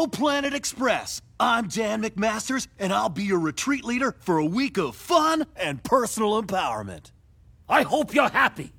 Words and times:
Go 0.00 0.06
Planet 0.06 0.54
Express! 0.54 1.20
I'm 1.38 1.68
Dan 1.68 2.02
McMasters, 2.02 2.68
and 2.78 2.90
I'll 2.90 3.10
be 3.10 3.24
your 3.24 3.38
retreat 3.38 3.84
leader 3.84 4.16
for 4.20 4.38
a 4.38 4.44
week 4.46 4.78
of 4.78 4.96
fun 4.96 5.44
and 5.54 5.84
personal 5.84 6.42
empowerment. 6.42 7.10
I 7.68 7.82
hope 7.82 8.14
you're 8.14 8.30
happy! 8.30 8.72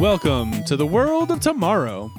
Welcome 0.00 0.64
to 0.64 0.78
the 0.78 0.86
world 0.86 1.30
of 1.30 1.40
tomorrow. 1.40 2.10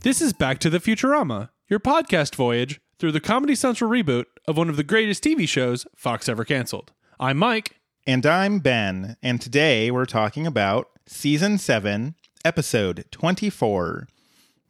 This 0.00 0.22
is 0.22 0.32
Back 0.32 0.58
to 0.60 0.70
the 0.70 0.78
Futurama, 0.78 1.50
your 1.68 1.78
podcast 1.78 2.34
voyage 2.34 2.80
through 2.98 3.12
the 3.12 3.20
Comedy 3.20 3.54
Central 3.54 3.90
reboot 3.90 4.24
of 4.48 4.56
one 4.56 4.70
of 4.70 4.78
the 4.78 4.82
greatest 4.82 5.22
TV 5.22 5.46
shows 5.46 5.86
Fox 5.94 6.30
ever 6.30 6.46
canceled. 6.46 6.94
I'm 7.20 7.36
Mike. 7.36 7.76
And 8.06 8.24
I'm 8.24 8.60
Ben, 8.60 9.18
and 9.22 9.38
today 9.38 9.90
we're 9.90 10.06
talking 10.06 10.46
about 10.46 10.88
Season 11.06 11.58
7, 11.58 12.14
Episode 12.42 13.04
24 13.10 14.08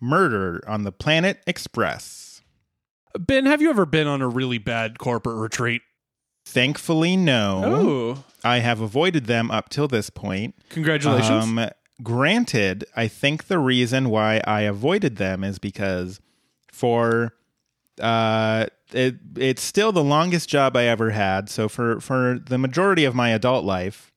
Murder 0.00 0.60
on 0.66 0.82
the 0.82 0.90
Planet 0.90 1.38
Express. 1.46 2.42
Ben, 3.16 3.46
have 3.46 3.62
you 3.62 3.70
ever 3.70 3.86
been 3.86 4.08
on 4.08 4.22
a 4.22 4.28
really 4.28 4.58
bad 4.58 4.98
corporate 4.98 5.36
retreat? 5.36 5.82
Thankfully, 6.44 7.16
no. 7.16 7.62
Oh, 7.64 8.24
I 8.42 8.58
have 8.58 8.80
avoided 8.80 9.26
them 9.26 9.52
up 9.52 9.68
till 9.68 9.86
this 9.86 10.10
point. 10.10 10.56
congratulations. 10.68 11.44
Um, 11.44 11.70
granted, 12.02 12.84
I 12.94 13.08
think 13.08 13.46
the 13.46 13.58
reason 13.58 14.10
why 14.10 14.40
I 14.46 14.62
avoided 14.62 15.16
them 15.16 15.44
is 15.44 15.58
because 15.58 16.20
for 16.70 17.34
uh 18.00 18.66
it 18.92 19.16
it's 19.36 19.62
still 19.62 19.90
the 19.90 20.04
longest 20.04 20.48
job 20.48 20.76
I 20.76 20.84
ever 20.84 21.10
had. 21.10 21.48
So 21.48 21.68
for 21.68 22.00
for 22.00 22.38
the 22.38 22.58
majority 22.58 23.04
of 23.04 23.14
my 23.14 23.30
adult 23.30 23.64
life, 23.64 24.12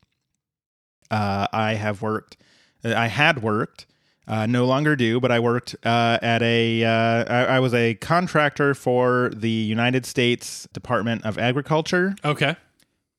uh 1.09 1.47
I 1.53 1.75
have 1.75 2.01
worked 2.01 2.37
I 2.83 3.07
had 3.07 3.41
worked 3.41 3.85
uh, 4.29 4.45
no 4.45 4.65
longer 4.65 4.95
do, 4.95 5.19
but 5.19 5.31
I 5.31 5.39
worked 5.39 5.75
uh, 5.83 6.19
at 6.21 6.43
a. 6.43 6.83
Uh, 6.83 7.25
I, 7.27 7.55
I 7.55 7.59
was 7.59 7.73
a 7.73 7.95
contractor 7.95 8.75
for 8.75 9.31
the 9.35 9.49
United 9.49 10.05
States 10.05 10.67
Department 10.71 11.25
of 11.25 11.39
Agriculture 11.39 12.15
okay. 12.23 12.55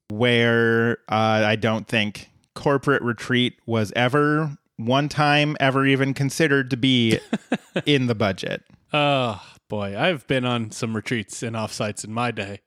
where 0.08 0.98
uh, 1.08 1.42
I 1.44 1.56
don't 1.56 1.88
think 1.88 2.29
corporate 2.54 3.02
retreat 3.02 3.58
was 3.66 3.92
ever 3.96 4.56
one 4.76 5.08
time 5.08 5.56
ever 5.60 5.86
even 5.86 6.14
considered 6.14 6.70
to 6.70 6.76
be 6.76 7.18
in 7.86 8.06
the 8.06 8.14
budget. 8.14 8.62
Oh, 8.92 9.40
boy. 9.68 9.98
I've 9.98 10.26
been 10.26 10.44
on 10.44 10.70
some 10.70 10.94
retreats 10.96 11.42
and 11.42 11.54
offsites 11.54 12.04
in 12.04 12.12
my 12.12 12.30
day, 12.30 12.60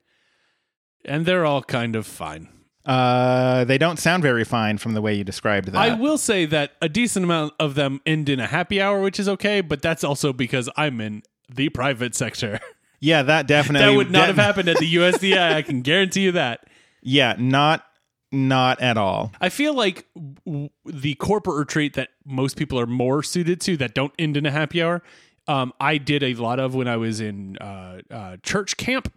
and 1.04 1.26
they're 1.26 1.44
all 1.44 1.62
kind 1.62 1.96
of 1.96 2.06
fine. 2.06 2.48
Uh, 2.84 3.64
they 3.64 3.78
don't 3.78 3.98
sound 3.98 4.22
very 4.22 4.44
fine 4.44 4.76
from 4.76 4.92
the 4.92 5.00
way 5.00 5.14
you 5.14 5.24
described 5.24 5.68
that. 5.68 5.78
I 5.78 5.94
will 5.94 6.18
say 6.18 6.44
that 6.46 6.72
a 6.82 6.88
decent 6.88 7.24
amount 7.24 7.54
of 7.58 7.74
them 7.74 8.00
end 8.04 8.28
in 8.28 8.40
a 8.40 8.46
happy 8.46 8.80
hour, 8.80 9.00
which 9.00 9.18
is 9.18 9.28
okay, 9.28 9.62
but 9.62 9.80
that's 9.80 10.04
also 10.04 10.34
because 10.34 10.68
I'm 10.76 11.00
in 11.00 11.22
the 11.48 11.70
private 11.70 12.14
sector. 12.14 12.60
yeah, 13.00 13.22
that 13.22 13.46
definitely 13.46 13.88
that 13.88 13.96
would 13.96 14.10
not 14.10 14.26
have 14.26 14.36
happened 14.36 14.68
at 14.68 14.78
the 14.78 14.94
USDA. 14.96 15.54
I 15.54 15.62
can 15.62 15.80
guarantee 15.80 16.22
you 16.22 16.32
that. 16.32 16.66
Yeah, 17.06 17.34
not 17.38 17.84
not 18.32 18.80
at 18.80 18.96
all. 18.96 19.32
I 19.40 19.48
feel 19.48 19.74
like 19.74 20.06
w- 20.44 20.70
the 20.84 21.14
corporate 21.14 21.56
retreat 21.56 21.94
that 21.94 22.08
most 22.24 22.56
people 22.56 22.78
are 22.80 22.86
more 22.86 23.22
suited 23.22 23.60
to 23.62 23.76
that 23.78 23.94
don't 23.94 24.12
end 24.18 24.36
in 24.36 24.44
a 24.46 24.50
happy 24.50 24.82
hour. 24.82 25.02
Um, 25.46 25.72
I 25.78 25.98
did 25.98 26.22
a 26.22 26.34
lot 26.34 26.58
of 26.58 26.74
when 26.74 26.88
I 26.88 26.96
was 26.96 27.20
in 27.20 27.56
uh, 27.58 28.00
uh, 28.10 28.36
church 28.42 28.76
camp 28.76 29.12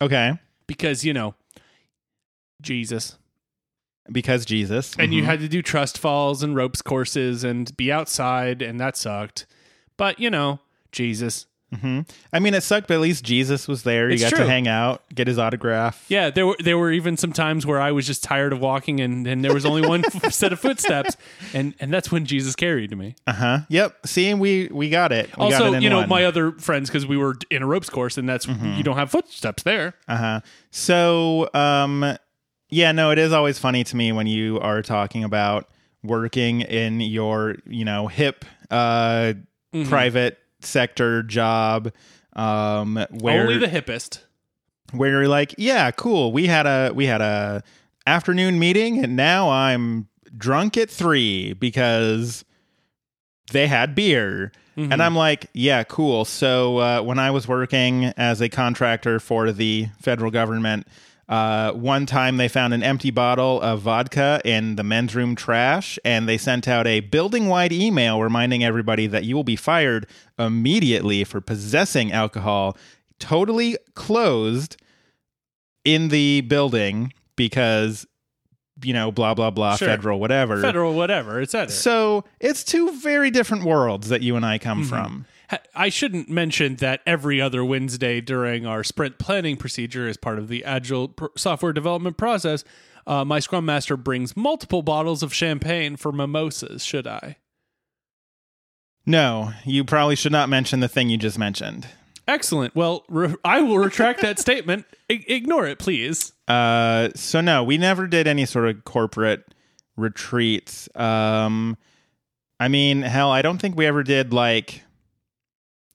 Okay, 0.00 0.38
because 0.68 1.04
you 1.04 1.12
know 1.12 1.34
Jesus, 2.62 3.16
because 4.12 4.44
Jesus 4.44 4.94
and 4.96 5.12
you 5.12 5.22
Mhm. 5.22 5.26
had 5.26 5.40
to 5.40 5.48
do 5.48 5.60
trust 5.62 5.98
falls 5.98 6.42
and 6.42 6.54
ropes 6.54 6.82
courses 6.82 7.42
and 7.44 7.76
be 7.76 7.90
outside, 7.90 8.62
and 8.62 8.78
that 8.78 8.96
sucked. 8.96 9.46
But 9.96 10.20
you 10.20 10.30
know, 10.30 10.60
Jesus. 10.92 11.46
Mhm. 11.74 12.08
I 12.32 12.38
mean, 12.38 12.54
it 12.54 12.62
sucked, 12.62 12.88
but 12.88 12.94
at 12.94 13.00
least 13.00 13.22
Jesus 13.24 13.68
was 13.68 13.82
there. 13.82 14.08
It's 14.08 14.22
you 14.22 14.30
got 14.30 14.36
true. 14.36 14.44
to 14.46 14.50
hang 14.50 14.66
out, 14.66 15.02
get 15.14 15.26
his 15.26 15.38
autograph. 15.38 16.02
Yeah, 16.08 16.30
there 16.30 16.46
were 16.46 16.56
there 16.58 16.78
were 16.78 16.90
even 16.90 17.18
some 17.18 17.32
times 17.32 17.66
where 17.66 17.78
I 17.78 17.92
was 17.92 18.06
just 18.06 18.24
tired 18.24 18.54
of 18.54 18.60
walking, 18.60 19.00
and, 19.00 19.26
and 19.26 19.44
there 19.44 19.52
was 19.52 19.66
only 19.66 19.86
one 19.86 20.02
set 20.30 20.52
of 20.52 20.60
footsteps, 20.60 21.16
and 21.52 21.74
and 21.78 21.92
that's 21.92 22.10
when 22.10 22.24
Jesus 22.24 22.56
carried 22.56 22.96
me. 22.96 23.16
Uh 23.26 23.32
huh. 23.34 23.58
Yep. 23.68 24.06
See, 24.06 24.32
we 24.32 24.68
we 24.72 24.88
got 24.88 25.12
it. 25.12 25.26
We 25.36 25.50
got 25.50 25.60
also, 25.60 25.72
it 25.72 25.76
in 25.76 25.82
you 25.82 25.90
know, 25.90 25.98
one. 25.98 26.08
my 26.08 26.24
other 26.24 26.52
friends 26.52 26.88
because 26.88 27.06
we 27.06 27.18
were 27.18 27.36
in 27.50 27.62
a 27.62 27.66
ropes 27.66 27.90
course, 27.90 28.16
and 28.16 28.26
that's 28.26 28.46
Mm-hmm. 28.46 28.74
you 28.78 28.82
don't 28.82 28.96
have 28.96 29.10
footsteps 29.10 29.62
there. 29.62 29.92
Uh-huh. 30.08 30.40
So, 30.70 31.50
um 31.54 32.16
yeah, 32.70 32.92
no, 32.92 33.10
it 33.10 33.18
is 33.18 33.32
always 33.32 33.58
funny 33.58 33.82
to 33.84 33.96
me 33.96 34.12
when 34.12 34.26
you 34.26 34.58
are 34.60 34.80
talking 34.82 35.24
about 35.24 35.68
working 36.02 36.60
in 36.62 37.00
your, 37.00 37.56
you 37.66 37.84
know, 37.84 38.06
hip 38.06 38.44
uh 38.70 39.34
Mm-hmm. 39.74 39.90
private 39.90 40.38
sector 40.60 41.22
job 41.22 41.92
um 42.34 43.04
where 43.10 43.42
Only 43.42 43.58
the 43.58 43.66
hippest. 43.66 44.20
where 44.92 45.10
you're 45.10 45.28
like, 45.28 45.54
yeah, 45.58 45.90
cool. 45.90 46.32
We 46.32 46.46
had 46.46 46.66
a 46.66 46.92
we 46.94 47.06
had 47.06 47.20
a 47.20 47.62
afternoon 48.06 48.58
meeting 48.58 49.02
and 49.02 49.16
now 49.16 49.50
I'm 49.50 50.08
drunk 50.36 50.76
at 50.76 50.90
3 50.90 51.54
because 51.54 52.44
they 53.52 53.66
had 53.66 53.94
beer. 53.94 54.52
Mm-hmm. 54.76 54.92
And 54.92 55.02
I'm 55.02 55.16
like, 55.16 55.46
yeah, 55.54 55.82
cool. 55.84 56.24
So 56.24 56.78
uh, 56.78 57.02
when 57.02 57.18
I 57.18 57.30
was 57.32 57.48
working 57.48 58.04
as 58.16 58.40
a 58.40 58.48
contractor 58.48 59.18
for 59.18 59.50
the 59.50 59.88
federal 60.00 60.30
government, 60.30 60.86
uh, 61.28 61.72
one 61.72 62.06
time 62.06 62.38
they 62.38 62.48
found 62.48 62.72
an 62.72 62.82
empty 62.82 63.10
bottle 63.10 63.60
of 63.60 63.80
vodka 63.80 64.40
in 64.44 64.76
the 64.76 64.82
men's 64.82 65.14
room 65.14 65.34
trash, 65.36 65.98
and 66.04 66.28
they 66.28 66.38
sent 66.38 66.66
out 66.66 66.86
a 66.86 67.00
building 67.00 67.48
wide 67.48 67.72
email 67.72 68.22
reminding 68.22 68.64
everybody 68.64 69.06
that 69.06 69.24
you 69.24 69.34
will 69.36 69.44
be 69.44 69.56
fired 69.56 70.06
immediately 70.38 71.24
for 71.24 71.40
possessing 71.40 72.12
alcohol. 72.12 72.76
Totally 73.18 73.76
closed 73.94 74.76
in 75.84 76.08
the 76.08 76.40
building 76.42 77.12
because, 77.36 78.06
you 78.82 78.92
know, 78.94 79.10
blah, 79.12 79.34
blah, 79.34 79.50
blah, 79.50 79.76
Sure. 79.76 79.88
federal, 79.88 80.20
whatever. 80.20 80.60
Federal, 80.60 80.94
whatever, 80.94 81.40
etc. 81.40 81.70
So 81.70 82.24
it's 82.40 82.64
two 82.64 82.90
very 83.00 83.30
different 83.30 83.64
worlds 83.64 84.08
that 84.08 84.22
you 84.22 84.36
and 84.36 84.46
I 84.46 84.58
come 84.58 84.80
Mm-hmm. 84.80 84.88
from. 84.88 85.26
I 85.74 85.88
shouldn't 85.88 86.28
mention 86.28 86.76
that 86.76 87.00
every 87.06 87.40
other 87.40 87.64
Wednesday 87.64 88.20
during 88.20 88.66
our 88.66 88.84
sprint 88.84 89.18
planning 89.18 89.56
procedure, 89.56 90.06
as 90.06 90.16
part 90.16 90.38
of 90.38 90.48
the 90.48 90.64
agile 90.64 91.14
software 91.36 91.72
development 91.72 92.16
process, 92.18 92.64
uh, 93.06 93.24
my 93.24 93.38
Scrum 93.38 93.64
Master 93.64 93.96
brings 93.96 94.36
multiple 94.36 94.82
bottles 94.82 95.22
of 95.22 95.32
champagne 95.32 95.96
for 95.96 96.12
mimosas. 96.12 96.84
Should 96.84 97.06
I? 97.06 97.36
No, 99.06 99.52
you 99.64 99.84
probably 99.84 100.16
should 100.16 100.32
not 100.32 100.50
mention 100.50 100.80
the 100.80 100.88
thing 100.88 101.08
you 101.08 101.16
just 101.16 101.38
mentioned. 101.38 101.86
Excellent. 102.26 102.76
Well, 102.76 103.04
re- 103.08 103.34
I 103.42 103.62
will 103.62 103.78
retract 103.78 104.20
that 104.20 104.38
statement. 104.40 104.84
I- 105.10 105.24
ignore 105.28 105.66
it, 105.66 105.78
please. 105.78 106.32
Uh, 106.46 107.08
so 107.14 107.40
no, 107.40 107.64
we 107.64 107.78
never 107.78 108.06
did 108.06 108.26
any 108.26 108.44
sort 108.44 108.68
of 108.68 108.84
corporate 108.84 109.54
retreats. 109.96 110.90
Um, 110.94 111.78
I 112.60 112.68
mean, 112.68 113.00
hell, 113.00 113.30
I 113.30 113.40
don't 113.40 113.56
think 113.58 113.76
we 113.76 113.86
ever 113.86 114.02
did 114.02 114.34
like 114.34 114.82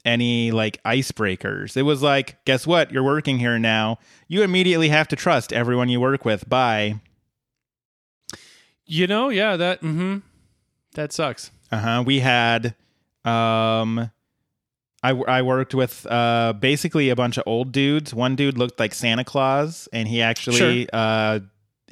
any 0.06 0.52
like 0.52 0.82
icebreakers. 0.84 1.78
It 1.78 1.84
was 1.84 2.02
like, 2.02 2.44
guess 2.46 2.68
what? 2.68 2.92
You're 2.92 3.04
working 3.04 3.40
here 3.40 3.58
now. 3.60 4.00
You 4.28 4.44
immediately 4.44 4.90
have 4.90 5.08
to 5.10 5.16
trust 5.16 5.54
everyone 5.54 5.90
you 5.90 6.00
work 6.00 6.26
with. 6.26 6.48
Bye. 6.50 7.00
You 8.86 9.08
know, 9.08 9.30
yeah, 9.30 9.56
that 9.56 9.82
mm-hmm, 9.82 10.18
that 10.96 11.14
sucks. 11.14 11.52
Uh 11.72 11.78
huh. 11.78 12.04
We 12.06 12.20
had, 12.20 12.76
um, 13.24 14.12
I 15.02 15.12
I 15.12 15.42
worked 15.42 15.74
with 15.74 16.06
uh 16.10 16.54
basically 16.60 17.10
a 17.10 17.16
bunch 17.16 17.38
of 17.38 17.44
old 17.46 17.72
dudes. 17.72 18.14
One 18.14 18.36
dude 18.36 18.58
looked 18.58 18.80
like 18.80 18.94
Santa 18.94 19.24
Claus, 19.24 19.88
and 19.94 20.08
he 20.08 20.22
actually 20.22 20.88
uh, 20.92 21.40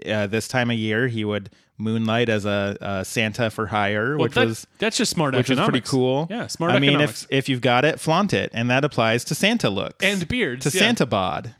uh 0.08 0.28
this 0.28 0.48
time 0.48 0.70
of 0.72 0.78
year 0.78 1.08
he 1.08 1.24
would 1.26 1.50
moonlight 1.78 2.30
as 2.30 2.46
a, 2.46 2.78
a 2.80 3.04
Santa 3.06 3.50
for 3.50 3.66
hire, 3.68 4.16
Well, 4.16 4.26
which 4.26 4.34
that- 4.36 4.46
was 4.48 4.68
that's 4.78 4.98
just 4.98 5.12
smart 5.12 5.34
which 5.34 5.50
was 5.50 5.58
economics. 5.58 5.72
pretty 5.90 5.98
cool. 5.98 6.28
Yeah, 6.30 6.48
smart 6.48 6.74
I 6.74 6.80
mean, 6.80 7.02
if 7.02 7.26
if 7.30 7.50
you've 7.50 7.62
got 7.62 7.86
it, 7.86 8.00
flaunt 8.00 8.34
it, 8.34 8.52
and 8.54 8.70
that 8.70 8.84
applies 8.86 9.24
to 9.26 9.36
Santa 9.36 9.70
looks 9.70 10.04
and 10.06 10.28
beards 10.28 10.70
to 10.70 10.78
yeah. 10.78 10.84
Santa 10.84 11.06
bod. 11.06 11.56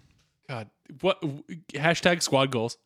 God, 0.48 0.70
what 1.02 1.20
hashtag 1.74 2.22
squad 2.22 2.52
goals? 2.52 2.78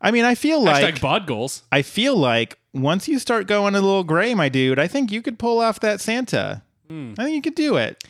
I 0.00 0.10
mean, 0.12 0.24
I 0.24 0.34
feel 0.36 0.60
Hashtag 0.62 0.82
like 0.82 1.00
bod 1.00 1.26
goals. 1.26 1.62
I 1.72 1.82
feel 1.82 2.16
like 2.16 2.58
once 2.72 3.08
you 3.08 3.18
start 3.18 3.46
going 3.48 3.74
a 3.74 3.80
little 3.80 4.04
gray, 4.04 4.32
my 4.34 4.48
dude, 4.48 4.78
I 4.78 4.86
think 4.86 5.10
you 5.10 5.22
could 5.22 5.38
pull 5.40 5.60
off 5.60 5.80
that 5.80 6.00
Santa. 6.00 6.62
I 6.90 7.14
think 7.16 7.34
you 7.34 7.42
could 7.42 7.54
do 7.56 7.76
it. 7.76 8.02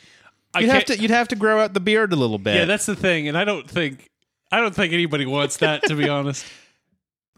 I 0.55 0.61
You'd 0.61 0.71
have 0.71 0.85
to 0.87 0.99
you'd 0.99 1.11
have 1.11 1.29
to 1.29 1.37
grow 1.37 1.61
out 1.61 1.75
the 1.75 1.81
beard 1.81 2.13
a 2.13 2.17
little 2.17 2.39
bit. 2.39 2.57
Yeah, 2.57 2.65
that's 2.65 2.87
the 2.87 2.95
thing, 2.97 3.27
and 3.29 3.37
I 3.39 3.45
don't 3.45 3.69
think 3.71 4.11
I 4.53 4.61
don't 4.61 4.75
think 4.75 4.93
anybody 4.93 5.27
wants 5.27 5.57
that 5.59 5.83
to 5.85 5.95
be 5.95 6.09
honest. 6.19 6.45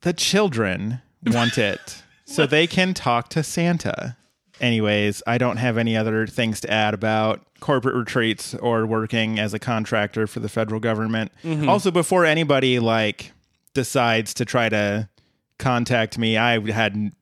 The 0.02 0.12
children 0.12 1.00
want 1.26 1.58
it 1.58 2.02
so 2.24 2.46
they 2.46 2.66
can 2.66 2.94
talk 2.94 3.28
to 3.30 3.42
Santa. 3.42 4.16
Anyways, 4.60 5.22
I 5.26 5.38
don't 5.38 5.56
have 5.56 5.78
any 5.78 5.96
other 5.96 6.26
things 6.26 6.60
to 6.60 6.70
add 6.70 6.94
about 6.94 7.44
corporate 7.60 7.94
retreats 7.94 8.54
or 8.54 8.86
working 8.86 9.38
as 9.38 9.54
a 9.54 9.58
contractor 9.58 10.26
for 10.26 10.40
the 10.40 10.48
federal 10.48 10.80
government. 10.80 11.32
Mm-hmm. 11.42 11.68
Also, 11.68 11.90
before 11.90 12.24
anybody 12.24 12.78
like 12.78 13.32
decides 13.74 14.34
to 14.34 14.44
try 14.44 14.68
to 14.68 15.08
contact 15.58 16.18
me, 16.18 16.36
I 16.36 16.60
had 16.70 17.12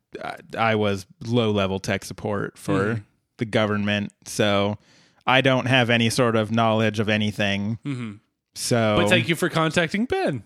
I 0.57 0.75
was 0.75 1.07
low 1.25 1.51
level 1.51 1.79
tech 1.79 2.05
support 2.05 2.59
for 2.59 2.81
mm-hmm. 2.81 3.03
the 3.37 3.45
government, 3.45 4.13
so 4.25 4.79
I 5.27 5.41
don't 5.41 5.67
have 5.67 5.91
any 5.91 6.11
sort 6.11 6.37
of 6.37 6.51
knowledge 6.51 7.01
of 7.01 7.09
anything. 7.09 7.79
Mm-hmm. 7.85 8.13
So, 8.55 8.97
But 8.99 9.09
thank 9.09 9.29
you 9.29 9.37
for 9.37 9.49
contacting 9.49 10.07
Ben. 10.07 10.43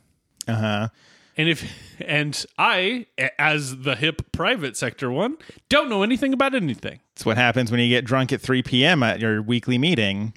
uh 0.47 0.55
huh. 0.55 0.89
And 1.37 1.49
if 1.49 1.71
and 2.01 2.45
I, 2.59 3.07
as 3.39 3.83
the 3.83 3.97
hip 3.97 4.33
private 4.33 4.77
sector 4.77 5.11
one, 5.11 5.37
don't 5.69 5.89
know 5.89 6.03
anything 6.03 6.33
about 6.33 6.55
anything. 6.55 7.01
It's 7.15 7.25
what 7.25 7.37
happens 7.37 7.71
when 7.71 7.81
you 7.81 7.89
get 7.89 8.05
drunk 8.05 8.33
at 8.33 8.41
3 8.41 8.63
p.m. 8.63 9.03
at 9.03 9.21
your 9.21 9.41
weekly 9.43 9.79
meeting. 9.79 10.35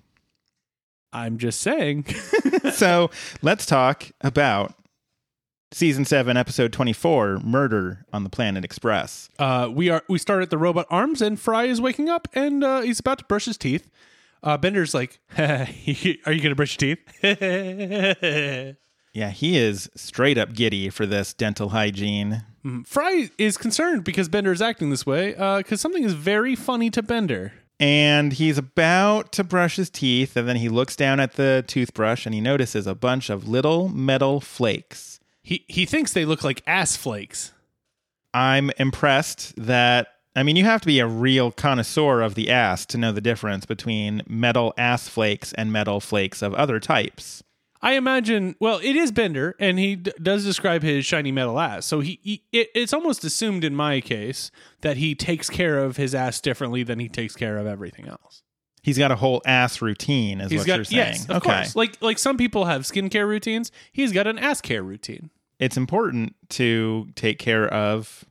I'm 1.12 1.38
just 1.38 1.62
saying. 1.62 2.06
so 2.74 3.10
let's 3.42 3.66
talk 3.66 4.12
about 4.22 4.74
season 5.72 6.06
7, 6.06 6.38
episode 6.38 6.72
24 6.74 7.40
Murder 7.40 8.06
on 8.14 8.24
the 8.24 8.30
Planet 8.30 8.64
Express. 8.66 9.30
Uh, 9.40 9.70
we 9.72 9.90
are 9.90 10.04
we 10.08 10.18
start 10.18 10.42
at 10.44 10.50
the 10.50 10.58
robot 10.58 10.88
arms, 10.90 11.22
and 11.22 11.40
Fry 11.40 11.66
is 11.66 11.82
waking 11.82 12.10
up, 12.10 12.28
and 12.34 12.64
uh, 12.64 12.82
he's 12.82 13.00
about 13.00 13.20
to 13.20 13.26
brush 13.26 13.46
his 13.46 13.58
teeth. 13.58 13.90
Uh, 14.44 14.58
Bender's 14.58 14.94
like, 14.94 15.20
"Are 15.38 15.68
you 15.82 16.42
gonna 16.42 16.56
brush 16.56 16.78
your 16.80 16.96
teeth?" 16.96 18.76
Yeah, 19.16 19.30
he 19.30 19.58
is 19.58 19.90
straight 19.96 20.38
up 20.38 20.54
giddy 20.54 20.90
for 20.90 21.06
this 21.06 21.34
dental 21.34 21.70
hygiene. 21.70 22.44
Mm-hmm. 22.66 22.82
Fry 22.82 23.30
is 23.38 23.56
concerned 23.56 24.04
because 24.04 24.28
Bender 24.28 24.52
is 24.52 24.62
acting 24.62 24.90
this 24.90 25.06
way 25.06 25.34
uh, 25.38 25.60
because 25.60 25.80
something 25.80 26.04
is 26.04 26.12
very 26.12 26.54
funny 26.54 26.90
to 26.90 27.02
Bender. 27.02 27.54
And 27.80 28.34
he's 28.34 28.58
about 28.58 29.32
to 29.34 29.46
brush 29.46 29.78
his 29.78 29.90
teeth, 29.90 30.36
and 30.36 30.50
then 30.50 30.58
he 30.58 30.68
looks 30.68 30.98
down 30.98 31.22
at 31.22 31.34
the 31.34 31.64
toothbrush 31.66 32.26
and 32.26 32.36
he 32.36 32.42
notices 32.42 32.88
a 32.88 32.96
bunch 32.96 33.30
of 33.30 33.48
little 33.48 33.88
metal 33.88 34.42
flakes. 34.42 35.22
He 35.42 35.64
he 35.70 35.86
thinks 35.86 36.12
they 36.12 36.26
look 36.26 36.44
like 36.44 36.62
ass 36.68 36.98
flakes. 36.98 37.54
I'm 38.34 38.70
impressed 38.78 39.54
that 39.56 40.10
I 40.36 40.44
mean 40.44 40.58
you 40.58 40.66
have 40.66 40.82
to 40.82 40.88
be 40.88 41.00
a 41.00 41.08
real 41.08 41.52
connoisseur 41.52 42.20
of 42.20 42.36
the 42.36 42.50
ass 42.50 42.86
to 42.88 42.98
know 42.98 43.14
the 43.14 43.22
difference 43.22 43.66
between 43.66 44.24
metal 44.28 44.74
ass 44.78 45.08
flakes 45.08 45.54
and 45.54 45.72
metal 45.72 46.02
flakes 46.02 46.42
of 46.42 46.54
other 46.56 46.82
types. 46.82 47.45
I 47.86 47.94
imagine. 47.94 48.56
Well, 48.60 48.80
it 48.84 48.96
is 48.96 49.12
Bender, 49.12 49.56
and 49.60 49.78
he 49.78 49.96
d- 49.96 50.12
does 50.22 50.44
describe 50.44 50.82
his 50.82 51.06
shiny 51.06 51.32
metal 51.32 51.60
ass. 51.60 51.86
So 51.86 52.00
he, 52.00 52.20
he 52.24 52.44
it, 52.52 52.70
it's 52.74 52.92
almost 52.94 53.24
assumed 53.24 53.64
in 53.64 53.76
my 53.76 54.02
case 54.02 54.50
that 54.82 54.98
he 54.98 55.14
takes 55.14 55.50
care 55.52 55.78
of 55.78 55.96
his 55.96 56.16
ass 56.16 56.42
differently 56.42 56.82
than 56.82 57.00
he 57.00 57.08
takes 57.08 57.36
care 57.36 57.58
of 57.60 57.68
everything 57.68 58.08
else. 58.08 58.42
He's 58.82 58.98
got 58.98 59.12
a 59.12 59.16
whole 59.16 59.42
ass 59.46 59.82
routine, 59.82 60.42
is 60.42 60.50
He's 60.52 60.62
what 60.62 60.68
got 60.68 60.76
you're 60.78 60.84
saying. 60.86 60.98
yes, 60.98 61.26
of 61.30 61.38
okay. 61.38 61.50
course. 61.58 61.76
Like 61.76 62.02
like 62.02 62.18
some 62.20 62.38
people 62.38 62.66
have 62.66 62.82
skincare 62.82 63.28
routines. 63.28 63.72
He's 63.92 64.12
got 64.12 64.26
an 64.26 64.40
ass 64.40 64.62
care 64.62 64.82
routine. 64.84 65.30
It's 65.60 65.78
important 65.78 66.36
to 66.50 67.08
take 67.16 67.38
care 67.40 67.68
of 67.72 68.26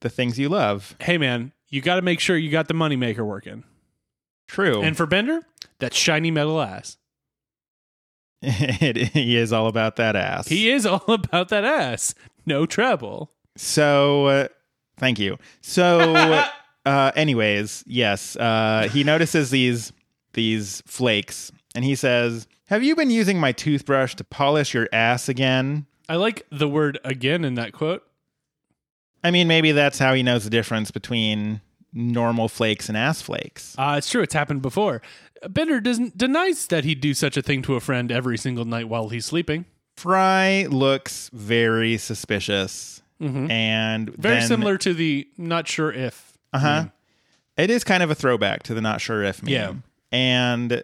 the 0.00 0.08
things 0.08 0.38
you 0.38 0.48
love. 0.48 0.94
Hey 1.00 1.18
man, 1.18 1.52
you 1.68 1.80
got 1.80 1.96
to 1.96 2.02
make 2.02 2.20
sure 2.20 2.36
you 2.36 2.50
got 2.50 2.68
the 2.68 2.74
moneymaker 2.74 3.26
working. 3.26 3.64
True. 4.48 4.82
And 4.82 4.96
for 4.96 5.06
Bender, 5.06 5.40
that 5.80 5.94
shiny 5.94 6.30
metal 6.30 6.60
ass. 6.60 6.96
it, 8.42 8.96
he 9.08 9.36
is 9.36 9.52
all 9.52 9.66
about 9.66 9.96
that 9.96 10.16
ass. 10.16 10.48
He 10.48 10.70
is 10.70 10.86
all 10.86 11.04
about 11.08 11.48
that 11.50 11.64
ass. 11.64 12.14
No 12.46 12.66
trouble. 12.66 13.30
So, 13.56 14.26
uh, 14.26 14.48
thank 14.96 15.18
you. 15.18 15.36
So, 15.60 16.44
uh, 16.86 17.12
anyways, 17.14 17.84
yes, 17.86 18.36
uh, 18.36 18.88
he 18.90 19.04
notices 19.04 19.50
these 19.50 19.92
these 20.32 20.82
flakes, 20.86 21.52
and 21.74 21.84
he 21.84 21.94
says, 21.94 22.46
"Have 22.66 22.82
you 22.82 22.96
been 22.96 23.10
using 23.10 23.38
my 23.38 23.52
toothbrush 23.52 24.14
to 24.14 24.24
polish 24.24 24.72
your 24.72 24.88
ass 24.92 25.28
again?" 25.28 25.86
I 26.08 26.16
like 26.16 26.46
the 26.50 26.68
word 26.68 26.98
again 27.04 27.44
in 27.44 27.54
that 27.54 27.72
quote. 27.72 28.02
I 29.22 29.30
mean, 29.30 29.48
maybe 29.48 29.72
that's 29.72 29.98
how 29.98 30.14
he 30.14 30.22
knows 30.22 30.44
the 30.44 30.50
difference 30.50 30.90
between 30.90 31.60
normal 31.92 32.48
flakes 32.48 32.88
and 32.88 32.96
ass 32.96 33.20
flakes. 33.20 33.74
Uh, 33.78 33.96
it's 33.98 34.08
true. 34.08 34.22
It's 34.22 34.34
happened 34.34 34.62
before. 34.62 35.02
Bender 35.48 35.80
doesn't 35.80 36.16
denies 36.18 36.66
that 36.68 36.84
he'd 36.84 37.00
do 37.00 37.14
such 37.14 37.36
a 37.36 37.42
thing 37.42 37.62
to 37.62 37.74
a 37.74 37.80
friend 37.80 38.12
every 38.12 38.36
single 38.36 38.64
night 38.64 38.88
while 38.88 39.08
he's 39.08 39.24
sleeping. 39.26 39.64
Fry 39.96 40.66
looks 40.70 41.30
very 41.32 41.96
suspicious, 41.98 43.02
and 43.20 44.10
Very 44.16 44.36
then- 44.40 44.48
similar 44.48 44.78
to 44.78 44.94
the 44.94 45.28
not 45.38 45.68
sure 45.68 45.92
if. 45.92 46.38
Uh 46.52 46.58
huh. 46.58 46.84
It 47.56 47.70
is 47.70 47.84
kind 47.84 48.02
of 48.02 48.10
a 48.10 48.14
throwback 48.14 48.62
to 48.64 48.74
the 48.74 48.80
not 48.80 49.00
sure 49.00 49.22
if 49.22 49.42
meme. 49.42 49.52
Yeah. 49.52 49.72
And 50.12 50.82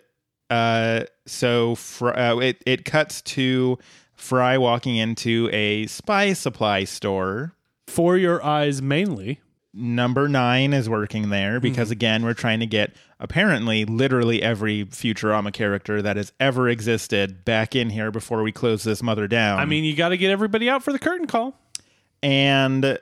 uh, 0.51 1.05
so 1.27 1.75
fr- 1.77 2.11
uh, 2.11 2.37
it 2.39 2.63
it 2.67 2.85
cuts 2.85 3.23
to 3.23 3.79
Fry 4.15 4.57
walking 4.59 4.97
into 4.97 5.49
a 5.53 5.87
spy 5.87 6.33
supply 6.35 6.85
store. 6.85 7.53
For 7.89 8.17
your 8.17 8.45
eyes 8.45 8.83
mainly. 8.83 9.41
Number 9.79 10.27
nine 10.27 10.73
is 10.73 10.89
working 10.89 11.29
there 11.29 11.61
because 11.61 11.91
again 11.91 12.25
we're 12.25 12.33
trying 12.33 12.61
to 12.61 12.67
get 12.67 12.97
apparently 13.21 13.85
literally 13.85 14.43
every 14.43 14.87
Futurama 14.87 15.53
character 15.53 16.01
that 16.01 16.17
has 16.17 16.33
ever 16.41 16.67
existed 16.69 17.45
back 17.45 17.77
in 17.77 17.91
here 17.91 18.11
before 18.11 18.43
we 18.43 18.53
close 18.53 18.85
this 18.85 19.03
mother 19.03 19.29
down. 19.29 19.59
I 19.59 19.67
mean, 19.67 19.85
you 19.85 19.95
got 19.95 20.09
to 20.11 20.17
get 20.17 20.31
everybody 20.31 20.71
out 20.71 20.83
for 20.83 20.93
the 20.93 20.99
curtain 20.99 21.27
call. 21.27 21.61
And 22.23 22.99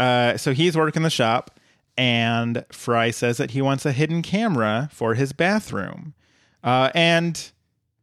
uh, 0.00 0.36
so 0.38 0.54
he's 0.54 0.76
working 0.76 1.02
the 1.02 1.10
shop, 1.10 1.60
and 1.96 2.64
Fry 2.72 3.10
says 3.10 3.36
that 3.36 3.50
he 3.52 3.60
wants 3.60 3.84
a 3.84 3.92
hidden 3.92 4.22
camera 4.22 4.88
for 4.92 5.14
his 5.14 5.32
bathroom. 5.32 6.14
Uh, 6.62 6.90
and, 6.94 7.50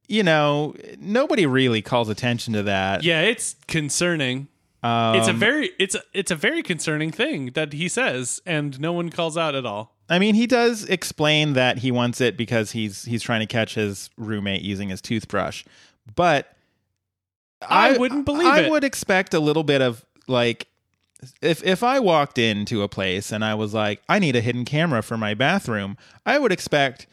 you 0.07 0.21
know, 0.21 0.75
nobody 0.99 1.45
really 1.47 1.81
calls 1.81 2.07
attention 2.07 2.53
to 2.53 2.63
that. 2.63 3.03
Yeah, 3.03 3.21
it's 3.21 3.55
concerning. 3.67 4.47
Um, 4.83 5.15
it's 5.15 5.27
a 5.27 5.33
very 5.33 5.71
it's 5.77 5.95
a, 5.95 6.01
it's 6.13 6.31
a 6.31 6.35
very 6.35 6.63
concerning 6.63 7.11
thing 7.11 7.51
that 7.53 7.73
he 7.73 7.87
says, 7.87 8.41
and 8.45 8.79
no 8.79 8.91
one 8.93 9.09
calls 9.09 9.37
out 9.37 9.53
at 9.53 9.65
all. 9.65 9.95
I 10.09 10.19
mean, 10.19 10.35
he 10.35 10.47
does 10.47 10.85
explain 10.85 11.53
that 11.53 11.79
he 11.79 11.91
wants 11.91 12.19
it 12.19 12.35
because 12.35 12.71
he's 12.71 13.05
he's 13.05 13.21
trying 13.21 13.41
to 13.41 13.45
catch 13.45 13.75
his 13.75 14.09
roommate 14.17 14.61
using 14.61 14.89
his 14.89 15.01
toothbrush. 15.01 15.63
But 16.15 16.53
I 17.61 17.97
wouldn't 17.97 18.25
believe 18.25 18.47
I 18.47 18.61
it. 18.61 18.71
would 18.71 18.83
expect 18.83 19.33
a 19.33 19.39
little 19.39 19.63
bit 19.63 19.81
of 19.81 20.03
like 20.27 20.67
if 21.41 21.63
if 21.63 21.83
I 21.83 21.99
walked 21.99 22.37
into 22.37 22.81
a 22.81 22.89
place 22.89 23.31
and 23.31 23.45
I 23.45 23.53
was 23.53 23.73
like, 23.73 24.01
I 24.09 24.19
need 24.19 24.35
a 24.35 24.41
hidden 24.41 24.65
camera 24.65 25.03
for 25.03 25.17
my 25.17 25.33
bathroom, 25.33 25.97
I 26.25 26.39
would 26.39 26.51
expect 26.51 27.07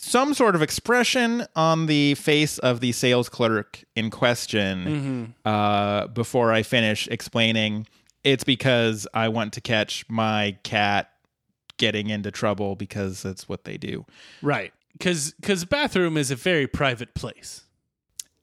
some 0.00 0.32
sort 0.32 0.54
of 0.54 0.62
expression 0.62 1.44
on 1.56 1.86
the 1.86 2.14
face 2.14 2.58
of 2.58 2.78
the 2.80 2.92
sales 2.92 3.28
clerk 3.28 3.84
in 3.96 4.10
question 4.10 4.84
Mm-hmm. 4.84 5.24
uh, 5.48 6.06
before 6.08 6.52
I 6.52 6.62
finish 6.62 7.08
explaining. 7.08 7.86
It's 8.24 8.44
because 8.44 9.06
I 9.14 9.28
want 9.28 9.52
to 9.54 9.60
catch 9.60 10.04
my 10.08 10.56
cat 10.62 11.10
getting 11.78 12.10
into 12.10 12.30
trouble 12.30 12.76
because 12.76 13.22
that's 13.22 13.48
what 13.48 13.64
they 13.64 13.76
do. 13.76 14.04
Right. 14.42 14.72
Cuz 15.00 15.34
cuz 15.42 15.64
bathroom 15.64 16.16
is 16.16 16.30
a 16.30 16.36
very 16.36 16.66
private 16.66 17.14
place. 17.14 17.62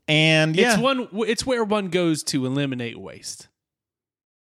And 0.08 0.56
yeah, 0.56 0.74
It's 0.74 0.82
one 0.82 1.08
it's 1.28 1.46
where 1.46 1.64
one 1.64 1.88
goes 1.90 2.24
to 2.26 2.46
eliminate 2.46 2.98
waste. 3.00 3.48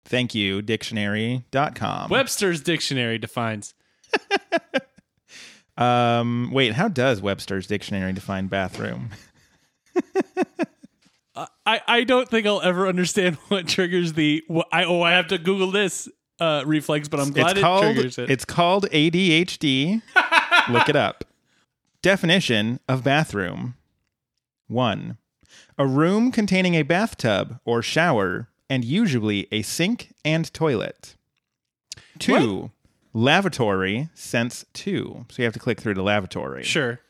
thank 0.04 0.34
you, 0.34 0.62
dictionary.com. 0.62 2.10
Webster's 2.10 2.60
dictionary 2.60 3.18
defines 3.18 3.74
Um, 5.76 6.50
wait, 6.52 6.72
how 6.72 6.88
does 6.88 7.20
Webster's 7.20 7.66
dictionary 7.66 8.12
define 8.12 8.46
bathroom? 8.46 9.10
I, 11.66 11.80
I 11.86 12.04
don't 12.04 12.28
think 12.28 12.46
I'll 12.46 12.62
ever 12.62 12.88
understand 12.88 13.36
what 13.48 13.68
triggers 13.68 14.14
the 14.14 14.42
wh- 14.50 14.60
I 14.72 14.84
oh 14.84 15.02
I 15.02 15.12
have 15.12 15.28
to 15.28 15.38
Google 15.38 15.70
this 15.70 16.08
uh, 16.40 16.62
reflex, 16.66 17.08
but 17.08 17.20
I'm 17.20 17.30
glad 17.30 17.52
it's 17.52 17.58
it 17.58 17.62
called 17.62 17.82
triggers 17.82 18.18
it. 18.18 18.30
it's 18.30 18.44
called 18.44 18.88
ADHD. 18.90 20.02
Look 20.70 20.88
it 20.88 20.96
up. 20.96 21.24
Definition 22.02 22.80
of 22.88 23.04
bathroom. 23.04 23.74
1. 24.68 25.16
A 25.78 25.86
room 25.86 26.32
containing 26.32 26.74
a 26.74 26.82
bathtub 26.82 27.60
or 27.64 27.82
shower 27.82 28.48
and 28.68 28.84
usually 28.84 29.46
a 29.52 29.62
sink 29.62 30.12
and 30.24 30.52
toilet. 30.52 31.14
2. 32.18 32.70
Lavatory 33.16 34.10
sense 34.12 34.66
2. 34.74 35.24
So 35.30 35.36
you 35.38 35.44
have 35.44 35.54
to 35.54 35.58
click 35.58 35.80
through 35.80 35.94
to 35.94 36.02
lavatory. 36.02 36.62
sure. 36.64 37.00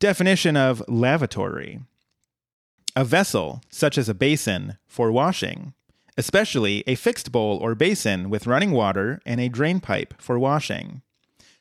Definition 0.00 0.56
of 0.56 0.82
lavatory 0.88 1.82
a 2.96 3.04
vessel, 3.04 3.62
such 3.70 3.96
as 3.96 4.08
a 4.08 4.14
basin, 4.14 4.76
for 4.88 5.12
washing, 5.12 5.72
especially 6.18 6.82
a 6.88 6.96
fixed 6.96 7.30
bowl 7.30 7.58
or 7.58 7.76
basin 7.76 8.28
with 8.28 8.48
running 8.48 8.72
water 8.72 9.20
and 9.24 9.40
a 9.40 9.48
drain 9.48 9.78
pipe 9.78 10.14
for 10.18 10.36
washing. 10.36 11.00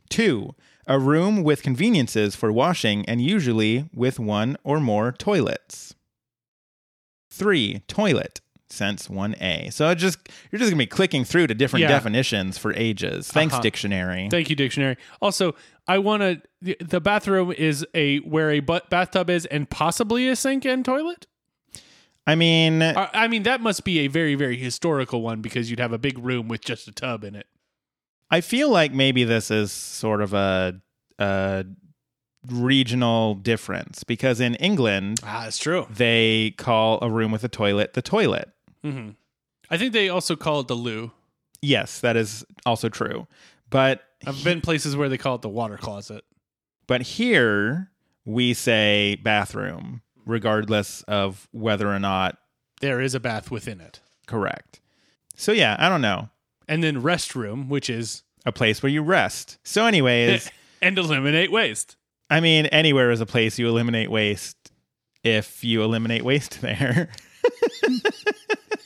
2. 0.10 0.56
A 0.88 0.98
room 0.98 1.44
with 1.44 1.62
conveniences 1.62 2.36
for 2.36 2.52
washing 2.52 3.06
and 3.06 3.22
usually 3.22 3.88
with 3.94 4.20
one 4.20 4.58
or 4.64 4.80
more 4.80 5.12
toilets. 5.12 5.94
3. 7.30 7.84
Toilet, 7.88 8.42
since 8.70 9.08
1A. 9.08 9.72
So 9.74 9.94
just 9.96 10.20
you're 10.52 10.60
just 10.60 10.70
gonna 10.72 10.78
be 10.80 10.86
clicking 10.88 11.24
through 11.24 11.48
to 11.48 11.54
different 11.56 11.82
Yeah. 11.84 11.90
definitions 11.90 12.58
for 12.58 12.74
ages. 12.74 13.28
Thanks, 13.30 13.54
Uh-huh. 13.56 13.62
dictionary. 13.64 14.28
Thank 14.30 14.50
you, 14.50 14.56
dictionary. 14.56 14.98
Also, 15.22 15.56
I 15.88 15.98
want 15.98 16.22
to. 16.22 16.42
The, 16.62 16.78
the 16.80 17.00
bathroom 17.02 17.52
is 17.52 17.86
a 17.94 18.18
where 18.20 18.52
a 18.52 18.60
bathtub 18.60 19.30
is, 19.30 19.46
and 19.48 19.70
possibly 19.70 20.28
a 20.28 20.36
sink 20.36 20.66
and 20.66 20.84
toilet. 20.86 21.26
I 22.28 22.36
mean, 22.36 22.84
I, 22.84 23.10
I 23.14 23.28
mean, 23.28 23.42
that 23.44 23.60
must 23.60 23.84
be 23.84 24.00
a 24.00 24.08
very, 24.08 24.36
very 24.36 24.56
historical 24.58 25.22
one 25.24 25.42
because 25.42 25.72
you'd 25.72 25.80
have 25.80 25.94
a 25.94 25.98
big 25.98 26.20
room 26.20 26.48
with 26.48 26.62
just 26.64 26.88
a 26.88 26.92
tub 26.92 27.24
in 27.24 27.34
it. 27.34 27.48
I 28.30 28.42
feel 28.42 28.70
like 28.70 28.94
maybe 28.94 29.24
this 29.24 29.50
is 29.50 29.72
sort 29.72 30.22
of 30.22 30.34
a, 30.36 30.80
a 31.18 31.66
regional 32.48 33.36
difference 33.36 34.04
because 34.04 34.40
in 34.40 34.56
England 34.56 35.20
Ah, 35.24 35.42
that's 35.44 35.58
true. 35.58 35.88
they 35.90 36.54
call 36.58 37.00
a 37.02 37.10
room 37.10 37.32
with 37.32 37.44
a 37.44 37.50
toilet 37.50 37.94
the 37.94 38.02
toilet. 38.02 38.50
Hmm 38.84 39.10
I 39.70 39.78
think 39.78 39.94
they 39.94 40.10
also 40.10 40.36
call 40.36 40.62
it 40.62 40.68
the 40.68 40.76
loo. 40.76 41.12
Yes, 41.62 42.00
that 42.00 42.16
is 42.16 42.44
also 42.66 42.90
true. 42.90 43.28
But 43.70 44.02
I've 44.26 44.44
been 44.44 44.62
places 44.62 44.96
where 44.96 45.10
they 45.10 45.18
call 45.18 45.36
it 45.36 45.42
the 45.44 45.50
water 45.50 45.78
closet. 45.78 46.24
but 46.88 47.02
here 47.02 47.92
we 48.26 48.54
say 48.54 49.16
bathroom 49.24 50.02
regardless 50.26 51.02
of 51.04 51.48
whether 51.52 51.88
or 51.88 52.00
not 52.00 52.38
There 52.82 53.00
is 53.02 53.14
a 53.16 53.20
bath 53.20 53.50
within 53.52 53.80
it, 53.82 54.00
correct. 54.28 54.80
So 55.36 55.52
yeah, 55.52 55.76
I 55.80 55.88
don't 55.90 56.02
know. 56.02 56.30
and 56.68 56.84
then 56.84 57.02
restroom, 57.02 57.68
which 57.68 57.90
is 57.90 58.24
A 58.46 58.52
place 58.52 58.82
where 58.82 58.92
you 58.92 59.02
rest. 59.04 59.58
So 59.64 59.86
anyways, 59.86 60.50
and 60.82 60.98
eliminate 60.98 61.52
waste. 61.52 61.96
I 62.30 62.40
mean 62.40 62.66
anywhere 62.68 63.12
is 63.12 63.22
a 63.22 63.26
place 63.26 63.60
you 63.60 63.68
eliminate 63.68 64.10
waste 64.10 64.72
if 65.24 65.64
you 65.64 65.84
eliminate 65.84 66.24
waste 66.24 66.62
there. 66.68 67.10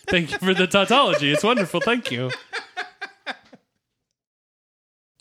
Thank 0.07 0.31
you 0.31 0.37
for 0.39 0.53
the 0.53 0.67
tautology. 0.67 1.31
It's 1.31 1.43
wonderful. 1.43 1.79
Thank 1.79 2.11
you. 2.11 2.29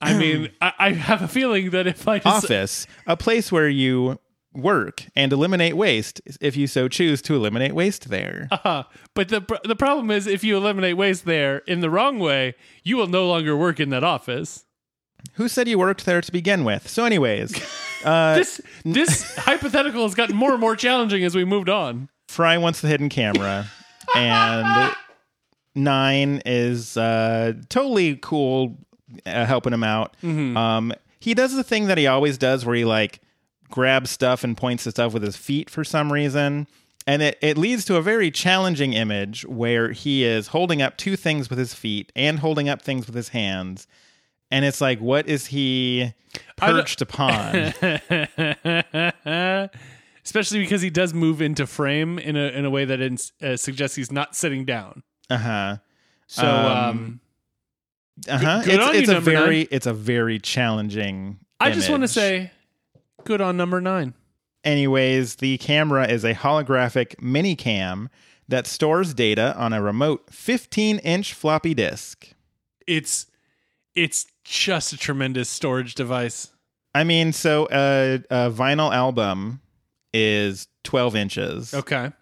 I 0.01 0.19
mean, 0.19 0.51
I, 0.61 0.73
I 0.79 0.93
have 0.93 1.23
a 1.23 1.29
feeling 1.29 1.71
that 1.71 1.87
if 1.87 2.09
I 2.09 2.19
just 2.19 2.45
office, 2.45 2.87
a 3.07 3.17
place 3.17 3.53
where 3.53 3.69
you 3.69 4.19
work 4.53 5.07
and 5.15 5.33
eliminate 5.33 5.77
waste 5.77 6.21
if 6.41 6.57
you 6.57 6.67
so 6.67 6.89
choose 6.89 7.23
to 7.23 7.35
eliminate 7.37 7.73
waste 7.75 8.09
there. 8.11 8.49
Uh, 8.51 8.83
but 9.15 9.29
the 9.29 9.41
pr- 9.41 9.55
the 9.65 9.77
problem 9.77 10.11
is 10.11 10.27
if 10.27 10.43
you 10.45 10.57
eliminate 10.57 10.97
waste 10.97 11.25
there 11.25 11.59
in 11.69 11.81
the 11.81 11.89
wrong 11.91 12.19
way, 12.19 12.55
you 12.83 12.97
will 12.97 13.07
no 13.07 13.27
longer 13.29 13.57
work 13.57 13.79
in 13.81 13.91
that 13.91 14.03
office. 14.05 14.65
Who 15.35 15.49
said 15.49 15.69
you 15.69 15.79
worked 15.79 16.05
there 16.05 16.21
to 16.21 16.33
begin 16.33 16.65
with? 16.65 16.89
So 16.89 17.05
anyways, 17.05 17.55
uh, 18.05 18.35
This 18.35 18.61
this 18.85 19.37
hypothetical 19.37 20.03
has 20.03 20.15
gotten 20.17 20.35
more 20.35 20.51
and 20.53 20.61
more 20.61 20.75
challenging 20.75 21.23
as 21.25 21.35
we 21.37 21.45
moved 21.45 21.69
on. 21.69 22.09
Fry 22.29 22.59
wants 22.59 22.81
the 22.81 22.89
hidden 22.89 23.09
camera 23.09 23.71
and 24.16 24.95
Nine 25.75 26.42
is 26.45 26.97
uh, 26.97 27.54
totally 27.69 28.16
cool 28.16 28.76
uh, 29.25 29.45
helping 29.47 29.73
him 29.73 29.85
out. 29.85 30.14
Um, 30.57 30.92
he 31.19 31.35
does 31.35 31.54
the 31.54 31.64
thing 31.64 31.87
that 31.87 31.99
he 31.99 32.07
always 32.07 32.37
does 32.37 32.66
where 32.66 32.75
he 32.75 32.85
like 32.85 33.21
grabs 33.71 34.11
stuff 34.11 34.45
and 34.45 34.57
points 34.57 34.85
to 34.85 34.90
stuff 34.90 35.14
with 35.14 35.23
his 35.23 35.37
feet 35.37 35.71
for 35.71 35.83
some 35.85 36.12
reason. 36.12 36.66
And 37.07 37.23
it, 37.23 37.38
it 37.40 37.57
leads 37.59 37.85
to 37.87 37.97
a 37.97 38.02
very 38.02 38.31
challenging 38.31 38.92
image 38.92 39.45
where 39.47 39.90
he 39.92 40.25
is 40.25 40.49
holding 40.49 40.83
up 40.83 40.97
two 40.97 41.16
things 41.16 41.50
with 41.50 41.59
his 41.59 41.75
feet 41.75 42.12
and 42.14 42.38
holding 42.38 42.69
up 42.69 42.83
things 42.83 43.07
with 43.07 43.16
his 43.16 43.31
hands. 43.31 43.87
And 44.50 44.64
it's 44.64 44.81
like, 44.81 45.00
what 45.00 45.26
is 45.26 45.47
he 45.47 46.12
perched 46.59 47.00
upon? 47.00 47.73
Especially 50.25 50.61
because 50.61 50.83
he 50.83 50.91
does 50.91 51.12
move 51.12 51.43
into 51.43 51.67
frame 51.67 52.19
in 52.19 52.37
a 52.37 52.49
in 52.49 52.64
a 52.64 52.71
way 52.71 52.85
that 52.85 53.00
ins- 53.00 53.33
uh, 53.43 53.57
suggests 53.57 53.97
he's 53.97 54.12
not 54.12 54.37
sitting 54.37 54.64
down. 54.64 55.02
uh 55.31 55.37
huh. 55.38 55.76
So 56.29 56.47
um, 56.47 57.21
Uh 58.29 58.38
huh. 58.38 58.62
good 58.64 58.75
It's, 58.81 58.99
it's 58.99 59.09
you, 59.11 59.17
a 59.17 59.21
very 59.21 59.59
nine. 59.59 59.69
it's 59.71 59.87
a 59.87 59.93
very 59.95 60.38
challenging. 60.38 61.38
I 61.61 61.71
just 61.71 61.88
want 61.91 62.02
to 62.02 62.09
say, 62.09 62.50
good 63.25 63.41
on 63.41 63.57
number 63.57 63.81
nine. 63.81 64.14
Anyways, 64.64 65.37
the 65.37 65.59
camera 65.59 66.07
is 66.07 66.25
a 66.25 66.35
holographic 66.35 67.21
mini 67.21 67.57
cam 67.57 68.09
that 68.49 68.67
stores 68.67 69.12
data 69.14 69.55
on 69.57 69.73
a 69.73 69.83
remote 69.83 70.31
15 70.31 70.99
inch 70.99 71.33
floppy 71.35 71.75
disk. 71.75 72.29
It's 72.87 73.26
it's 73.97 74.26
just 74.45 74.93
a 74.93 74.97
tremendous 74.97 75.49
storage 75.49 75.95
device. 75.97 76.49
I 76.95 77.02
mean, 77.05 77.33
so 77.33 77.67
a, 77.73 78.23
a 78.31 78.50
vinyl 78.50 78.95
album 78.95 79.62
is 80.12 80.69
12 80.85 81.16
inches. 81.16 81.75
Okay. 81.75 82.12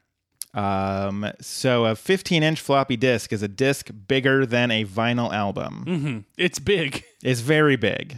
Um, 0.53 1.31
so 1.41 1.85
a 1.85 1.95
15 1.95 2.43
inch 2.43 2.61
floppy 2.61 2.97
disk 2.97 3.33
is 3.33 3.43
a 3.43 3.49
disc 3.49 3.91
bigger 4.09 4.45
than 4.45 4.71
a 4.71 4.85
vinyl 4.85 5.33
album. 5.33 5.85
hmm 5.87 6.19
It's 6.43 6.59
big. 6.59 7.05
It's 7.23 7.41
very 7.41 7.77
big. 7.77 8.17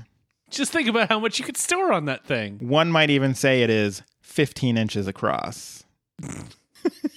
Just 0.50 0.70
think 0.72 0.86
about 0.88 1.08
how 1.08 1.18
much 1.18 1.38
you 1.38 1.44
could 1.44 1.56
store 1.56 1.92
on 1.92 2.04
that 2.06 2.24
thing. 2.24 2.58
One 2.60 2.90
might 2.92 3.10
even 3.10 3.34
say 3.34 3.62
it 3.62 3.70
is 3.70 4.02
15 4.20 4.76
inches 4.78 5.06
across. 5.08 5.82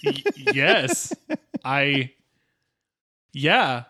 Y- 0.04 0.24
yes. 0.54 1.14
I 1.64 2.12
Yeah. 3.34 3.84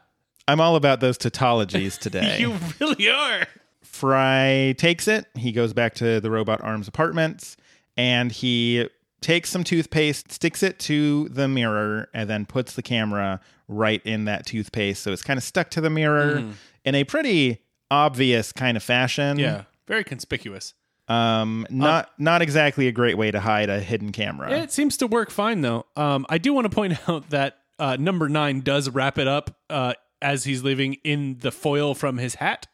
I'm 0.47 0.59
all 0.61 0.75
about 0.75 0.99
those 0.99 1.17
tautologies 1.17 1.97
today. 1.99 2.39
You 2.39 2.55
really 2.79 3.09
are. 3.09 3.45
Fry 3.81 4.75
takes 4.77 5.07
it. 5.07 5.25
He 5.35 5.51
goes 5.51 5.73
back 5.73 5.95
to 5.95 6.19
the 6.19 6.29
Robot 6.29 6.61
Arms 6.61 6.87
apartments 6.87 7.55
and 7.97 8.31
he 8.31 8.89
takes 9.21 9.49
some 9.49 9.63
toothpaste, 9.63 10.31
sticks 10.31 10.61
it 10.61 10.77
to 10.79 11.29
the 11.29 11.47
mirror, 11.47 12.09
and 12.13 12.29
then 12.29 12.45
puts 12.45 12.73
the 12.73 12.81
camera 12.81 13.39
right 13.67 14.01
in 14.05 14.25
that 14.25 14.45
toothpaste. 14.45 15.01
So 15.01 15.11
it's 15.11 15.23
kind 15.23 15.37
of 15.37 15.43
stuck 15.43 15.69
to 15.71 15.81
the 15.81 15.89
mirror 15.89 16.43
in 16.83 16.95
a 16.95 17.03
pretty 17.03 17.61
obvious 17.89 18.51
kind 18.51 18.77
of 18.77 18.83
fashion. 18.83 19.39
Yeah. 19.39 19.63
Very 19.87 20.03
conspicuous. 20.03 20.73
Um, 21.07 21.67
not 21.69 22.09
not 22.17 22.41
exactly 22.41 22.87
a 22.87 22.91
great 22.91 23.15
way 23.15 23.29
to 23.29 23.39
hide 23.39 23.69
a 23.69 23.79
hidden 23.79 24.11
camera. 24.11 24.51
It 24.51 24.71
seems 24.71 24.97
to 24.97 25.07
work 25.07 25.29
fine 25.29 25.61
though. 25.61 25.85
Um, 25.95 26.25
I 26.29 26.39
do 26.39 26.51
want 26.53 26.65
to 26.65 26.69
point 26.69 26.97
out 27.09 27.29
that 27.29 27.59
uh, 27.77 27.95
number 27.99 28.27
nine 28.27 28.61
does 28.61 28.89
wrap 28.89 29.19
it 29.19 29.27
up 29.27 29.55
uh, 29.69 29.93
as 30.21 30.45
he's 30.45 30.63
leaving 30.63 30.95
in 31.03 31.37
the 31.41 31.51
foil 31.51 31.93
from 31.93 32.17
his 32.17 32.35
hat. 32.35 32.65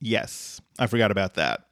yes, 0.00 0.60
I 0.78 0.86
forgot 0.86 1.10
about 1.10 1.34
that. 1.34 1.62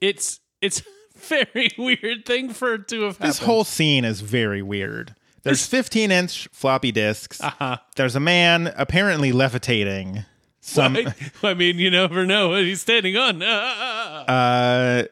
It's 0.00 0.40
it's 0.60 0.82
very 1.28 1.70
weird 1.76 2.24
thing 2.24 2.50
for 2.50 2.74
it 2.74 2.88
to 2.88 3.02
have 3.02 3.16
happened. 3.18 3.30
This 3.30 3.38
whole 3.38 3.64
scene 3.64 4.04
is 4.04 4.20
very 4.20 4.62
weird. 4.62 5.14
There's 5.42 5.66
15 5.66 6.10
inch 6.10 6.48
floppy 6.52 6.92
disks. 6.92 7.40
Uh-huh. 7.40 7.78
There's 7.96 8.16
a 8.16 8.20
man 8.20 8.72
apparently 8.76 9.32
levitating. 9.32 10.24
Some 10.60 10.96
I, 10.96 11.14
I 11.42 11.54
mean, 11.54 11.78
you 11.78 11.90
never 11.90 12.26
know 12.26 12.50
what 12.50 12.62
he's 12.62 12.80
standing 12.80 13.16
on. 13.16 13.42
Ah. 13.42 14.24
uh, 14.28 15.04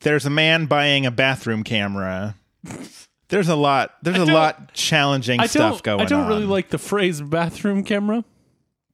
there's 0.00 0.26
a 0.26 0.30
man 0.30 0.66
buying 0.66 1.06
a 1.06 1.10
bathroom 1.10 1.62
camera. 1.62 2.34
There's 3.28 3.48
a 3.48 3.56
lot. 3.56 3.94
There's 4.02 4.18
a 4.18 4.24
lot 4.24 4.72
challenging 4.72 5.40
stuff 5.46 5.82
going 5.82 6.00
on. 6.00 6.06
I 6.06 6.08
don't 6.08 6.22
on. 6.22 6.28
really 6.28 6.46
like 6.46 6.70
the 6.70 6.78
phrase 6.78 7.20
bathroom 7.20 7.84
camera, 7.84 8.24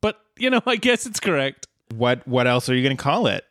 but 0.01 0.21
you 0.39 0.51
know, 0.51 0.61
I 0.67 0.77
guess 0.77 1.07
it's 1.07 1.21
correct. 1.21 1.67
What 1.95 2.27
What 2.27 2.47
else 2.47 2.69
are 2.69 2.75
you 2.75 2.83
going 2.83 2.97
to 2.97 3.03
call 3.03 3.27
it? 3.27 3.45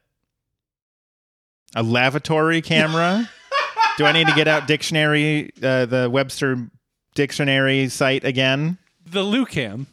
A 1.76 1.84
lavatory 1.84 2.62
camera? 2.62 3.30
Do 3.98 4.06
I 4.06 4.12
need 4.12 4.28
to 4.28 4.34
get 4.34 4.48
out 4.48 4.68
dictionary, 4.68 5.52
uh, 5.62 5.86
the 5.86 6.10
Webster 6.10 6.70
dictionary 7.16 7.90
site 7.90 8.24
again? 8.24 8.78
The 9.06 9.22
Lucam. 9.22 9.86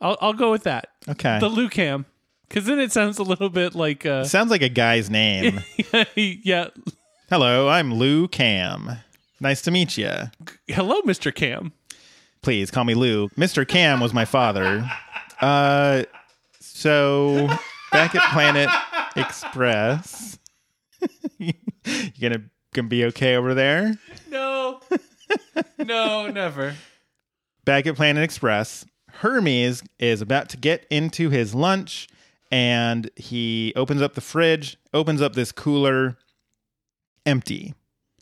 I'll 0.00 0.16
I'll 0.20 0.32
go 0.32 0.50
with 0.50 0.62
that. 0.64 0.88
Okay. 1.08 1.38
The 1.40 1.48
Lucam, 1.48 2.04
because 2.48 2.64
then 2.66 2.78
it 2.78 2.92
sounds 2.92 3.18
a 3.18 3.24
little 3.24 3.48
bit 3.50 3.74
like 3.74 4.06
uh, 4.06 4.24
Sounds 4.24 4.50
like 4.50 4.62
a 4.62 4.68
guy's 4.68 5.10
name. 5.10 5.60
yeah. 6.14 6.68
Hello, 7.28 7.68
I'm 7.68 7.92
Lou 7.94 8.28
Cam. 8.28 8.98
Nice 9.40 9.62
to 9.62 9.70
meet 9.70 9.98
you. 9.98 10.12
Hello, 10.68 11.00
Mister 11.04 11.32
Cam. 11.32 11.72
Please 12.42 12.70
call 12.70 12.84
me 12.84 12.94
Lou. 12.94 13.28
Mr. 13.30 13.66
Cam 13.66 13.98
was 14.00 14.14
my 14.14 14.24
father. 14.24 14.88
Uh, 15.40 16.04
so 16.60 17.48
back 17.90 18.14
at 18.14 18.22
Planet 18.32 18.68
Express, 19.16 20.38
you 21.38 21.52
gonna 22.20 22.44
gonna 22.74 22.88
be 22.88 23.04
okay 23.06 23.36
over 23.36 23.54
there? 23.54 23.98
No, 24.30 24.80
no, 25.78 26.28
never. 26.30 26.74
Back 27.64 27.86
at 27.86 27.96
Planet 27.96 28.22
Express, 28.22 28.86
Hermes 29.10 29.82
is 29.98 30.20
about 30.20 30.48
to 30.50 30.56
get 30.56 30.86
into 30.90 31.30
his 31.30 31.54
lunch, 31.54 32.08
and 32.50 33.10
he 33.16 33.72
opens 33.76 34.00
up 34.00 34.14
the 34.14 34.20
fridge, 34.20 34.76
opens 34.94 35.20
up 35.20 35.34
this 35.34 35.52
cooler, 35.52 36.16
empty. 37.26 37.74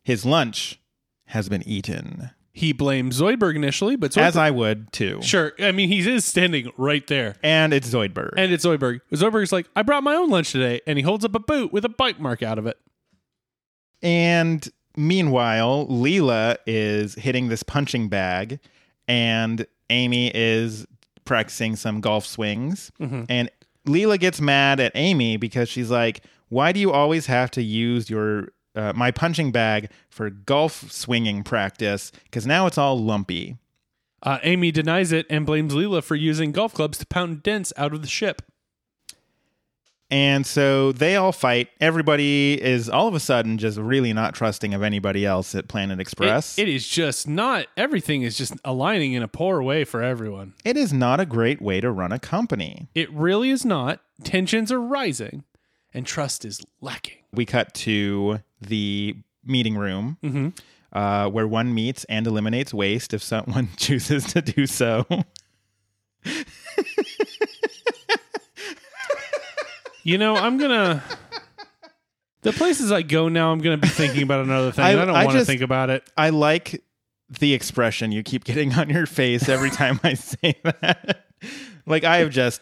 His 0.02 0.24
lunch 0.24 0.80
has 1.26 1.48
been 1.48 1.62
eaten, 1.66 2.30
He 2.58 2.72
blames 2.72 3.20
Zoidberg 3.20 3.54
initially, 3.54 3.96
but 3.96 4.12
Zoidberg, 4.12 4.22
as 4.22 4.36
I 4.38 4.50
would 4.50 4.90
too. 4.90 5.20
sure. 5.20 5.52
I 5.58 5.72
mean, 5.72 5.90
he 5.90 5.98
is 6.10 6.24
standing 6.24 6.72
right 6.78 7.06
there, 7.06 7.36
And 7.42 7.74
it's 7.74 7.90
Zoidberg. 7.90 8.30
and 8.38 8.50
it's 8.50 8.64
Zoidberg. 8.64 9.00
Zoidberg's 9.12 9.52
like, 9.52 9.68
"I 9.76 9.82
brought 9.82 10.02
my 10.02 10.14
own 10.14 10.30
lunch 10.30 10.52
today," 10.52 10.80
and 10.86 10.96
he 10.98 11.02
holds 11.02 11.22
up 11.22 11.34
a 11.34 11.38
boot 11.38 11.70
with 11.70 11.84
a 11.84 11.90
bite 11.90 12.18
mark 12.18 12.42
out 12.42 12.58
of 12.58 12.66
it. 12.66 12.78
And 14.02 14.66
meanwhile, 14.96 15.86
Leela 15.88 16.56
is 16.66 17.14
hitting 17.14 17.48
this 17.48 17.62
punching 17.62 18.08
bag, 18.08 18.58
and 19.08 19.66
Amy 19.90 20.30
is 20.34 20.86
practicing 21.24 21.76
some 21.76 22.00
golf 22.00 22.24
swings, 22.24 22.90
mm-hmm. 23.00 23.24
and 23.28 23.50
Leela 23.86 24.18
gets 24.18 24.40
mad 24.40 24.80
at 24.80 24.92
Amy 24.94 25.36
because 25.36 25.68
she's 25.68 25.90
like, 25.90 26.22
"Why 26.48 26.72
do 26.72 26.80
you 26.80 26.90
always 26.92 27.26
have 27.26 27.50
to 27.52 27.62
use 27.62 28.08
your 28.10 28.48
uh, 28.76 28.92
my 28.94 29.10
punching 29.10 29.50
bag 29.52 29.90
for 30.10 30.30
golf 30.30 30.90
swinging 30.92 31.42
practice? 31.42 32.12
Because 32.24 32.46
now 32.46 32.66
it's 32.66 32.78
all 32.78 32.98
lumpy." 33.02 33.56
Uh, 34.22 34.38
Amy 34.42 34.70
denies 34.72 35.12
it 35.12 35.26
and 35.30 35.44
blames 35.46 35.72
Leela 35.72 36.02
for 36.02 36.14
using 36.16 36.50
golf 36.52 36.72
clubs 36.74 36.98
to 36.98 37.06
pound 37.06 37.42
dents 37.42 37.72
out 37.76 37.92
of 37.92 38.02
the 38.02 38.08
ship. 38.08 38.42
And 40.08 40.46
so 40.46 40.92
they 40.92 41.16
all 41.16 41.32
fight. 41.32 41.68
Everybody 41.80 42.60
is 42.62 42.88
all 42.88 43.08
of 43.08 43.14
a 43.14 43.20
sudden 43.20 43.58
just 43.58 43.76
really 43.76 44.12
not 44.12 44.34
trusting 44.34 44.72
of 44.72 44.82
anybody 44.82 45.26
else 45.26 45.52
at 45.56 45.66
Planet 45.66 45.98
It- 45.98 46.02
Express. 46.02 46.58
it 46.60 46.68
is 46.68 46.86
just 46.86 47.26
not 47.26 47.66
everything 47.76 48.22
is 48.22 48.38
just 48.38 48.54
aligning 48.64 49.14
in 49.14 49.22
a 49.24 49.28
poor 49.28 49.60
way 49.62 49.82
for 49.82 50.02
everyone. 50.02 50.54
it 50.64 50.76
is 50.76 50.92
not 50.92 51.18
a 51.18 51.26
great 51.26 51.60
way 51.60 51.80
to 51.80 51.90
run 51.90 52.12
a 52.12 52.20
company. 52.20 52.88
It 52.94 53.12
really 53.12 53.50
is 53.50 53.64
not. 53.64 54.00
Tensions 54.22 54.70
are 54.70 54.80
rising, 54.80 55.42
and 55.92 56.06
trust 56.06 56.44
is 56.44 56.64
lacking. 56.80 57.18
We 57.32 57.44
cut 57.44 57.74
to 57.74 58.40
the 58.60 59.16
meeting 59.44 59.76
room 59.76 60.52
uh, 60.92 61.28
where 61.28 61.46
one 61.46 61.74
meets 61.74 62.04
and 62.04 62.26
eliminates 62.26 62.72
waste 62.74 63.12
if 63.14 63.22
someone 63.22 63.68
chooses 63.76 64.24
to 64.32 64.42
do 64.42 64.66
so. 64.66 65.06
You 70.04 70.18
know, 70.18 70.36
I'm 70.36 70.56
gonna. 70.56 71.02
The 72.42 72.52
places 72.52 72.92
I 72.92 73.02
go 73.02 73.28
now, 73.28 73.50
I'm 73.50 73.58
gonna 73.58 73.76
be 73.76 73.88
thinking 73.88 74.22
about 74.22 74.44
another 74.44 74.70
thing. 74.70 74.84
I- 74.84 74.90
I, 74.90 75.04
don't 75.04 75.12
want 75.12 75.32
to 75.32 75.44
think 75.44 75.62
about 75.62 75.90
it. 75.90 76.08
I 76.16 76.30
like 76.30 76.82
the 77.40 77.54
expression 77.54 78.12
you 78.12 78.22
keep 78.22 78.44
getting 78.44 78.72
on 78.74 78.88
your 78.88 79.06
face 79.06 79.48
every 79.48 79.70
time 79.70 79.98
I 80.04 80.14
say 80.14 80.54
that. 80.62 81.24
like 81.86 82.04
I 82.04 82.18
have 82.18 82.30
just 82.30 82.60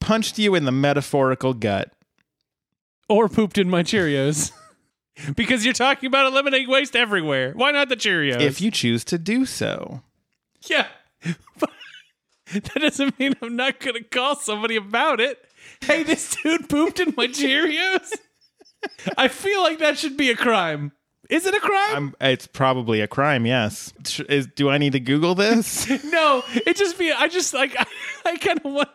punched 0.00 0.38
you 0.40 0.56
in 0.56 0.64
the 0.64 0.72
metaphorical 0.72 1.54
gut. 1.54 1.92
Or 3.08 3.28
pooped 3.28 3.58
in 3.58 3.70
my 3.70 3.82
Cheerios. 3.84 4.50
because 5.36 5.64
you're 5.64 5.74
talking 5.74 6.06
about 6.06 6.26
eliminating 6.26 6.68
waste 6.68 6.96
everywhere. 6.96 7.52
Why 7.54 7.70
not 7.70 7.88
the 7.88 7.96
Cheerios? 7.96 8.40
If 8.40 8.60
you 8.60 8.70
choose 8.70 9.04
to 9.04 9.18
do 9.18 9.46
so. 9.46 10.02
Yeah. 10.66 10.86
But 11.58 11.70
that 12.52 12.74
doesn't 12.74 13.18
mean 13.18 13.34
I'm 13.42 13.56
not 13.56 13.80
going 13.80 13.96
to 13.96 14.04
call 14.04 14.36
somebody 14.36 14.76
about 14.76 15.20
it. 15.20 15.38
Hey, 15.80 16.02
this 16.02 16.36
dude 16.36 16.68
pooped 16.68 17.00
in 17.00 17.14
my 17.16 17.26
Cheerios. 17.26 18.12
I 19.16 19.28
feel 19.28 19.62
like 19.62 19.78
that 19.78 19.98
should 19.98 20.16
be 20.16 20.30
a 20.30 20.36
crime. 20.36 20.92
Is 21.28 21.46
it 21.46 21.54
a 21.54 21.60
crime? 21.60 21.96
I'm, 21.96 22.14
it's 22.20 22.48
probably 22.48 23.00
a 23.00 23.06
crime, 23.06 23.46
yes. 23.46 23.92
Is, 24.28 24.48
do 24.48 24.68
I 24.68 24.78
need 24.78 24.92
to 24.92 25.00
Google 25.00 25.36
this? 25.36 25.88
no, 26.04 26.42
it 26.48 26.76
just 26.76 26.98
be. 26.98 27.12
I 27.12 27.28
just 27.28 27.54
like. 27.54 27.74
I, 27.78 27.86
I 28.24 28.36
kind 28.36 28.60
of 28.64 28.72
want. 28.72 28.88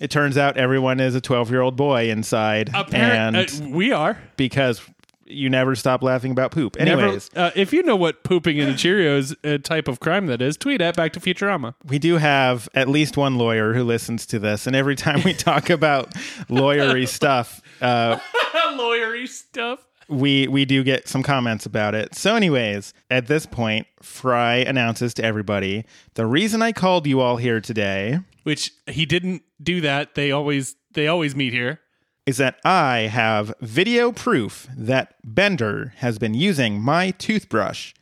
It 0.00 0.10
turns 0.10 0.36
out 0.36 0.56
everyone 0.56 1.00
is 1.00 1.14
a 1.14 1.20
12 1.20 1.50
year 1.50 1.60
old 1.60 1.76
boy 1.76 2.10
inside. 2.10 2.70
Apparent, 2.74 3.36
and 3.36 3.64
uh, 3.72 3.76
we 3.76 3.92
are. 3.92 4.18
because 4.36 4.80
you 5.26 5.48
never 5.48 5.74
stop 5.74 6.02
laughing 6.02 6.32
about 6.32 6.50
poop. 6.50 6.76
Never- 6.78 7.00
Anyways, 7.02 7.30
uh, 7.34 7.50
if 7.56 7.72
you 7.72 7.82
know 7.82 7.96
what 7.96 8.24
pooping 8.24 8.58
in 8.58 8.68
a 8.68 8.72
Cheerios 8.74 9.34
uh, 9.42 9.56
type 9.56 9.88
of 9.88 9.98
crime 9.98 10.26
that 10.26 10.42
is, 10.42 10.56
tweet 10.58 10.82
at 10.82 10.96
Back 10.96 11.14
to 11.14 11.20
Futurama. 11.20 11.74
we 11.86 11.98
do 11.98 12.18
have 12.18 12.68
at 12.74 12.88
least 12.88 13.16
one 13.16 13.38
lawyer 13.38 13.72
who 13.72 13.84
listens 13.84 14.26
to 14.26 14.38
this. 14.38 14.66
And 14.66 14.76
every 14.76 14.94
time 14.96 15.22
we 15.24 15.32
talk 15.34 15.70
about 15.70 16.10
lawyery 16.50 17.08
stuff, 17.08 17.62
uh, 17.80 18.18
Lawyery 18.74 19.26
stuff. 19.28 19.86
We 20.08 20.48
we 20.48 20.64
do 20.64 20.82
get 20.82 21.08
some 21.08 21.22
comments 21.22 21.66
about 21.66 21.94
it. 21.94 22.14
So, 22.14 22.34
anyways, 22.34 22.92
at 23.10 23.26
this 23.26 23.46
point, 23.46 23.86
Fry 24.02 24.56
announces 24.56 25.14
to 25.14 25.24
everybody 25.24 25.84
the 26.14 26.26
reason 26.26 26.62
I 26.62 26.72
called 26.72 27.06
you 27.06 27.20
all 27.20 27.36
here 27.36 27.60
today 27.60 28.20
Which 28.44 28.72
he 28.86 29.06
didn't 29.06 29.42
do 29.62 29.80
that. 29.80 30.14
They 30.14 30.30
always 30.30 30.76
they 30.92 31.08
always 31.08 31.34
meet 31.34 31.52
here. 31.52 31.80
is 32.26 32.36
that 32.38 32.58
I 32.64 33.10
have 33.12 33.54
video 33.60 34.12
proof 34.12 34.68
that 34.76 35.14
Bender 35.24 35.92
has 35.96 36.18
been 36.18 36.34
using 36.34 36.80
my 36.80 37.10
toothbrush 37.12 37.92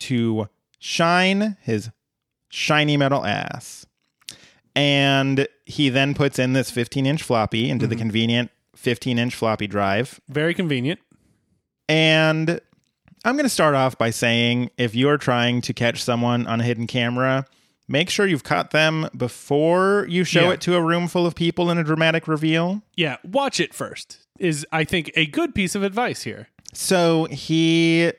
to 0.00 0.48
shine 0.78 1.56
his 1.60 1.90
shiny 2.48 2.96
metal 2.96 3.24
ass. 3.24 3.86
And 4.74 5.48
he 5.66 5.88
then 5.88 6.14
puts 6.14 6.38
in 6.38 6.52
this 6.52 6.70
15 6.70 7.06
inch 7.06 7.22
floppy 7.22 7.68
into 7.68 7.86
the 7.86 7.94
mm-hmm. 7.94 8.02
convenient 8.02 8.50
15 8.76 9.18
inch 9.18 9.34
floppy 9.34 9.66
drive. 9.66 10.20
Very 10.28 10.54
convenient. 10.54 11.00
And 11.90 12.60
I'm 13.24 13.34
going 13.34 13.44
to 13.44 13.48
start 13.50 13.74
off 13.74 13.98
by 13.98 14.10
saying 14.10 14.70
if 14.78 14.94
you're 14.94 15.18
trying 15.18 15.60
to 15.62 15.74
catch 15.74 16.02
someone 16.02 16.46
on 16.46 16.60
a 16.60 16.64
hidden 16.64 16.86
camera, 16.86 17.44
make 17.88 18.08
sure 18.10 18.26
you've 18.26 18.44
caught 18.44 18.70
them 18.70 19.08
before 19.16 20.06
you 20.08 20.24
show 20.24 20.44
Yeah. 20.48 20.52
it 20.52 20.60
to 20.62 20.76
a 20.76 20.82
room 20.82 21.08
full 21.08 21.26
of 21.26 21.34
people 21.34 21.70
in 21.70 21.78
a 21.78 21.84
dramatic 21.84 22.26
reveal. 22.28 22.82
Yeah, 22.96 23.16
watch 23.24 23.60
it 23.60 23.74
first. 23.74 24.18
Is 24.38 24.66
I 24.72 24.84
think 24.84 25.10
a 25.16 25.26
good 25.26 25.54
piece 25.54 25.74
of 25.74 25.82
advice 25.82 26.22
here. 26.22 26.48
So 26.72 27.24
he 27.26 28.12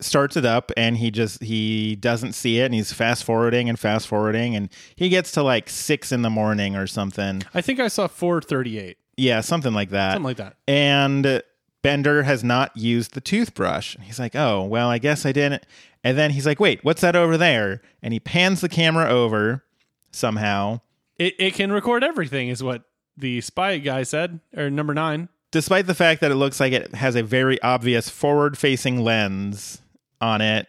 starts 0.00 0.36
it 0.36 0.44
up 0.44 0.70
and 0.76 0.96
he 0.98 1.10
just 1.10 1.42
he 1.42 1.96
doesn't 1.96 2.32
see 2.34 2.60
it 2.60 2.66
and 2.66 2.74
he's 2.74 2.92
fast 2.92 3.24
forwarding 3.24 3.68
and 3.68 3.78
fast 3.78 4.06
forwarding 4.06 4.54
and 4.54 4.68
he 4.94 5.08
gets 5.08 5.32
to 5.32 5.42
like 5.42 5.68
six 5.70 6.12
in 6.12 6.22
the 6.22 6.30
morning 6.30 6.76
or 6.76 6.86
something. 6.86 7.42
I 7.52 7.60
think 7.62 7.80
I 7.80 7.88
saw 7.88 8.06
438. 8.06 8.96
Yeah, 9.18 9.40
something 9.40 9.72
like 9.72 9.90
that. 9.90 10.12
Something 10.12 10.24
like 10.24 10.36
that. 10.38 10.56
and 10.68 11.42
Bender 11.82 12.24
has 12.24 12.42
not 12.42 12.76
used 12.76 13.14
the 13.14 13.20
toothbrush. 13.20 13.94
And 13.94 14.04
He's 14.04 14.18
like, 14.18 14.34
oh, 14.34 14.64
well, 14.64 14.88
I 14.88 14.98
guess 14.98 15.24
I 15.24 15.32
didn't. 15.32 15.64
And 16.02 16.16
then 16.16 16.30
he's 16.30 16.46
like, 16.46 16.60
wait, 16.60 16.84
what's 16.84 17.00
that 17.00 17.16
over 17.16 17.36
there? 17.36 17.82
And 18.00 18.12
he 18.12 18.20
pans 18.20 18.60
the 18.60 18.68
camera 18.68 19.08
over 19.08 19.64
somehow. 20.12 20.80
It 21.18 21.34
it 21.38 21.54
can 21.54 21.72
record 21.72 22.04
everything 22.04 22.48
is 22.48 22.62
what 22.62 22.84
the 23.16 23.40
spy 23.40 23.78
guy 23.78 24.04
said 24.04 24.38
or 24.56 24.70
number 24.70 24.94
9. 24.94 25.28
Despite 25.50 25.86
the 25.86 25.94
fact 25.94 26.20
that 26.20 26.30
it 26.30 26.36
looks 26.36 26.60
like 26.60 26.72
it 26.72 26.94
has 26.94 27.16
a 27.16 27.22
very 27.22 27.60
obvious 27.62 28.08
forward 28.10 28.56
facing 28.56 29.00
lens 29.00 29.82
on 30.20 30.40
it. 30.40 30.68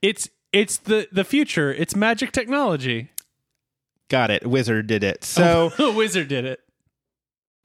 It's 0.00 0.28
it's 0.52 0.76
the 0.76 1.08
the 1.10 1.24
future. 1.24 1.72
It's 1.72 1.96
magic 1.96 2.30
technology. 2.30 3.10
Got 4.08 4.30
it. 4.30 4.46
Wizard 4.46 4.86
did 4.86 5.02
it. 5.02 5.24
So 5.24 5.72
oh, 5.78 5.90
a 5.90 5.92
wizard 5.96 6.28
did 6.28 6.44
it. 6.44 6.60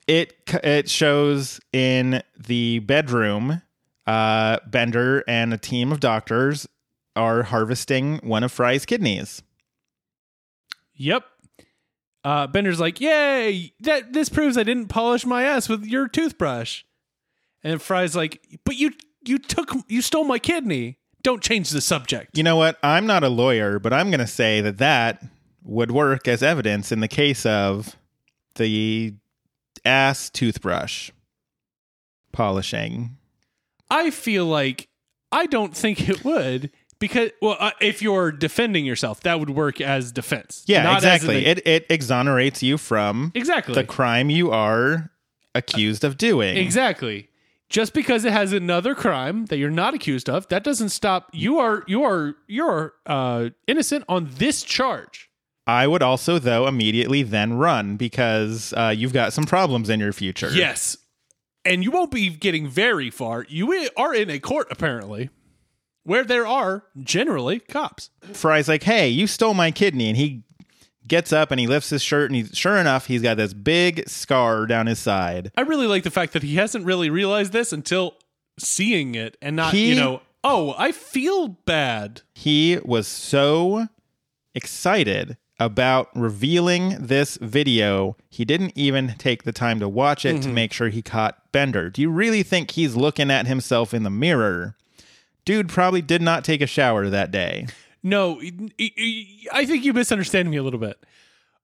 It 0.07 0.33
it 0.63 0.89
shows 0.89 1.59
in 1.73 2.21
the 2.37 2.79
bedroom 2.79 3.61
uh 4.05 4.57
bender 4.67 5.23
and 5.27 5.53
a 5.53 5.57
team 5.57 5.91
of 5.91 5.99
doctors 5.99 6.67
are 7.15 7.43
harvesting 7.43 8.17
one 8.23 8.43
of 8.43 8.51
fry's 8.51 8.85
kidneys 8.85 9.41
Yep. 10.97 11.23
Uh, 12.23 12.47
Bender's 12.47 12.79
like, 12.79 12.99
"Yay! 12.99 13.71
That 13.79 14.13
this 14.13 14.29
proves 14.29 14.57
I 14.57 14.63
didn't 14.63 14.87
polish 14.87 15.25
my 15.25 15.43
ass 15.43 15.69
with 15.69 15.85
your 15.85 16.07
toothbrush." 16.07 16.83
And 17.63 17.81
Fry's 17.81 18.15
like, 18.15 18.41
"But 18.65 18.75
you 18.75 18.91
you 19.25 19.37
took 19.37 19.71
you 19.87 20.01
stole 20.01 20.23
my 20.25 20.39
kidney. 20.39 20.97
Don't 21.21 21.41
change 21.41 21.69
the 21.69 21.81
subject." 21.81 22.37
you 22.37 22.43
know 22.43 22.55
what 22.55 22.77
i'm 22.83 23.05
not 23.05 23.23
a 23.23 23.29
lawyer 23.29 23.79
but 23.79 23.91
i'm 23.93 24.09
going 24.09 24.19
to 24.19 24.27
say 24.27 24.61
that 24.61 24.77
that 24.77 25.21
would 25.63 25.91
work 25.91 26.27
as 26.27 26.41
evidence 26.41 26.91
in 26.91 26.99
the 27.01 27.07
case 27.07 27.45
of 27.45 27.95
the 28.55 29.13
ass 29.87 30.29
toothbrush 30.29 31.09
polishing 32.31 33.17
I 33.89 34.11
feel 34.11 34.45
like 34.45 34.89
I 35.31 35.45
don't 35.45 35.75
think 35.75 36.07
it 36.09 36.23
would 36.23 36.71
because 36.99 37.31
well, 37.41 37.57
uh, 37.59 37.71
if 37.79 38.01
you're 38.01 38.31
defending 38.31 38.85
yourself, 38.85 39.21
that 39.21 39.39
would 39.39 39.49
work 39.51 39.79
as 39.81 40.11
defense. 40.11 40.63
yeah 40.67 40.95
exactly 40.95 41.45
it 41.45 41.65
it 41.65 41.85
exonerates 41.89 42.61
you 42.61 42.77
from 42.77 43.31
exactly. 43.33 43.73
the 43.73 43.83
crime 43.83 44.29
you 44.29 44.51
are 44.51 45.11
accused 45.55 46.03
of 46.03 46.17
doing 46.17 46.57
Exactly. 46.57 47.29
Just 47.69 47.93
because 47.93 48.23
it 48.23 48.31
has 48.31 48.53
another 48.53 48.95
crime 48.95 49.47
that 49.47 49.57
you're 49.57 49.69
not 49.69 49.93
accused 49.93 50.29
of, 50.29 50.47
that 50.47 50.63
doesn't 50.63 50.89
stop 50.89 51.29
you 51.33 51.59
are 51.59 51.83
you 51.87 52.03
are 52.03 52.35
you're 52.47 52.93
uh 53.05 53.49
innocent 53.67 54.05
on 54.07 54.29
this 54.37 54.63
charge. 54.63 55.26
I 55.67 55.85
would 55.85 56.01
also, 56.01 56.39
though, 56.39 56.65
immediately 56.65 57.23
then 57.23 57.53
run 57.53 57.97
because 57.97 58.73
uh, 58.77 58.93
you've 58.95 59.13
got 59.13 59.33
some 59.33 59.43
problems 59.43 59.89
in 59.89 59.99
your 59.99 60.13
future. 60.13 60.49
Yes. 60.49 60.95
And 61.65 61.83
you 61.83 61.91
won't 61.91 62.11
be 62.11 62.29
getting 62.29 62.69
very 62.69 63.09
far. 63.09 63.45
You 63.49 63.89
are 63.97 64.13
in 64.15 64.29
a 64.29 64.39
court 64.39 64.67
apparently 64.71 65.29
where 66.03 66.23
there 66.23 66.47
are 66.47 66.85
generally 67.03 67.59
cops. 67.59 68.09
Fry's 68.31 68.69
like, 68.69 68.83
hey, 68.83 69.09
you 69.09 69.27
stole 69.27 69.53
my 69.53 69.71
kidney. 69.71 70.07
And 70.07 70.15
he 70.15 70.43
gets 71.05 71.33
up 71.33 71.51
and 71.51 71.59
he 71.59 71.67
lifts 71.67 71.89
his 71.89 72.01
shirt, 72.01 72.29
and 72.31 72.35
he's 72.37 72.57
sure 72.57 72.77
enough, 72.77 73.07
he's 73.07 73.21
got 73.21 73.35
this 73.35 73.53
big 73.53 74.07
scar 74.07 74.65
down 74.65 74.87
his 74.87 74.99
side. 74.99 75.51
I 75.57 75.61
really 75.61 75.87
like 75.87 76.03
the 76.03 76.11
fact 76.11 76.31
that 76.33 76.43
he 76.43 76.55
hasn't 76.55 76.85
really 76.85 77.09
realized 77.09 77.51
this 77.51 77.73
until 77.73 78.15
seeing 78.57 79.15
it 79.15 79.35
and 79.41 79.55
not, 79.57 79.73
He- 79.73 79.89
you 79.89 79.95
know, 79.95 80.21
oh, 80.45 80.75
I 80.77 80.93
feel 80.93 81.49
bad. 81.49 82.21
He 82.35 82.79
was 82.85 83.07
so 83.07 83.87
excited 84.55 85.37
about 85.59 86.09
revealing 86.15 86.97
this 86.99 87.37
video, 87.37 88.15
he 88.29 88.45
didn't 88.45 88.73
even 88.75 89.15
take 89.17 89.43
the 89.43 89.51
time 89.51 89.79
to 89.79 89.89
watch 89.89 90.25
it 90.25 90.33
to 90.33 90.39
mm-hmm. 90.39 90.53
make 90.53 90.73
sure 90.73 90.89
he 90.89 91.01
caught 91.01 91.51
Bender. 91.51 91.89
Do 91.89 92.01
you 92.01 92.09
really 92.09 92.43
think 92.43 92.71
he's 92.71 92.95
looking 92.95 93.31
at 93.31 93.47
himself 93.47 93.93
in 93.93 94.03
the 94.03 94.09
mirror? 94.09 94.75
Dude 95.45 95.69
probably 95.69 96.01
did 96.01 96.21
not 96.21 96.43
take 96.43 96.61
a 96.61 96.67
shower 96.67 97.09
that 97.09 97.31
day. 97.31 97.67
No, 98.03 98.39
I 99.51 99.65
think 99.65 99.83
you 99.83 99.93
misunderstand 99.93 100.49
me 100.51 100.57
a 100.57 100.63
little 100.63 100.79
bit. 100.79 100.97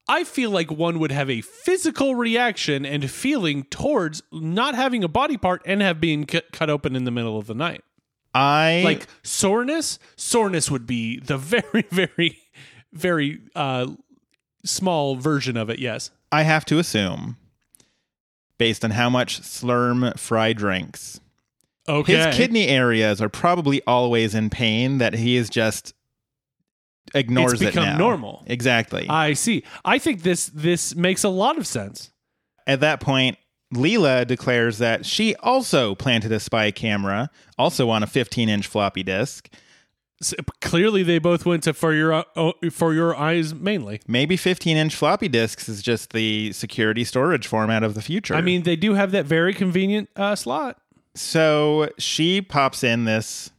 I 0.08 0.24
feel 0.26 0.50
like 0.52 0.70
one 0.70 1.00
would 1.00 1.12
have 1.12 1.30
a 1.30 1.42
physical 1.42 2.16
reaction 2.16 2.86
and 2.86 3.10
feeling 3.10 3.64
towards 3.66 4.22
not 4.32 4.76
having 4.76 5.04
a 5.04 5.08
body 5.08 5.38
part 5.38 5.62
and 5.66 5.82
have 5.82 6.02
been 6.02 6.26
cu- 6.26 6.42
cut 6.52 6.70
open 6.70 6.96
in 6.96 7.06
the 7.06 7.12
middle 7.12 7.38
of 7.38 7.48
the 7.48 7.54
night. 7.54 7.84
I 8.34 8.82
Like 8.84 9.08
soreness, 9.22 10.00
soreness 10.16 10.70
would 10.70 10.86
be 10.86 11.20
the 11.20 11.38
very, 11.38 11.86
very, 11.90 12.40
very 12.94 13.40
uh, 13.56 13.88
small 14.64 15.16
version 15.16 15.58
of 15.58 15.70
it. 15.70 15.80
Yes. 15.80 16.12
I 16.32 16.44
have 16.44 16.66
to 16.66 16.80
assume, 16.80 17.38
based 18.58 18.84
on 18.86 18.92
how 18.92 19.10
much 19.10 19.42
Slurm 19.42 20.18
Fry 20.18 20.54
drinks, 20.54 21.20
Okay. 21.88 22.16
his 22.16 22.36
kidney 22.36 22.68
areas 22.70 23.22
are 23.22 23.28
probably 23.30 23.82
always 23.86 24.34
in 24.34 24.50
pain 24.50 25.00
that 25.00 25.14
he 25.16 25.36
is 25.36 25.50
just 25.50 25.94
ignores 27.14 27.54
It's 27.54 27.62
it 27.64 27.66
become 27.68 27.84
now. 27.86 27.98
normal. 27.98 28.44
Exactly. 28.48 29.06
I 29.10 29.34
see. 29.34 29.64
I 29.84 30.00
think 30.00 30.24
this 30.24 30.48
this 30.48 30.96
makes 30.96 31.24
a 31.26 31.30
lot 31.30 31.58
of 31.58 31.68
sense. 31.68 32.12
At 32.66 32.80
that 32.80 33.02
point, 33.02 33.38
Leela 33.74 34.26
declares 34.26 34.78
that 34.78 35.06
she 35.06 35.36
also 35.36 35.94
planted 35.96 36.32
a 36.32 36.40
spy 36.40 36.72
camera, 36.72 37.30
also 37.58 37.90
on 37.90 38.02
a 38.02 38.08
15 38.08 38.48
inch 38.48 38.66
floppy 38.68 39.04
disk. 39.04 39.50
Clearly, 40.62 41.04
they 41.04 41.20
both 41.20 41.46
went 41.46 41.64
to 41.64 41.74
for 41.74 41.94
your 41.94 42.14
uh, 42.36 42.52
for 42.72 42.94
your 42.94 43.16
eyes 43.16 43.54
mainly. 43.54 44.02
Maybe 44.08 44.38
15 44.38 44.78
inch 44.78 44.96
floppy 44.96 45.28
disks 45.28 45.68
is 45.70 45.82
just 45.82 46.14
the 46.14 46.52
security 46.54 47.04
storage 47.04 47.48
format 47.48 47.84
of 47.84 47.94
the 47.94 48.02
future. 48.02 48.36
I 48.36 48.42
mean, 48.42 48.64
they 48.64 48.76
do 48.76 48.94
have 48.94 49.12
that 49.12 49.26
very 49.26 49.54
convenient 49.54 50.10
uh, 50.16 50.36
slot. 50.36 50.80
So 51.16 51.90
she 51.98 52.42
pops 52.42 52.84
in 52.84 53.06
this 53.06 53.52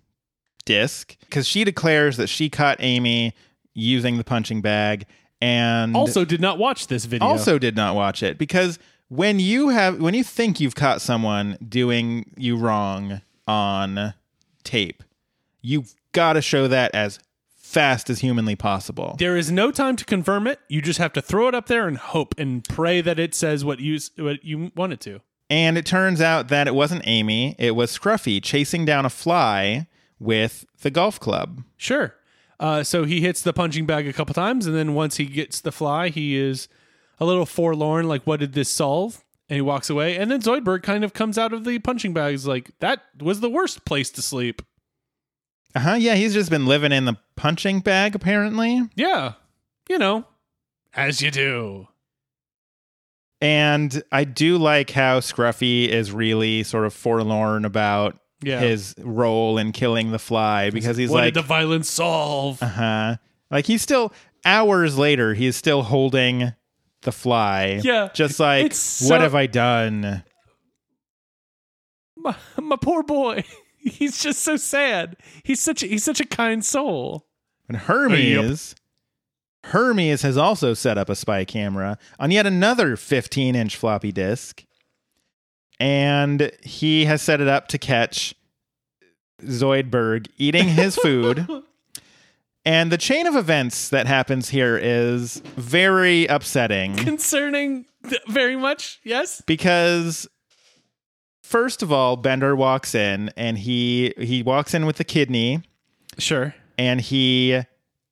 disc 0.64 1.16
because 1.20 1.46
she 1.46 1.64
declares 1.64 2.16
that 2.16 2.28
she 2.28 2.48
caught 2.50 2.78
Amy 2.80 3.34
using 3.74 4.18
the 4.18 4.24
punching 4.24 4.60
bag 4.60 5.06
and 5.40 5.94
Also, 5.94 6.24
did 6.24 6.40
not 6.40 6.58
watch 6.58 6.86
this 6.86 7.04
video. 7.04 7.26
also 7.26 7.58
did 7.58 7.76
not 7.76 7.94
watch 7.94 8.22
it 8.22 8.38
because 8.38 8.78
when 9.08 9.38
you 9.38 9.68
have 9.68 10.00
when 10.00 10.14
you 10.14 10.24
think 10.24 10.58
you've 10.58 10.74
caught 10.74 11.00
someone 11.02 11.58
doing 11.68 12.30
you 12.36 12.56
wrong 12.56 13.20
on 13.46 14.14
tape, 14.62 15.02
you've 15.60 15.94
got 16.14 16.32
to 16.32 16.42
show 16.42 16.66
that 16.68 16.94
as 16.94 17.18
fast 17.54 18.08
as 18.08 18.20
humanly 18.20 18.54
possible. 18.54 19.16
there 19.18 19.36
is 19.36 19.50
no 19.50 19.70
time 19.70 19.96
to 19.96 20.04
confirm 20.04 20.46
it. 20.46 20.60
You 20.68 20.80
just 20.80 21.00
have 21.00 21.12
to 21.14 21.20
throw 21.20 21.48
it 21.48 21.54
up 21.54 21.66
there 21.66 21.88
and 21.88 21.98
hope 21.98 22.34
and 22.38 22.64
pray 22.64 23.00
that 23.00 23.18
it 23.18 23.34
says 23.34 23.64
what 23.64 23.80
you 23.80 23.98
what 24.16 24.44
you 24.44 24.70
want 24.76 24.92
it 24.92 25.00
to. 25.00 25.20
And 25.50 25.76
it 25.76 25.84
turns 25.84 26.20
out 26.20 26.48
that 26.48 26.66
it 26.66 26.74
wasn't 26.74 27.02
Amy, 27.04 27.54
it 27.58 27.72
was 27.72 27.96
Scruffy 27.96 28.42
chasing 28.42 28.84
down 28.84 29.04
a 29.04 29.10
fly 29.10 29.88
with 30.18 30.64
the 30.80 30.90
golf 30.90 31.20
club. 31.20 31.62
Sure. 31.76 32.14
Uh, 32.58 32.82
so 32.82 33.04
he 33.04 33.20
hits 33.20 33.42
the 33.42 33.52
punching 33.52 33.84
bag 33.84 34.06
a 34.08 34.12
couple 34.12 34.32
times, 34.34 34.66
and 34.66 34.74
then 34.74 34.94
once 34.94 35.16
he 35.16 35.26
gets 35.26 35.60
the 35.60 35.72
fly, 35.72 36.08
he 36.08 36.36
is 36.36 36.68
a 37.18 37.24
little 37.24 37.44
forlorn. 37.44 38.08
Like, 38.08 38.22
what 38.24 38.40
did 38.40 38.52
this 38.54 38.70
solve? 38.70 39.22
And 39.48 39.56
he 39.56 39.60
walks 39.60 39.90
away. 39.90 40.16
And 40.16 40.30
then 40.30 40.40
Zoidberg 40.40 40.82
kind 40.82 41.04
of 41.04 41.12
comes 41.12 41.36
out 41.36 41.52
of 41.52 41.64
the 41.64 41.78
punching 41.80 42.14
bag. 42.14 42.30
He's 42.30 42.46
like, 42.46 42.70
that 42.78 43.02
was 43.20 43.40
the 43.40 43.50
worst 43.50 43.84
place 43.84 44.10
to 44.12 44.22
sleep. 44.22 44.62
Uh 45.74 45.80
huh. 45.80 45.94
Yeah, 45.94 46.14
he's 46.14 46.32
just 46.34 46.50
been 46.50 46.66
living 46.66 46.92
in 46.92 47.04
the 47.04 47.16
punching 47.36 47.80
bag, 47.80 48.14
apparently. 48.14 48.82
Yeah. 48.94 49.32
You 49.88 49.98
know, 49.98 50.24
as 50.94 51.20
you 51.20 51.30
do. 51.30 51.88
And 53.40 54.02
I 54.10 54.24
do 54.24 54.56
like 54.56 54.90
how 54.90 55.20
Scruffy 55.20 55.88
is 55.88 56.12
really 56.12 56.62
sort 56.62 56.86
of 56.86 56.94
forlorn 56.94 57.64
about 57.64 58.16
Yeah. 58.42 58.60
his 58.60 58.94
role 58.98 59.58
in 59.58 59.72
killing 59.72 60.12
the 60.12 60.18
fly 60.18 60.70
because 60.70 60.96
he's 60.96 61.10
what 61.10 61.18
like, 61.24 61.34
did 61.34 61.42
the 61.42 61.46
violence 61.46 61.90
solve? 61.90 62.62
uh 62.62 62.66
huh. 62.68 63.16
Like 63.50 63.66
he's 63.66 63.82
still, 63.82 64.12
hours 64.46 64.96
later, 64.96 65.34
he's 65.34 65.56
still 65.56 65.82
holding 65.82 66.52
the 67.02 67.12
fly. 67.12 67.80
Yeah. 67.84 68.08
Just 68.14 68.40
like, 68.40 68.66
It's 68.66 69.06
what 69.08 69.20
have 69.20 69.34
I 69.34 69.46
done? 69.46 70.22
my, 72.16 72.34
my 72.62 72.76
poor 72.76 73.02
boy. 73.02 73.44
He's 73.84 74.22
just 74.22 74.40
so 74.42 74.56
sad. 74.56 75.16
He's 75.42 75.62
such 75.62 75.82
a, 75.82 75.86
he's 75.86 76.04
such 76.04 76.20
a 76.20 76.26
kind 76.26 76.64
soul. 76.64 77.26
And 77.68 77.76
Hermes, 77.76 78.74
Hermes 79.64 80.22
has 80.22 80.36
also 80.36 80.74
set 80.74 80.98
up 80.98 81.08
a 81.08 81.14
spy 81.14 81.44
camera 81.44 81.98
on 82.18 82.30
yet 82.30 82.46
another 82.46 82.96
15 82.96 83.54
inch 83.54 83.76
floppy 83.76 84.12
disk. 84.12 84.64
And 85.80 86.50
he 86.62 87.04
has 87.06 87.20
set 87.22 87.40
it 87.40 87.48
up 87.48 87.68
to 87.68 87.78
catch 87.78 88.34
Zoidberg 89.42 90.28
eating 90.36 90.68
his 90.68 90.96
food. 90.96 91.46
and 92.64 92.92
the 92.92 92.98
chain 92.98 93.26
of 93.26 93.34
events 93.34 93.88
that 93.88 94.06
happens 94.06 94.50
here 94.50 94.78
is 94.78 95.42
very 95.56 96.26
upsetting 96.26 96.96
Concerning 96.96 97.86
th- 98.08 98.22
very 98.28 98.56
much. 98.56 99.00
Yes. 99.04 99.42
because 99.46 100.28
first 101.44 101.82
of 101.82 101.92
all, 101.92 102.16
Bender 102.16 102.56
walks 102.56 102.94
in 102.94 103.30
and 103.36 103.58
he 103.58 104.14
he 104.18 104.42
walks 104.42 104.72
in 104.74 104.86
with 104.86 104.96
the 104.96 105.04
kidney 105.04 105.62
Sure. 106.18 106.54
and 106.78 107.00
he 107.00 107.60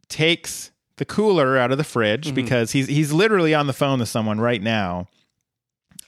takes 0.09 0.71
the 0.99 1.05
cooler 1.07 1.57
out 1.57 1.73
of 1.73 1.79
the 1.79 1.85
fridge 1.85 2.35
because 2.35 2.73
he's 2.73 2.87
he's 2.88 3.12
literally 3.12 3.55
on 3.55 3.66
the 3.66 3.73
phone 3.73 3.99
to 3.99 4.07
someone 4.07 4.38
right 4.40 4.62
now. 4.62 5.09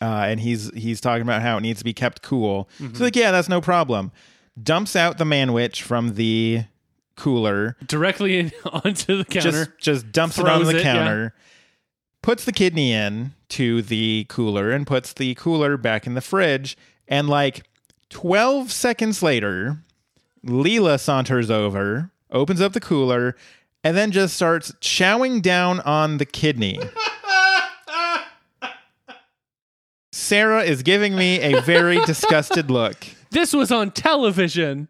Uh, 0.02 0.26
and 0.28 0.40
he's 0.40 0.70
he's 0.74 1.00
talking 1.00 1.22
about 1.22 1.40
how 1.40 1.56
it 1.56 1.60
needs 1.62 1.78
to 1.78 1.84
be 1.84 1.94
kept 1.94 2.20
cool. 2.20 2.68
So 2.92 3.02
like, 3.04 3.16
yeah, 3.16 3.30
that's 3.30 3.48
no 3.48 3.60
problem. 3.60 4.12
Dumps 4.62 4.94
out 4.94 5.18
the 5.18 5.24
manwich 5.24 5.80
from 5.82 6.14
the 6.16 6.64
cooler, 7.16 7.76
Directly 7.86 8.38
in, 8.38 8.52
onto 8.72 9.16
the 9.18 9.24
counter. 9.24 9.50
just 9.50 9.70
just 9.78 10.12
dumps 10.12 10.36
it 10.38 10.46
on 10.46 10.64
the 10.64 10.70
it, 10.70 10.76
yeah. 10.76 10.82
counter, 10.82 11.34
puts 12.22 12.44
the 12.44 12.52
kidney 12.52 12.92
in 12.92 13.32
to 13.50 13.80
the 13.82 14.26
cooler, 14.28 14.70
and 14.70 14.86
puts 14.86 15.12
the 15.14 15.34
cooler 15.36 15.76
back 15.76 16.06
in 16.06 16.14
the 16.14 16.20
fridge. 16.20 16.76
And 17.08 17.28
like 17.28 17.64
twelve 18.10 18.72
seconds 18.72 19.22
later, 19.22 19.78
Leela 20.44 20.98
saunters 21.00 21.50
over, 21.50 22.10
opens 22.30 22.60
up 22.60 22.72
the 22.72 22.80
cooler, 22.80 23.36
and 23.82 23.96
then 23.96 24.10
just 24.10 24.34
starts 24.34 24.72
chowing 24.80 25.42
down 25.42 25.80
on 25.80 26.18
the 26.18 26.24
kidney. 26.26 26.78
Sarah 30.12 30.62
is 30.62 30.82
giving 30.82 31.16
me 31.16 31.40
a 31.40 31.60
very 31.62 32.00
disgusted 32.06 32.70
look. 32.70 32.96
this 33.30 33.52
was 33.52 33.70
on 33.70 33.90
television. 33.90 34.88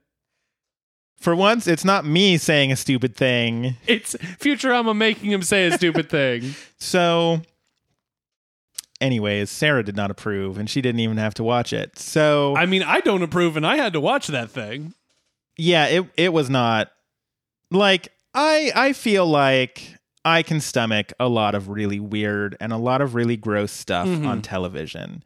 For 1.18 1.34
once, 1.34 1.66
it's 1.66 1.84
not 1.86 2.04
me 2.04 2.36
saying 2.36 2.70
a 2.70 2.76
stupid 2.76 3.16
thing. 3.16 3.76
It's 3.86 4.14
Futurama 4.14 4.94
making 4.94 5.30
him 5.30 5.40
say 5.42 5.66
a 5.66 5.72
stupid 5.72 6.08
thing. 6.10 6.54
So, 6.78 7.40
anyways, 9.04 9.50
Sarah 9.50 9.82
did 9.84 9.94
not 9.96 10.10
approve, 10.10 10.58
and 10.58 10.68
she 10.68 10.80
didn't 10.80 11.00
even 11.00 11.16
have 11.18 11.34
to 11.34 11.44
watch 11.44 11.72
it. 11.72 11.98
So, 11.98 12.54
I 12.56 12.66
mean, 12.66 12.82
I 12.82 13.00
don't 13.00 13.22
approve, 13.22 13.56
and 13.56 13.66
I 13.66 13.76
had 13.76 13.92
to 13.92 14.00
watch 14.00 14.26
that 14.28 14.50
thing. 14.50 14.94
yeah, 15.56 15.86
it 15.86 16.06
it 16.16 16.32
was 16.32 16.50
not 16.50 16.90
like 17.70 18.08
I 18.34 18.72
I 18.74 18.92
feel 18.92 19.26
like 19.26 19.94
I 20.24 20.42
can 20.42 20.60
stomach 20.60 21.12
a 21.20 21.28
lot 21.28 21.54
of 21.54 21.68
really 21.68 22.00
weird 22.00 22.56
and 22.60 22.72
a 22.72 22.76
lot 22.78 23.00
of 23.02 23.14
really 23.14 23.36
gross 23.36 23.70
stuff 23.72 24.08
Mhm. 24.08 24.26
on 24.26 24.42
television. 24.42 25.22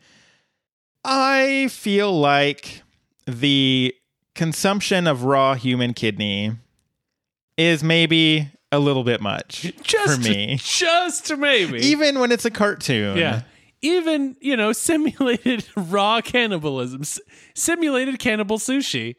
I 1.05 1.69
feel 1.71 2.13
like 2.19 2.83
the 3.27 3.95
consumption 4.35 5.07
of 5.07 5.23
raw 5.25 5.55
human 5.55 5.95
kidney 5.95 6.53
is 7.57 7.83
maybe 7.83 8.51
a 8.71 8.79
little 8.79 9.05
bit 9.05 9.21
much 9.21 9.73
Just 9.83 10.23
for 10.23 10.29
me. 10.29 10.57
Just 10.63 11.37
maybe. 11.37 11.79
Even 11.79 12.19
when 12.19 12.33
it's 12.33 12.45
a 12.45 12.51
cartoon. 12.51 13.17
yeah. 13.17 13.43
Even, 13.83 14.37
you 14.41 14.57
know, 14.57 14.73
simulated 14.89 15.65
raw 15.77 16.21
cannibalism, 16.21 17.03
s- 17.03 17.21
simulated 17.55 18.19
cannibal 18.19 18.59
sushi. 18.59 19.17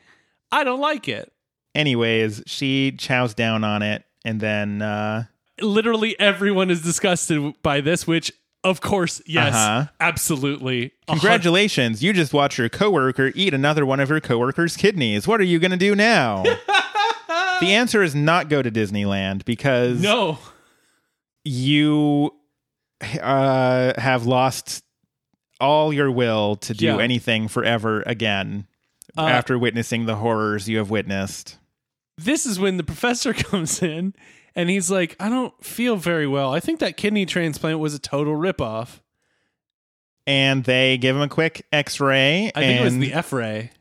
I 0.51 0.63
don't 0.63 0.79
like 0.81 1.07
it. 1.07 1.31
Anyways, 1.75 2.43
she 2.47 2.91
chows 2.97 3.33
down 3.33 3.63
on 3.63 3.81
it 3.83 4.03
and 4.25 4.39
then 4.41 4.81
uh 4.81 5.25
Literally 5.61 6.17
everyone 6.19 6.69
is 6.71 6.81
disgusted 6.81 7.53
by 7.61 7.81
this, 7.81 8.07
which, 8.07 8.31
of 8.63 8.79
course, 8.81 9.21
yes, 9.25 9.53
Uh-huh. 9.53 9.85
absolutely. 9.99 10.91
Congratulations, 11.07 12.01
you 12.01 12.13
just 12.13 12.33
watched 12.33 12.57
your 12.57 12.69
coworker 12.69 13.31
eat 13.35 13.53
another 13.53 13.85
one 13.85 13.99
of 13.99 14.09
your 14.09 14.19
coworker's 14.21 14.75
kidneys. 14.77 15.27
What 15.27 15.39
are 15.41 15.45
you 15.45 15.59
going 15.59 15.71
to 15.71 15.77
do 15.77 15.95
now? 15.95 16.43
the 17.61 17.67
answer 17.73 18.01
is 18.01 18.15
not 18.15 18.47
go 18.49 18.61
to 18.61 18.71
Disneyland 18.71 19.43
because 19.45 20.01
No. 20.01 20.39
you 21.43 22.33
uh, 23.21 23.93
have 23.99 24.25
lost 24.25 24.83
all 25.59 25.91
your 25.93 26.11
will 26.11 26.55
to 26.57 26.73
do 26.73 26.85
Yeah. 26.85 26.97
anything 26.99 27.47
forever 27.47 28.01
again 28.05 28.67
Uh, 29.17 29.27
after 29.27 29.57
witnessing 29.59 30.05
the 30.05 30.15
horrors 30.17 30.69
you 30.69 30.77
have 30.77 30.89
witnessed. 30.89 31.57
this 32.17 32.45
is 32.45 32.59
when 32.59 32.77
the 32.77 32.83
professor 32.83 33.33
comes 33.49 33.81
in 33.81 34.13
and 34.55 34.69
he's 34.69 34.89
like, 34.91 35.15
I 35.19 35.29
don't 35.29 35.53
feel 35.63 35.95
very 35.95 36.27
well. 36.27 36.53
I 36.53 36.59
think 36.59 36.79
that 36.79 36.97
kidney 36.97 37.25
transplant 37.25 37.79
was 37.79 37.93
a 37.93 37.99
total 37.99 38.33
ripoff. 38.35 38.99
And 40.27 40.63
they 40.63 40.97
give 40.97 41.15
him 41.15 41.21
a 41.21 41.27
quick 41.29 41.65
X-ray, 41.71 42.51
I 42.53 42.59
think 42.59 42.81
it 42.81 42.83
was 42.83 42.97
the 42.97 43.13
F 43.13 43.33
ray 43.33 43.71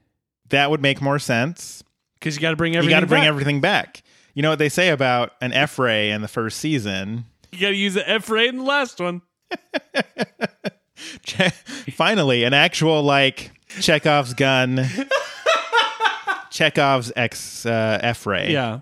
that 0.51 0.71
would 0.71 0.81
make 0.81 1.03
more 1.03 1.19
sense. 1.19 1.83
because 2.15 2.35
you 2.37 2.41
got 2.41 2.51
to 2.51 2.57
bring 2.57 2.75
everything 2.75 2.91
You 2.91 2.97
got 2.97 3.01
to 3.01 3.07
bring 3.07 3.21
back. 3.23 3.29
everything 3.29 3.61
back. 3.61 4.03
You 4.35 4.43
know 4.43 4.51
what 4.51 4.59
they 4.59 4.69
say 4.71 4.89
about 4.89 5.33
an 5.43 5.53
F 5.53 5.79
ray 5.79 6.11
in 6.11 6.23
the 6.23 6.29
first 6.29 6.59
season? 6.59 7.25
You 7.53 7.61
got 7.61 7.69
to 7.69 7.75
use 7.77 7.95
the 7.95 8.09
F 8.09 8.29
ray 8.31 8.49
in 8.49 8.57
the 8.59 8.63
last 8.63 9.01
one. 9.01 9.23
Che- 11.25 11.51
Finally, 11.93 12.45
an 12.45 12.53
actual 12.55 13.03
like 13.03 13.53
Chekhov's 13.81 14.35
gun. 14.35 14.85
Chekhov's 16.51 17.13
X 17.15 17.65
uh, 17.67 17.99
F 18.03 18.27
ray. 18.27 18.53
Yeah. 18.53 18.81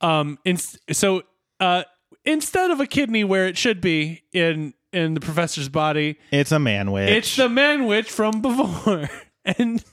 Um. 0.00 0.38
In, 0.44 0.56
so, 0.56 1.22
uh, 1.60 1.84
instead 2.24 2.70
of 2.70 2.80
a 2.80 2.86
kidney 2.86 3.24
where 3.24 3.46
it 3.46 3.56
should 3.56 3.80
be 3.80 4.22
in 4.32 4.74
in 4.92 5.14
the 5.14 5.20
professor's 5.20 5.68
body, 5.68 6.18
It's 6.30 6.52
a 6.52 6.56
manwich. 6.56 7.08
it's 7.08 7.36
the 7.36 7.48
manwich 7.48 8.06
from 8.08 8.42
before, 8.42 9.08
and 9.44 9.84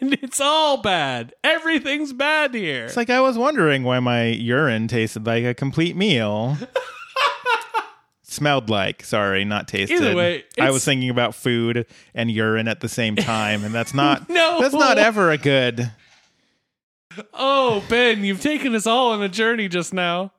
and 0.00 0.14
it's 0.22 0.40
all 0.40 0.80
bad. 0.80 1.34
Everything's 1.42 2.12
bad 2.12 2.54
here. 2.54 2.84
It's 2.84 2.96
like 2.96 3.10
I 3.10 3.20
was 3.20 3.36
wondering 3.36 3.82
why 3.82 3.98
my 4.00 4.26
urine 4.26 4.86
tasted 4.88 5.26
like 5.26 5.44
a 5.44 5.54
complete 5.54 5.96
meal. 5.96 6.56
Smelled 8.30 8.68
like, 8.68 9.02
sorry, 9.04 9.44
not 9.46 9.68
tasted. 9.68 9.96
Either 10.02 10.14
way, 10.14 10.44
I 10.60 10.70
was 10.70 10.84
thinking 10.84 11.08
about 11.08 11.34
food 11.34 11.86
and 12.14 12.30
urine 12.30 12.68
at 12.68 12.80
the 12.80 12.88
same 12.88 13.16
time, 13.16 13.64
and 13.64 13.74
that's 13.74 13.94
not 13.94 14.28
No. 14.28 14.60
that's 14.60 14.74
not 14.74 14.98
ever 14.98 15.30
a 15.30 15.38
good. 15.38 15.90
Oh, 17.32 17.82
Ben, 17.88 18.24
you've 18.24 18.42
taken 18.42 18.74
us 18.74 18.86
all 18.86 19.12
on 19.12 19.22
a 19.22 19.30
journey 19.30 19.66
just 19.66 19.94
now. 19.94 20.32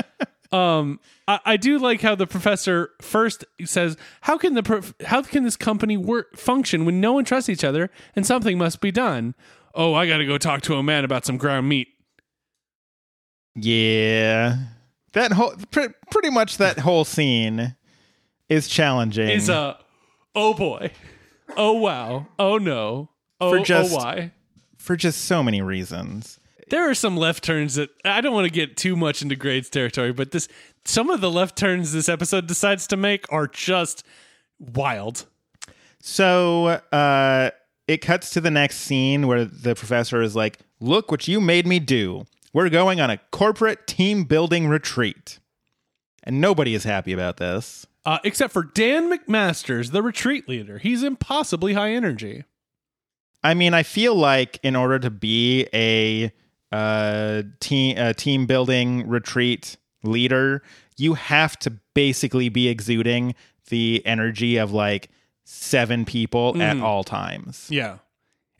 um, 0.52 0.98
I, 1.28 1.38
I 1.44 1.56
do 1.58 1.78
like 1.78 2.00
how 2.00 2.14
the 2.14 2.26
professor 2.26 2.90
first 3.02 3.44
says, 3.66 3.98
"How 4.22 4.38
can 4.38 4.54
the 4.54 4.62
prof- 4.62 4.94
how 5.04 5.20
can 5.20 5.44
this 5.44 5.56
company 5.58 5.98
work 5.98 6.38
function 6.38 6.86
when 6.86 6.98
no 6.98 7.12
one 7.12 7.26
trusts 7.26 7.50
each 7.50 7.62
other 7.62 7.90
and 8.16 8.26
something 8.26 8.56
must 8.56 8.80
be 8.80 8.90
done?" 8.90 9.34
Oh, 9.74 9.92
I 9.92 10.06
got 10.08 10.16
to 10.16 10.26
go 10.26 10.38
talk 10.38 10.62
to 10.62 10.76
a 10.76 10.82
man 10.82 11.04
about 11.04 11.26
some 11.26 11.36
ground 11.36 11.68
meat. 11.68 11.88
Yeah, 13.54 14.56
that 15.14 15.32
whole 15.32 15.54
pre- 15.70 15.88
pretty 16.10 16.30
much 16.30 16.58
that 16.58 16.78
whole 16.78 17.04
scene 17.04 17.74
is 18.48 18.68
challenging. 18.68 19.28
Is 19.28 19.48
a 19.48 19.78
oh 20.34 20.54
boy, 20.54 20.90
oh 21.56 21.72
wow, 21.72 22.26
oh 22.38 22.58
no, 22.58 23.08
oh 23.40 23.58
For 23.58 23.64
just- 23.64 23.92
oh 23.92 23.96
why. 23.96 24.32
for 24.78 24.96
just 24.96 25.24
so 25.24 25.42
many 25.42 25.62
reasons. 25.62 26.38
There 26.70 26.88
are 26.88 26.94
some 26.94 27.16
left 27.16 27.44
turns 27.44 27.74
that 27.74 27.90
I 28.06 28.20
don't 28.22 28.32
want 28.32 28.46
to 28.46 28.50
get 28.52 28.76
too 28.76 28.96
much 28.96 29.20
into 29.22 29.36
grades 29.36 29.68
territory, 29.68 30.12
but 30.12 30.30
this 30.30 30.48
some 30.86 31.10
of 31.10 31.20
the 31.20 31.30
left 31.30 31.56
turns 31.56 31.92
this 31.92 32.08
episode 32.08 32.46
decides 32.46 32.86
to 32.88 32.96
make 32.96 33.30
are 33.30 33.46
just 33.46 34.02
wild. 34.58 35.26
So 36.00 36.66
uh, 36.92 37.50
it 37.86 37.98
cuts 37.98 38.30
to 38.30 38.40
the 38.40 38.50
next 38.50 38.78
scene 38.78 39.26
where 39.26 39.44
the 39.44 39.74
professor 39.74 40.20
is 40.22 40.34
like, 40.34 40.58
Look 40.80 41.10
what 41.10 41.28
you 41.28 41.40
made 41.40 41.66
me 41.66 41.78
do. 41.78 42.24
We're 42.54 42.70
going 42.70 43.00
on 43.00 43.10
a 43.10 43.18
corporate 43.32 43.88
team 43.88 44.24
building 44.24 44.68
retreat. 44.68 45.40
And 46.22 46.40
nobody 46.40 46.74
is 46.74 46.84
happy 46.84 47.12
about 47.12 47.36
this. 47.36 47.84
Uh, 48.06 48.18
except 48.22 48.52
for 48.52 48.62
Dan 48.62 49.10
McMasters, 49.10 49.90
the 49.90 50.02
retreat 50.02 50.48
leader. 50.48 50.78
He's 50.78 51.02
impossibly 51.02 51.72
high 51.72 51.90
energy. 51.90 52.44
I 53.42 53.54
mean, 53.54 53.74
I 53.74 53.82
feel 53.82 54.14
like 54.14 54.60
in 54.62 54.76
order 54.76 55.00
to 55.00 55.10
be 55.10 55.66
a 55.74 56.32
uh, 56.70 57.42
team 57.58 58.14
team 58.14 58.46
building 58.46 59.08
retreat 59.08 59.76
leader, 60.04 60.62
you 60.96 61.14
have 61.14 61.58
to 61.58 61.72
basically 61.92 62.48
be 62.48 62.68
exuding 62.68 63.34
the 63.68 64.00
energy 64.06 64.58
of 64.58 64.70
like 64.70 65.10
seven 65.42 66.04
people 66.04 66.60
at 66.62 66.78
all 66.78 67.02
times. 67.02 67.66
Yeah. 67.68 67.98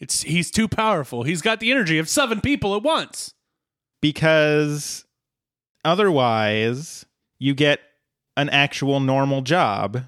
It's 0.01 0.23
he's 0.23 0.51
too 0.51 0.67
powerful. 0.67 1.23
He's 1.23 1.43
got 1.43 1.61
the 1.61 1.71
energy 1.71 1.99
of 1.99 2.09
seven 2.09 2.41
people 2.41 2.75
at 2.75 2.83
once. 2.83 3.35
Because 4.05 5.07
otherwise 5.83 7.07
you 7.39 7.55
get 7.55 7.81
an 8.37 8.51
actual 8.51 9.01
normal 9.01 9.41
job 9.41 10.03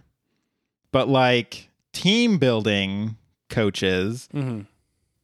but 0.92 1.08
like 1.08 1.70
team 1.94 2.36
building 2.36 3.16
coaches 3.48 4.28
mm-hmm. 4.34 4.60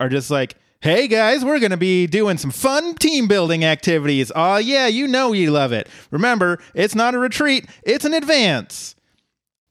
are 0.00 0.08
just 0.08 0.30
like 0.30 0.54
hey 0.80 1.06
guys 1.06 1.44
we're 1.44 1.58
gonna 1.58 1.76
be 1.76 2.06
doing 2.06 2.38
some 2.38 2.50
fun 2.50 2.94
team 2.94 3.28
building 3.28 3.62
activities. 3.62 4.32
Oh 4.34 4.56
yeah 4.56 4.86
you 4.86 5.06
know 5.06 5.34
you 5.34 5.50
love 5.50 5.72
it. 5.72 5.86
Remember 6.10 6.58
it's 6.72 6.94
not 6.94 7.14
a 7.14 7.18
retreat 7.18 7.66
it's 7.82 8.06
an 8.06 8.14
advance. 8.14 8.96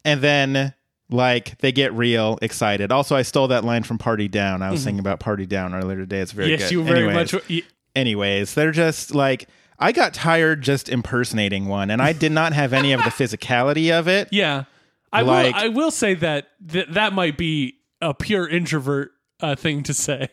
And 0.05 0.21
then 0.21 0.75
like 1.09 1.57
they 1.57 1.71
get 1.71 1.91
real 1.93 2.37
excited. 2.43 2.91
Also 2.91 3.15
i 3.15 3.23
stole 3.23 3.47
that 3.47 3.65
line 3.65 3.81
from 3.81 3.97
party 3.97 4.27
down. 4.27 4.61
I 4.61 4.69
was 4.69 4.81
mm-hmm. 4.81 4.85
thinking 4.85 4.99
about 4.99 5.19
party 5.19 5.47
down 5.47 5.73
earlier 5.73 5.97
today. 5.97 6.19
It's 6.19 6.33
very 6.33 6.51
yes, 6.51 6.65
good. 6.65 6.71
you 6.71 6.83
very 6.83 7.07
Anyways. 7.07 7.33
much. 7.33 7.63
Anyways, 7.95 8.53
they're 8.53 8.71
just 8.71 9.13
like 9.15 9.47
I 9.79 9.91
got 9.91 10.13
tired 10.13 10.61
just 10.61 10.89
impersonating 10.89 11.67
one, 11.67 11.89
and 11.89 12.01
I 12.01 12.13
did 12.13 12.31
not 12.31 12.53
have 12.53 12.73
any 12.73 12.91
of 12.93 13.03
the 13.03 13.09
physicality 13.11 13.91
of 13.91 14.07
it. 14.07 14.27
Yeah. 14.31 14.65
I 15.13 15.21
Like- 15.23 15.55
will 15.55 15.61
I 15.63 15.67
will 15.69 15.91
say 15.91 16.13
that 16.15 16.47
th- 16.67 16.87
that 16.91 17.13
might 17.13 17.37
be 17.37 17.75
a 18.01 18.13
pure 18.13 18.47
introvert 18.47 19.11
uh, 19.41 19.55
thing 19.55 19.83
to 19.83 19.93
say. 19.93 20.29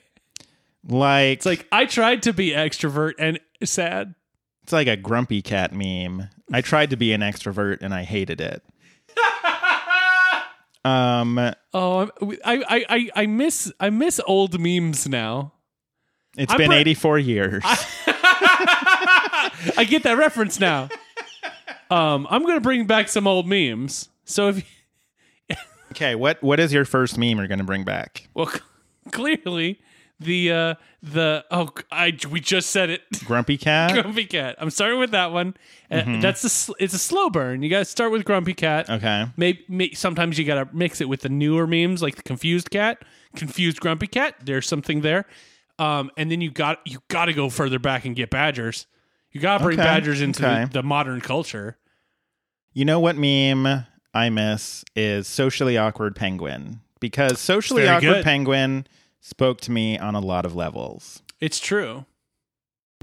Like 0.87 1.39
It's 1.39 1.47
like 1.47 1.67
I 1.73 1.85
tried 1.87 2.23
to 2.25 2.33
be 2.33 2.51
extrovert 2.51 3.15
and 3.19 3.41
sad. 3.65 4.15
it's 4.63 4.73
like 4.73 4.87
a 4.87 4.97
grumpy 4.97 5.43
cat 5.43 5.73
meme. 5.75 6.29
I 6.53 6.61
tried 6.61 6.91
to 6.91 6.97
be 6.97 7.13
an 7.13 7.21
extrovert 7.23 7.79
and 7.83 7.93
I 7.93 8.05
hated 8.05 8.41
it. 8.41 8.63
um, 10.85 11.39
Oh, 11.75 12.09
I 12.45 12.63
I 12.69 12.85
I 12.89 13.11
I 13.23 13.27
miss 13.27 13.73
I 13.81 13.91
miss 13.91 14.21
old 14.27 14.59
memes 14.61 15.09
now. 15.09 15.53
It's 16.37 16.53
I'm 16.53 16.59
been 16.59 16.69
pre- 16.69 16.77
84 16.79 17.19
years. 17.19 17.63
I 19.77 19.87
get 19.89 20.03
that 20.05 20.17
reference 20.19 20.61
now. 20.61 20.89
Um, 21.91 22.27
I'm 22.31 22.45
gonna 22.45 22.61
bring 22.61 22.87
back 22.87 23.09
some 23.09 23.27
old 23.27 23.47
memes. 23.47 24.09
So 24.25 24.49
if 24.49 24.65
okay, 25.93 26.15
what 26.15 26.43
what 26.43 26.61
is 26.61 26.73
your 26.73 26.85
first 26.85 27.19
meme 27.19 27.39
you're 27.39 27.49
going 27.49 27.59
to 27.59 27.65
bring 27.65 27.85
back? 27.85 28.29
well, 28.35 28.51
clearly 29.13 29.81
the 30.21 30.53
uh 30.53 30.75
the 31.03 31.45
oh 31.51 31.71
I 31.91 32.17
we 32.31 32.41
just 32.41 32.71
said 32.71 32.91
it. 32.91 33.03
Grumpy 33.25 33.57
cat? 33.57 33.93
Grumpy 33.93 34.27
Cat. 34.27 34.57
I'm 34.59 34.71
starting 34.71 34.99
with 34.99 35.13
that 35.13 35.33
one. 35.33 35.55
Uh, 35.91 36.21
that's 36.21 36.45
a 36.45 36.49
sl- 36.49 36.75
it's 36.79 36.95
a 36.95 36.99
slow 36.99 37.31
burn. 37.31 37.63
You 37.63 37.71
got 37.71 37.79
to 37.81 37.85
start 37.85 38.11
with 38.13 38.25
Grumpy 38.25 38.55
Cat. 38.55 38.91
Okay. 38.91 39.27
Maybe, 39.37 39.65
may 39.69 39.93
sometimes 39.93 40.39
you 40.39 40.45
got 40.45 40.57
to 40.63 40.77
mix 40.77 41.01
it 41.01 41.09
with 41.09 41.21
the 41.21 41.29
newer 41.29 41.67
memes 41.67 42.03
like 42.03 42.17
the 42.17 42.23
Confused 42.23 42.71
Cat, 42.71 43.03
Confused 43.37 43.81
Grumpy 43.81 44.09
Cat. 44.09 44.35
There's 44.45 44.67
something 44.67 45.01
there. 45.03 45.25
Um, 45.79 46.11
and 46.17 46.31
then 46.31 46.41
you 46.41 46.51
got 46.51 46.81
you 46.85 46.99
got 47.09 47.27
to 47.27 47.33
go 47.33 47.49
further 47.51 47.79
back 47.79 48.05
and 48.05 48.17
get 48.17 48.31
Badgers. 48.31 48.87
You 49.31 49.41
got 49.41 49.59
to 49.59 49.65
bring 49.65 49.79
Okay, 49.79 49.87
Badgers 49.87 50.21
into 50.21 50.47
okay. 50.47 50.65
the, 50.65 50.71
the 50.71 50.83
modern 50.83 51.21
culture. 51.21 51.77
You 52.73 52.85
know 52.85 52.99
what 53.01 53.17
meme 53.17 53.87
I 54.15 54.31
miss 54.31 54.85
is 54.97 55.27
socially 55.27 55.77
awkward 55.77 56.17
penguin 56.17 56.81
because 57.01 57.39
socially 57.41 57.83
Very 57.83 57.97
awkward 57.97 58.15
good. 58.15 58.25
penguin 58.25 58.87
spoke 59.21 59.61
to 59.63 59.71
me 59.71 59.99
on 59.99 60.15
a 60.15 60.21
lot 60.21 60.45
of 60.45 60.55
levels. 60.57 61.23
It's 61.41 61.61
true. 61.61 62.05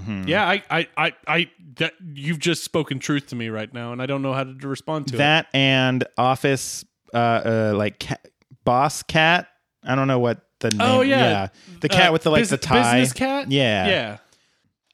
Mm-hmm. 0.02 0.28
Yeah, 0.28 0.46
I, 0.46 0.64
I, 0.70 0.88
I, 0.98 1.14
I, 1.26 1.52
that 1.78 1.94
you've 2.14 2.40
just 2.40 2.64
spoken 2.66 3.00
truth 3.00 3.28
to 3.28 3.36
me 3.36 3.48
right 3.48 3.74
now, 3.74 3.94
and 3.94 4.02
I 4.02 4.06
don't 4.06 4.22
know 4.22 4.34
how 4.34 4.44
to 4.44 4.68
respond 4.68 5.08
to 5.08 5.16
it. 5.16 5.18
that 5.20 5.48
and 5.54 6.04
office 6.18 6.84
uh, 7.14 7.18
uh 7.18 7.74
like 7.78 8.00
cat, 8.00 8.28
boss 8.66 9.04
cat 9.04 9.48
i 9.84 9.96
don't 9.96 10.08
know 10.08 10.20
what 10.20 10.42
the 10.70 10.78
name 10.78 10.88
Oh, 10.88 11.02
yeah. 11.02 11.48
the 11.82 11.90
cat 11.90 12.10
Uh, 12.10 12.14
with 12.14 12.24
the 12.24 12.32
like 12.32 12.42
bus- 12.42 12.50
the 12.50 12.58
tie 12.58 13.00
business 13.00 13.14
cat. 13.14 13.52
yeah 13.52 13.88
yeah. 13.88 14.18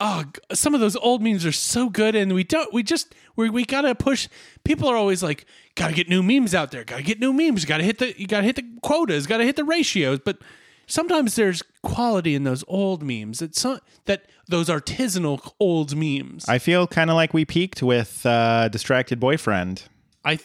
Oh, 0.04 0.24
some 0.52 0.74
of 0.74 0.80
those 0.80 0.96
old 0.96 1.22
memes 1.22 1.46
are 1.46 1.52
so 1.52 1.88
good, 1.88 2.16
and 2.16 2.34
we 2.34 2.44
don't. 2.44 2.74
We 2.74 2.82
just 2.82 3.14
we 3.36 3.52
we 3.52 3.66
gotta 3.66 3.94
push. 3.94 4.28
People 4.64 4.88
are 4.90 4.96
always 4.96 5.22
like, 5.22 5.46
gotta 5.76 5.94
get 5.94 6.10
new 6.10 6.24
memes 6.24 6.56
out 6.56 6.72
there. 6.72 6.84
Gotta 6.84 7.04
get 7.04 7.20
new 7.20 7.32
memes. 7.32 7.66
Gotta 7.66 7.84
hit 7.84 8.00
the. 8.00 8.20
You 8.20 8.26
gotta 8.26 8.46
hit 8.48 8.56
the 8.56 8.66
quotas. 8.82 9.28
Gotta 9.28 9.44
hit 9.44 9.58
the 9.58 9.64
ratios. 9.64 10.18
But 10.26 10.40
sometimes 10.88 11.36
there's 11.36 11.62
quality 11.84 12.34
in 12.34 12.46
those 12.46 12.64
old 12.68 13.04
memes. 13.04 13.44
It's 13.44 13.62
some, 13.62 13.78
that 14.06 14.26
those 14.48 14.70
artisanal 14.70 15.52
old 15.60 15.96
memes. 15.96 16.50
i 16.50 16.58
feel 16.58 16.88
kind 16.88 17.10
of 17.12 17.16
like 17.16 17.32
we 17.34 17.46
peaked 17.46 17.82
with 17.84 18.26
uh 18.26 18.68
distracted 18.70 19.20
boyfriend 19.20 19.84
I, 20.26 20.40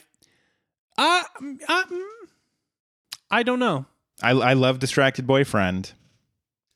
uh, 0.99 1.23
mm, 1.43 1.57
uh, 1.67 1.85
mm, 1.87 2.05
I 3.31 3.43
don't 3.43 3.59
know. 3.59 3.87
I 4.23 4.31
i 4.31 4.53
love 4.53 4.79
distracted 4.79 5.27
boyfriend 5.27 5.93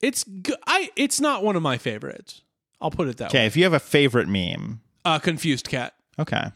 It's 0.01 0.25
I. 0.67 0.91
It's 0.97 1.21
not 1.21 1.43
one 1.45 1.57
of 1.57 1.63
my 1.63 1.77
favorites. 1.79 2.43
I'll 2.81 2.91
put 2.91 3.09
it 3.09 3.17
that 3.19 3.31
okay 3.31 3.47
if 3.47 3.57
you 3.57 3.65
have 3.65 3.73
a 3.75 3.81
favorite 3.81 4.29
meme 4.29 4.81
Uh, 5.05 5.19
confused 5.19 5.69
cat, 5.69 5.95
okay 6.19 6.53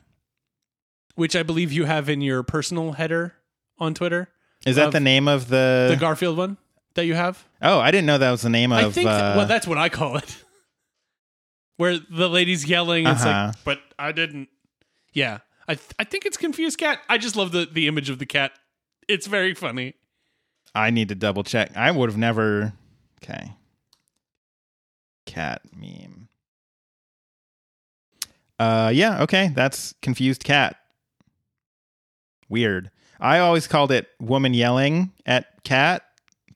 which 1.16 1.36
I 1.36 1.42
believe 1.44 1.70
you 1.72 1.84
have 1.84 2.08
in 2.08 2.20
your 2.22 2.42
personal 2.42 2.92
header 2.92 3.34
on 3.78 3.94
Twitter. 3.94 4.28
is 4.66 4.74
that 4.76 4.86
Of 4.88 4.92
the 4.92 5.00
name 5.00 5.28
of 5.28 5.48
the, 5.48 5.86
the 5.90 5.96
Garfield 5.96 6.36
one 6.38 6.56
that 6.94 7.06
you 7.06 7.14
have. 7.14 7.44
oh 7.62 7.78
i 7.80 7.90
didn't 7.90 8.06
know 8.06 8.18
that 8.18 8.30
was 8.30 8.42
the 8.42 8.48
name 8.50 8.72
of 8.72 8.78
I 8.78 8.90
think. 8.90 9.08
uh, 9.08 9.34
well, 9.36 9.46
that's 9.46 9.66
what 9.66 9.78
I 9.78 9.88
call 9.88 10.16
it. 10.16 10.36
Where 11.76 11.98
the 11.98 12.28
lady's 12.28 12.64
yelling, 12.66 13.06
it's 13.06 13.22
Uh-huh. 13.24 13.46
like, 13.48 13.64
but 13.64 13.80
I 13.98 14.12
didn't. 14.12 14.48
Yeah, 15.12 15.38
I 15.66 15.74
th- 15.74 15.90
I 15.98 16.04
think 16.04 16.24
it's 16.24 16.36
confused 16.36 16.78
cat. 16.78 17.00
I 17.08 17.18
just 17.18 17.34
love 17.36 17.50
the 17.50 17.66
the 17.66 17.88
image 17.88 18.10
of 18.10 18.18
the 18.20 18.26
cat. 18.26 18.52
It's 19.08 19.26
very 19.26 19.54
funny. 19.54 19.94
I 20.74 20.90
need 20.90 21.08
to 21.08 21.14
double 21.14 21.42
check 21.44 21.74
i 21.76 21.90
would 21.90 22.08
have 22.08 22.18
never 22.18 22.72
okay 23.22 23.52
cat 25.26 25.62
meme 25.76 26.28
Uh, 28.56 28.92
yeah, 28.94 29.20
okay, 29.20 29.50
that's 29.52 29.94
confused 30.00 30.44
cat. 30.44 30.76
Weird. 32.48 32.88
I 33.18 33.40
always 33.40 33.66
called 33.66 33.90
it 33.90 34.06
woman 34.20 34.54
yelling 34.54 35.10
at 35.26 35.64
cat, 35.64 36.04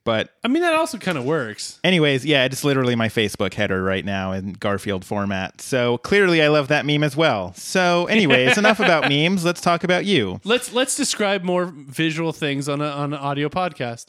but 0.03 0.29
I 0.43 0.47
mean, 0.47 0.61
that 0.63 0.73
also 0.73 0.97
kind 0.97 1.17
of 1.17 1.25
works. 1.25 1.79
anyways, 1.83 2.25
yeah, 2.25 2.45
it's 2.45 2.63
literally 2.63 2.95
my 2.95 3.09
Facebook 3.09 3.53
header 3.53 3.83
right 3.83 4.03
now 4.03 4.31
in 4.31 4.53
Garfield 4.53 5.05
format. 5.05 5.61
So 5.61 5.97
clearly, 5.99 6.41
I 6.41 6.47
love 6.47 6.67
that 6.69 6.85
meme 6.85 7.03
as 7.03 7.15
well. 7.15 7.53
So, 7.53 8.05
anyways, 8.07 8.57
enough 8.59 8.79
about 8.79 9.09
memes. 9.09 9.45
Let's 9.45 9.61
talk 9.61 9.83
about 9.83 10.05
you. 10.05 10.39
Let's 10.43 10.73
let's 10.73 10.95
describe 10.95 11.43
more 11.43 11.65
visual 11.65 12.31
things 12.33 12.67
on 12.69 12.81
a 12.81 12.87
on 12.87 13.13
an 13.13 13.19
audio 13.19 13.49
podcast. 13.49 14.07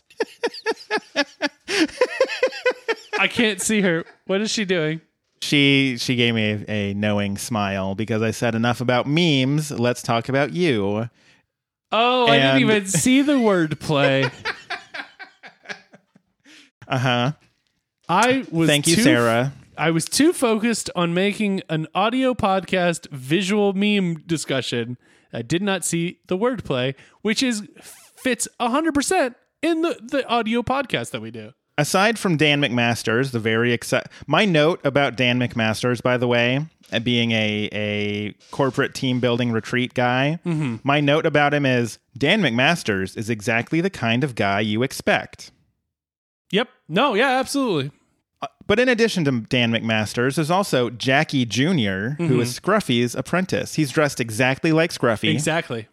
I 3.18 3.28
can't 3.28 3.60
see 3.60 3.82
her. 3.82 4.04
What 4.26 4.40
is 4.40 4.50
she 4.50 4.64
doing? 4.64 5.00
She 5.42 5.96
she 5.98 6.16
gave 6.16 6.34
me 6.34 6.64
a, 6.68 6.70
a 6.70 6.94
knowing 6.94 7.38
smile 7.38 7.94
because 7.94 8.22
I 8.22 8.30
said 8.30 8.54
enough 8.54 8.80
about 8.80 9.06
memes. 9.06 9.70
Let's 9.70 10.02
talk 10.02 10.28
about 10.28 10.52
you. 10.52 11.08
Oh, 11.92 12.26
I 12.26 12.38
didn't 12.38 12.60
even 12.60 12.86
see 12.86 13.22
the 13.22 13.38
word 13.38 13.80
play. 13.80 14.30
Uh 16.90 16.98
huh. 16.98 17.32
I 18.08 18.44
was 18.50 18.68
Thank 18.68 18.86
you, 18.88 18.96
too- 18.96 19.02
Sarah. 19.02 19.52
I 19.78 19.90
was 19.92 20.04
too 20.04 20.34
focused 20.34 20.90
on 20.94 21.14
making 21.14 21.62
an 21.70 21.86
audio 21.94 22.34
podcast 22.34 23.08
visual 23.10 23.72
meme 23.72 24.16
discussion. 24.26 24.98
I 25.32 25.40
did 25.40 25.62
not 25.62 25.86
see 25.86 26.18
the 26.26 26.36
wordplay, 26.36 26.94
which 27.22 27.42
is 27.42 27.62
fits 28.16 28.46
100% 28.60 29.34
in 29.62 29.80
the, 29.80 29.98
the 30.02 30.26
audio 30.26 30.62
podcast 30.62 31.12
that 31.12 31.22
we 31.22 31.30
do. 31.30 31.52
aside 31.78 32.18
from 32.18 32.36
Dan 32.36 32.60
McMasters, 32.60 33.30
the 33.30 33.38
very 33.38 33.74
exci- 33.76 34.04
my 34.26 34.44
note 34.44 34.80
about 34.84 35.16
Dan 35.16 35.38
McMasters, 35.38 36.02
by 36.02 36.18
the 36.18 36.26
way, 36.28 36.66
uh, 36.92 36.98
being 36.98 37.30
a 37.30 37.70
a 37.72 38.34
corporate 38.50 38.92
team 38.94 39.18
building 39.20 39.50
retreat 39.50 39.94
guy, 39.94 40.38
my 40.82 41.00
note 41.00 41.24
about 41.24 41.54
him 41.54 41.64
is 41.64 41.98
Dan 42.18 42.42
McMasters 42.42 43.16
is 43.16 43.30
exactly 43.30 43.80
the 43.80 43.88
kind 43.90 44.24
of 44.24 44.34
guy 44.34 44.60
you 44.60 44.82
expect. 44.82 45.52
Yep. 46.50 46.68
No, 46.88 47.14
yeah, 47.14 47.38
absolutely. 47.38 47.92
But 48.66 48.78
in 48.78 48.88
addition 48.88 49.24
to 49.24 49.40
Dan 49.40 49.70
McMasters, 49.72 50.36
there's 50.36 50.50
also 50.50 50.90
Jackie 50.90 51.44
Jr., 51.44 52.14
who 52.22 52.40
is 52.40 52.58
Scruffy's 52.58 53.14
apprentice. 53.14 53.74
He's 53.74 53.90
dressed 53.90 54.20
exactly 54.20 54.72
like 54.72 54.92
Scruffy. 54.92 55.30
Exactly. 55.30 55.88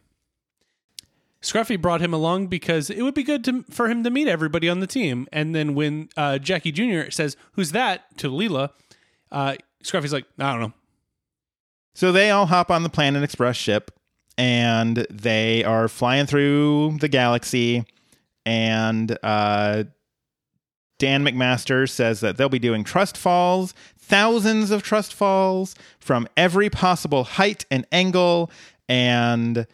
Scruffy 1.41 1.79
brought 1.81 2.01
him 2.01 2.13
along 2.13 2.47
because 2.47 2.89
it 2.89 3.01
would 3.01 3.13
be 3.13 3.23
good 3.23 3.43
to, 3.45 3.63
for 3.69 3.89
him 3.89 4.03
to 4.03 4.09
meet 4.09 4.27
everybody 4.27 4.69
on 4.69 4.79
the 4.79 4.87
team. 4.87 5.27
And 5.31 5.53
then 5.53 5.75
when 5.75 6.09
uh, 6.15 6.37
Jackie 6.39 6.71
Jr. 6.71 7.09
says, 7.09 7.35
Who's 7.53 7.71
that? 7.71 8.17
to 8.17 8.29
Leela, 8.29 8.69
uh, 9.31 9.55
Scruffy's 9.83 10.13
like, 10.13 10.25
I 10.39 10.51
don't 10.51 10.61
know. 10.61 10.73
So 11.93 12.11
they 12.11 12.29
all 12.31 12.45
hop 12.45 12.69
on 12.69 12.83
the 12.83 12.89
Planet 12.89 13.23
Express 13.23 13.55
ship 13.55 13.91
and 14.37 15.07
they 15.09 15.63
are 15.63 15.87
flying 15.87 16.27
through 16.27 16.97
the 16.99 17.07
galaxy. 17.07 17.85
And 18.45 19.17
uh, 19.23 19.85
Dan 20.99 21.23
McMaster 21.23 21.89
says 21.89 22.21
that 22.21 22.37
they'll 22.37 22.49
be 22.49 22.59
doing 22.59 22.83
trust 22.83 23.17
falls, 23.17 23.73
thousands 23.97 24.71
of 24.71 24.81
trust 24.83 25.13
falls 25.13 25.75
from 25.99 26.27
every 26.35 26.69
possible 26.69 27.23
height 27.23 27.65
and 27.69 27.85
angle. 27.91 28.49
And 28.89 29.67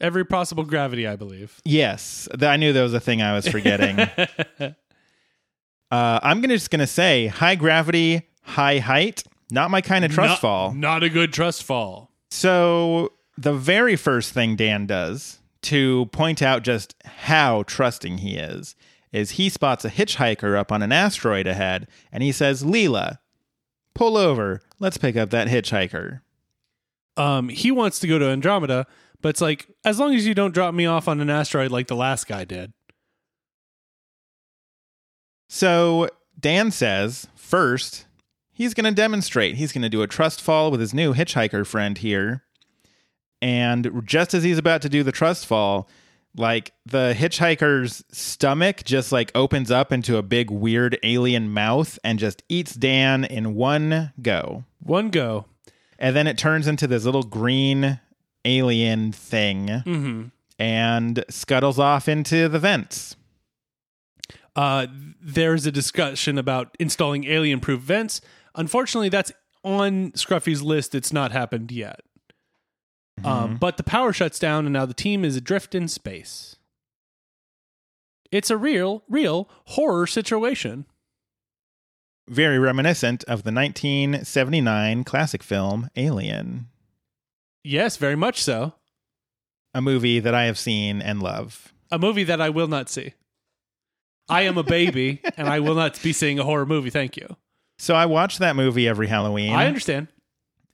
Every 0.00 0.24
possible 0.24 0.64
gravity, 0.64 1.06
I 1.06 1.16
believe. 1.16 1.60
yes, 1.64 2.28
th- 2.32 2.42
I 2.42 2.56
knew 2.56 2.72
there 2.72 2.82
was 2.82 2.94
a 2.94 3.00
thing 3.00 3.22
I 3.22 3.34
was 3.34 3.48
forgetting. 3.48 3.98
uh, 4.60 4.74
I'm 5.90 6.40
gonna 6.40 6.54
just 6.54 6.70
gonna 6.70 6.86
say 6.86 7.28
high 7.28 7.54
gravity, 7.54 8.28
high 8.42 8.78
height. 8.78 9.22
Not 9.50 9.70
my 9.70 9.80
kind 9.80 10.04
of 10.04 10.10
trust 10.12 10.32
not, 10.32 10.40
fall. 10.40 10.72
Not 10.74 11.02
a 11.02 11.08
good 11.08 11.32
trust 11.32 11.62
fall. 11.62 12.10
So, 12.30 13.12
the 13.38 13.54
very 13.54 13.96
first 13.96 14.32
thing 14.32 14.56
Dan 14.56 14.86
does 14.86 15.38
to 15.62 16.06
point 16.06 16.42
out 16.42 16.62
just 16.62 16.94
how 17.04 17.62
trusting 17.62 18.18
he 18.18 18.36
is 18.36 18.74
is 19.16 19.32
he 19.32 19.48
spots 19.48 19.82
a 19.82 19.90
hitchhiker 19.90 20.58
up 20.58 20.70
on 20.70 20.82
an 20.82 20.92
asteroid 20.92 21.46
ahead 21.46 21.88
and 22.12 22.22
he 22.22 22.30
says, 22.30 22.62
Leela, 22.62 23.18
pull 23.94 24.14
over. 24.14 24.60
Let's 24.78 24.98
pick 24.98 25.16
up 25.16 25.30
that 25.30 25.48
hitchhiker. 25.48 26.20
Um, 27.16 27.48
he 27.48 27.70
wants 27.70 27.98
to 28.00 28.06
go 28.06 28.18
to 28.18 28.26
Andromeda, 28.26 28.86
but 29.22 29.30
it's 29.30 29.40
like, 29.40 29.68
as 29.86 29.98
long 29.98 30.14
as 30.14 30.26
you 30.26 30.34
don't 30.34 30.52
drop 30.52 30.74
me 30.74 30.84
off 30.84 31.08
on 31.08 31.22
an 31.22 31.30
asteroid 31.30 31.70
like 31.70 31.86
the 31.86 31.96
last 31.96 32.26
guy 32.26 32.44
did. 32.44 32.74
So, 35.48 36.10
Dan 36.38 36.70
says, 36.70 37.26
first, 37.34 38.04
he's 38.52 38.74
going 38.74 38.84
to 38.84 38.92
demonstrate. 38.92 39.54
He's 39.54 39.72
going 39.72 39.80
to 39.80 39.88
do 39.88 40.02
a 40.02 40.06
trust 40.06 40.42
fall 40.42 40.70
with 40.70 40.80
his 40.80 40.92
new 40.92 41.14
hitchhiker 41.14 41.66
friend 41.66 41.96
here. 41.96 42.42
And 43.40 44.02
just 44.04 44.34
as 44.34 44.42
he's 44.42 44.58
about 44.58 44.82
to 44.82 44.90
do 44.90 45.02
the 45.02 45.12
trust 45.12 45.46
fall, 45.46 45.88
like 46.36 46.72
the 46.84 47.14
hitchhiker's 47.16 48.04
stomach 48.12 48.84
just 48.84 49.12
like 49.12 49.30
opens 49.34 49.70
up 49.70 49.92
into 49.92 50.16
a 50.16 50.22
big 50.22 50.50
weird 50.50 50.98
alien 51.02 51.50
mouth 51.50 51.98
and 52.04 52.18
just 52.18 52.42
eats 52.48 52.74
Dan 52.74 53.24
in 53.24 53.54
one 53.54 54.12
go. 54.20 54.64
One 54.80 55.10
go. 55.10 55.46
And 55.98 56.14
then 56.14 56.26
it 56.26 56.36
turns 56.36 56.66
into 56.66 56.86
this 56.86 57.04
little 57.04 57.22
green 57.22 58.00
alien 58.44 59.12
thing 59.12 59.82
and 60.58 61.24
scuttles 61.28 61.78
off 61.78 62.08
into 62.08 62.48
the 62.48 62.58
vents. 62.58 63.16
Uh, 64.54 64.86
there's 65.20 65.66
a 65.66 65.72
discussion 65.72 66.38
about 66.38 66.74
installing 66.78 67.24
alien 67.24 67.60
proof 67.60 67.80
vents. 67.80 68.20
Unfortunately, 68.54 69.08
that's 69.08 69.32
on 69.64 70.12
Scruffy's 70.12 70.62
list. 70.62 70.94
It's 70.94 71.12
not 71.12 71.32
happened 71.32 71.70
yet. 71.72 72.00
Um, 73.24 73.56
but 73.56 73.76
the 73.76 73.82
power 73.82 74.12
shuts 74.12 74.38
down, 74.38 74.66
and 74.66 74.72
now 74.72 74.86
the 74.86 74.94
team 74.94 75.24
is 75.24 75.36
adrift 75.36 75.74
in 75.74 75.88
space. 75.88 76.56
It's 78.30 78.50
a 78.50 78.56
real, 78.56 79.02
real 79.08 79.48
horror 79.66 80.06
situation. 80.06 80.84
Very 82.28 82.58
reminiscent 82.58 83.22
of 83.24 83.44
the 83.44 83.52
1979 83.52 85.04
classic 85.04 85.42
film 85.42 85.90
Alien, 85.96 86.66
Yes, 87.64 87.96
very 87.96 88.16
much 88.16 88.42
so. 88.42 88.74
a 89.74 89.80
movie 89.82 90.20
that 90.20 90.34
I 90.34 90.44
have 90.44 90.58
seen 90.58 91.02
and 91.02 91.20
love. 91.22 91.72
A 91.90 91.98
movie 91.98 92.22
that 92.24 92.40
I 92.40 92.48
will 92.50 92.68
not 92.68 92.88
see. 92.88 93.14
I 94.28 94.42
am 94.42 94.56
a 94.58 94.62
baby, 94.62 95.20
and 95.36 95.48
I 95.48 95.60
will 95.60 95.74
not 95.74 96.00
be 96.02 96.12
seeing 96.12 96.38
a 96.38 96.44
horror 96.44 96.66
movie. 96.66 96.90
Thank 96.90 97.16
you. 97.16 97.36
So 97.78 97.94
I 97.94 98.06
watch 98.06 98.38
that 98.38 98.56
movie 98.56 98.86
every 98.88 99.06
Halloween. 99.06 99.52
I 99.54 99.66
understand. 99.66 100.08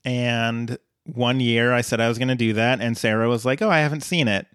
And 0.04 0.78
one 1.04 1.40
year 1.40 1.72
I 1.72 1.80
said 1.80 2.00
I 2.00 2.08
was 2.08 2.18
going 2.18 2.28
to 2.28 2.34
do 2.34 2.52
that, 2.54 2.80
and 2.80 2.96
Sarah 2.96 3.28
was 3.28 3.44
like, 3.44 3.60
"Oh, 3.62 3.70
I 3.70 3.78
haven't 3.80 4.02
seen 4.02 4.28
it." 4.28 4.46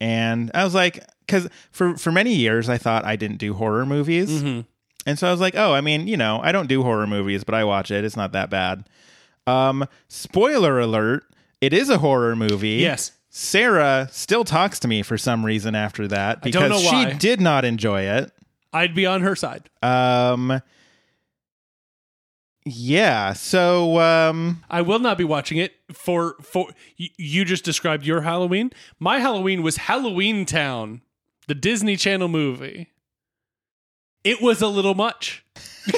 And 0.00 0.50
I 0.54 0.64
was 0.64 0.74
like, 0.74 1.04
because 1.26 1.48
for 1.72 1.96
for 1.96 2.10
many 2.12 2.34
years 2.34 2.68
I 2.68 2.78
thought 2.78 3.04
I 3.04 3.16
didn't 3.16 3.36
do 3.38 3.54
horror 3.54 3.84
movies, 3.86 4.30
Mm-hmm. 4.42 4.60
and 5.06 5.18
so 5.18 5.28
I 5.28 5.30
was 5.30 5.40
like, 5.40 5.54
"Oh, 5.56 5.72
I 5.74 5.80
mean, 5.80 6.06
you 6.08 6.16
know, 6.16 6.40
I 6.42 6.52
don't 6.52 6.68
do 6.68 6.82
horror 6.82 7.06
movies, 7.06 7.44
but 7.44 7.54
I 7.54 7.64
watch 7.64 7.90
it. 7.90 8.04
It's 8.04 8.16
not 8.16 8.32
that 8.32 8.50
bad." 8.50 8.88
Um, 9.46 9.86
spoiler 10.08 10.78
alert: 10.78 11.24
it 11.60 11.72
is 11.72 11.90
a 11.90 11.98
horror 11.98 12.36
movie. 12.36 12.78
Yes. 12.80 13.12
Sarah 13.32 14.08
still 14.10 14.42
talks 14.44 14.80
to 14.80 14.88
me 14.88 15.02
for 15.02 15.16
some 15.16 15.46
reason 15.46 15.74
after 15.76 16.08
that 16.08 16.42
because 16.42 16.80
she 16.80 17.06
did 17.18 17.40
not 17.40 17.64
enjoy 17.64 18.02
it. 18.02 18.32
I'd 18.72 18.94
be 18.94 19.06
on 19.06 19.20
her 19.22 19.36
side. 19.36 19.70
Um, 19.82 20.60
yeah. 22.64 23.32
So, 23.32 23.98
um, 24.00 24.62
I 24.70 24.82
will 24.82 24.98
not 24.98 25.16
be 25.18 25.24
watching 25.24 25.58
it 25.58 25.74
for 25.92 26.36
for 26.42 26.68
y- 26.98 27.08
you 27.16 27.44
just 27.44 27.64
described 27.64 28.04
your 28.04 28.20
Halloween. 28.22 28.70
My 28.98 29.18
Halloween 29.18 29.62
was 29.62 29.76
Halloween 29.76 30.44
Town, 30.46 31.02
the 31.48 31.54
Disney 31.54 31.96
Channel 31.96 32.28
movie. 32.28 32.88
It 34.24 34.42
was 34.42 34.60
a 34.60 34.68
little 34.68 34.94
much. 34.94 35.44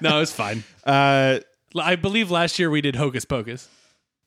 no, 0.00 0.20
it's 0.20 0.32
fine. 0.32 0.64
uh, 0.84 1.40
I 1.78 1.96
believe 1.96 2.30
last 2.30 2.58
year 2.58 2.70
we 2.70 2.80
did 2.80 2.96
Hocus 2.96 3.24
Pocus. 3.24 3.68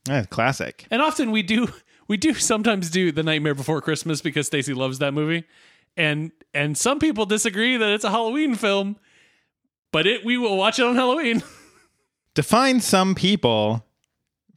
eh, 0.10 0.24
classic. 0.30 0.86
And 0.92 1.02
often 1.02 1.32
we 1.32 1.42
do 1.44 1.70
we 2.08 2.18
do 2.18 2.34
sometimes 2.34 2.90
do 2.90 3.12
The 3.12 3.24
Nightmare 3.24 3.56
Before 3.56 3.82
Christmas 3.82 4.22
because 4.22 4.48
Stacy 4.48 4.74
loves 4.74 5.00
that 5.00 5.14
movie. 5.14 5.46
And 5.98 6.32
and 6.54 6.78
some 6.78 7.00
people 7.00 7.26
disagree 7.26 7.78
that 7.78 7.90
it's 7.92 8.04
a 8.04 8.10
Halloween 8.10 8.56
film, 8.56 8.98
but 9.92 10.08
it 10.08 10.24
we 10.26 10.38
will 10.38 10.58
watch 10.58 10.80
it 10.80 10.86
on 10.86 10.96
Halloween. 10.96 11.44
Define 12.34 12.80
some 12.80 13.14
people. 13.16 13.86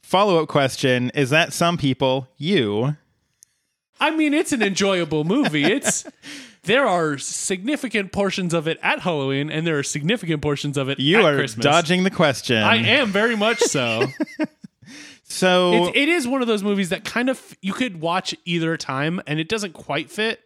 Follow 0.01 0.41
up 0.41 0.47
question: 0.47 1.09
Is 1.15 1.29
that 1.31 1.51
some 1.53 1.77
people 1.77 2.27
you? 2.37 2.95
I 3.99 4.11
mean, 4.11 4.33
it's 4.33 4.51
an 4.51 4.61
enjoyable 4.61 5.23
movie. 5.23 5.63
It's 5.71 6.05
there 6.63 6.87
are 6.87 7.17
significant 7.19 8.11
portions 8.11 8.53
of 8.53 8.67
it 8.67 8.79
at 8.81 8.99
Halloween, 9.01 9.51
and 9.51 9.67
there 9.67 9.77
are 9.77 9.83
significant 9.83 10.41
portions 10.41 10.77
of 10.77 10.89
it 10.89 10.99
You 10.99 11.19
at 11.19 11.25
are 11.25 11.35
Christmas. 11.37 11.63
dodging 11.63 12.03
the 12.03 12.09
question. 12.09 12.57
I 12.57 12.77
am 12.77 13.09
very 13.09 13.35
much 13.35 13.59
so. 13.59 14.07
So 15.27 15.87
it's, 15.87 15.97
it 15.97 16.07
is 16.07 16.27
one 16.27 16.41
of 16.43 16.47
those 16.47 16.61
movies 16.63 16.89
that 16.89 17.03
kind 17.03 17.29
of 17.29 17.57
you 17.59 17.73
could 17.73 17.99
watch 17.99 18.35
either 18.45 18.77
time, 18.77 19.19
and 19.25 19.39
it 19.39 19.49
doesn't 19.49 19.73
quite 19.73 20.11
fit, 20.11 20.39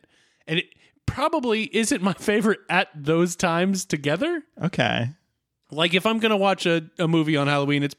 and 0.48 0.60
it 0.60 0.74
probably 1.10 1.64
isn't 1.76 2.02
my 2.02 2.14
favorite 2.18 2.60
at 2.70 2.90
those 2.96 3.36
times 3.36 3.86
together. 3.86 4.44
okay. 4.64 5.10
Like 5.72 5.94
if 5.94 6.06
I'm 6.06 6.18
gonna 6.20 6.38
watch 6.38 6.66
a, 6.66 6.90
a 6.98 7.08
movie 7.08 7.38
on 7.38 7.48
Halloween, 7.48 7.84
it's 7.84 7.96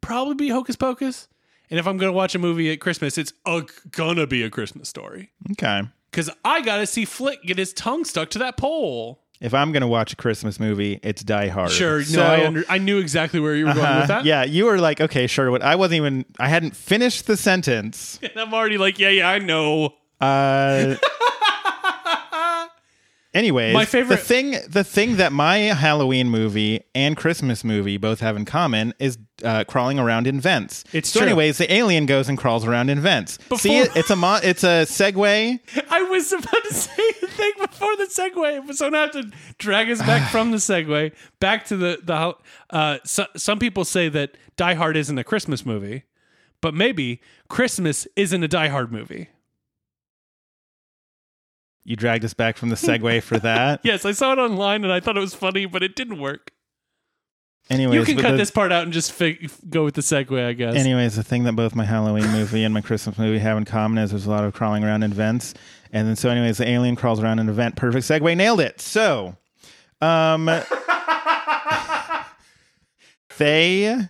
probably 0.00 0.34
be 0.34 0.48
Hocus 0.48 0.76
Pocus. 0.76 1.28
And 1.70 1.78
if 1.80 1.86
I'm 1.86 1.96
going 1.96 2.10
to 2.12 2.16
watch 2.16 2.34
a 2.34 2.38
movie 2.38 2.70
at 2.70 2.78
Christmas, 2.80 3.16
it's 3.16 3.32
a, 3.46 3.62
gonna 3.90 4.26
be 4.26 4.42
a 4.42 4.50
Christmas 4.50 4.86
story. 4.88 5.30
Okay. 5.52 5.82
Because 6.10 6.30
I 6.44 6.60
got 6.60 6.76
to 6.76 6.86
see 6.86 7.06
Flick 7.06 7.42
get 7.42 7.56
his 7.56 7.72
tongue 7.72 8.04
stuck 8.04 8.28
to 8.30 8.38
that 8.40 8.58
pole. 8.58 9.22
If 9.40 9.54
I'm 9.54 9.72
going 9.72 9.80
to 9.80 9.86
watch 9.88 10.12
a 10.12 10.16
Christmas 10.16 10.60
movie, 10.60 11.00
it's 11.02 11.24
Die 11.24 11.48
Hard. 11.48 11.70
Sure. 11.70 12.02
No, 12.12 12.22
I, 12.22 12.46
under, 12.46 12.64
I 12.68 12.76
knew 12.78 12.98
exactly 12.98 13.40
where 13.40 13.54
you 13.56 13.66
were 13.66 13.72
going 13.72 13.84
Uh, 13.86 13.98
with 14.00 14.08
that. 14.08 14.24
yeah, 14.26 14.44
you 14.44 14.66
were 14.66 14.78
like, 14.78 15.00
okay, 15.00 15.26
sure. 15.26 15.50
What 15.50 15.62
I 15.62 15.74
wasn't 15.74 15.96
even. 15.96 16.26
I 16.38 16.48
hadn't 16.48 16.76
finished 16.76 17.26
the 17.26 17.36
sentence. 17.36 18.20
And 18.22 18.38
I'm 18.38 18.52
already 18.54 18.76
like, 18.78 18.98
yeah, 18.98 19.08
yeah, 19.08 19.28
I 19.30 19.38
know. 19.38 19.94
Uh, 20.20 20.96
anyways, 23.34 23.74
My 23.74 23.84
favorite- 23.84 24.16
the 24.16 24.22
thing, 24.22 24.56
the 24.68 24.84
thing 24.84 25.16
that 25.16 25.32
my 25.32 25.56
Halloween 25.58 26.28
movie 26.30 26.80
and 26.94 27.16
Christmas 27.16 27.64
movie 27.64 27.96
both 27.96 28.20
have 28.20 28.36
in 28.36 28.44
common 28.44 28.94
is 28.98 29.18
uh, 29.44 29.64
crawling 29.64 29.98
around 29.98 30.26
in 30.26 30.40
vents. 30.40 30.84
It's 30.92 31.10
so. 31.10 31.20
true. 31.20 31.28
Anyways, 31.28 31.58
the 31.58 31.72
alien 31.72 32.06
goes 32.06 32.28
and 32.28 32.38
crawls 32.38 32.64
around 32.64 32.88
in 32.88 33.00
vents. 33.00 33.34
See, 33.34 33.48
Before- 33.48 33.82
it, 33.82 33.96
it's 33.96 34.10
a 34.10 34.16
mo- 34.16 34.40
it's 34.42 34.62
a 34.64 34.86
segue. 34.86 35.58
I 35.90 36.02
was 36.02 36.32
about 36.32 36.64
to 36.64 36.74
say 36.74 37.12
the 37.20 37.26
thing 37.26 37.52
before 37.60 37.96
the 37.96 38.04
segue, 38.04 38.74
so 38.74 38.88
now 38.88 38.98
I 38.98 39.00
have 39.02 39.12
to 39.12 39.30
drag 39.58 39.90
us 39.90 39.98
back 39.98 40.30
from 40.30 40.52
the 40.52 40.58
segue 40.58 41.12
back 41.40 41.64
to 41.66 41.76
the 41.76 41.98
the. 42.02 42.36
Uh, 42.70 42.98
so, 43.04 43.26
some 43.36 43.58
people 43.58 43.84
say 43.84 44.08
that 44.08 44.36
Die 44.56 44.74
Hard 44.74 44.96
isn't 44.96 45.18
a 45.18 45.24
Christmas 45.24 45.66
movie, 45.66 46.04
but 46.60 46.72
maybe 46.74 47.20
Christmas 47.48 48.06
isn't 48.16 48.42
a 48.42 48.48
Die 48.48 48.68
Hard 48.68 48.92
movie. 48.92 49.28
You 51.84 51.96
dragged 51.96 52.24
us 52.24 52.34
back 52.34 52.56
from 52.56 52.70
the 52.70 52.76
segue 52.76 53.22
for 53.22 53.38
that. 53.40 53.80
Yes, 53.84 54.04
I 54.04 54.12
saw 54.12 54.32
it 54.32 54.38
online 54.38 54.84
and 54.84 54.92
I 54.92 55.00
thought 55.00 55.16
it 55.16 55.20
was 55.20 55.34
funny, 55.34 55.66
but 55.66 55.82
it 55.82 55.94
didn't 55.96 56.18
work. 56.18 56.50
Anyways, 57.70 57.98
You 57.98 58.04
can 58.14 58.22
cut 58.22 58.32
the- 58.32 58.36
this 58.38 58.50
part 58.50 58.72
out 58.72 58.84
and 58.84 58.92
just 58.92 59.12
fig- 59.12 59.50
go 59.70 59.84
with 59.84 59.94
the 59.94 60.02
segue, 60.02 60.46
I 60.46 60.52
guess. 60.52 60.74
Anyways, 60.76 61.16
the 61.16 61.22
thing 61.22 61.44
that 61.44 61.54
both 61.54 61.74
my 61.74 61.84
Halloween 61.84 62.26
movie 62.30 62.62
and 62.64 62.72
my 62.74 62.80
Christmas 62.82 63.18
movie 63.18 63.38
have 63.38 63.56
in 63.58 63.64
common 63.64 64.02
is 64.02 64.10
there's 64.10 64.26
a 64.26 64.30
lot 64.30 64.44
of 64.44 64.52
crawling 64.54 64.84
around 64.84 65.02
in 65.02 65.12
vents. 65.12 65.54
And 65.92 66.08
then 66.08 66.16
so 66.16 66.28
anyways, 66.30 66.58
the 66.58 66.68
alien 66.68 66.96
crawls 66.96 67.22
around 67.22 67.38
in 67.38 67.48
a 67.48 67.52
vent. 67.52 67.76
Perfect 67.76 68.06
segue. 68.06 68.36
Nailed 68.36 68.60
it. 68.60 68.80
So 68.80 69.36
um 70.02 70.46
they 73.38 74.08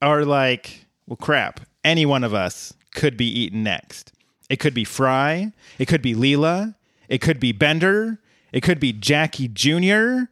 are 0.00 0.24
like, 0.24 0.86
well 1.06 1.16
crap, 1.16 1.60
any 1.84 2.06
one 2.06 2.24
of 2.24 2.34
us 2.34 2.74
could 2.94 3.16
be 3.16 3.26
eaten 3.26 3.62
next. 3.62 4.12
It 4.50 4.60
could 4.60 4.74
be 4.74 4.84
Fry, 4.84 5.52
it 5.78 5.88
could 5.88 6.02
be 6.02 6.14
Leela, 6.14 6.74
it 7.08 7.18
could 7.18 7.40
be 7.40 7.52
Bender, 7.52 8.20
it 8.52 8.62
could 8.62 8.80
be 8.80 8.92
Jackie 8.92 9.48
Jr. 9.48 10.30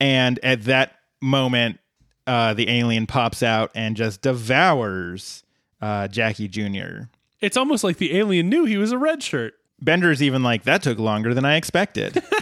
And 0.00 0.38
at 0.42 0.64
that 0.64 0.96
moment, 1.20 1.78
uh, 2.26 2.54
the 2.54 2.68
alien 2.68 3.06
pops 3.06 3.42
out 3.42 3.70
and 3.74 3.96
just 3.96 4.22
devours 4.22 5.42
uh, 5.80 6.08
Jackie 6.08 6.48
Jr. 6.48 7.04
it's 7.40 7.56
almost 7.56 7.84
like 7.84 7.98
the 7.98 8.16
alien 8.16 8.48
knew 8.48 8.64
he 8.64 8.76
was 8.76 8.92
a 8.92 8.98
red 8.98 9.22
shirt. 9.22 9.54
Bender's 9.80 10.22
even 10.22 10.42
like, 10.42 10.64
that 10.64 10.82
took 10.82 10.98
longer 10.98 11.34
than 11.34 11.44
I 11.44 11.56
expected. 11.56 12.22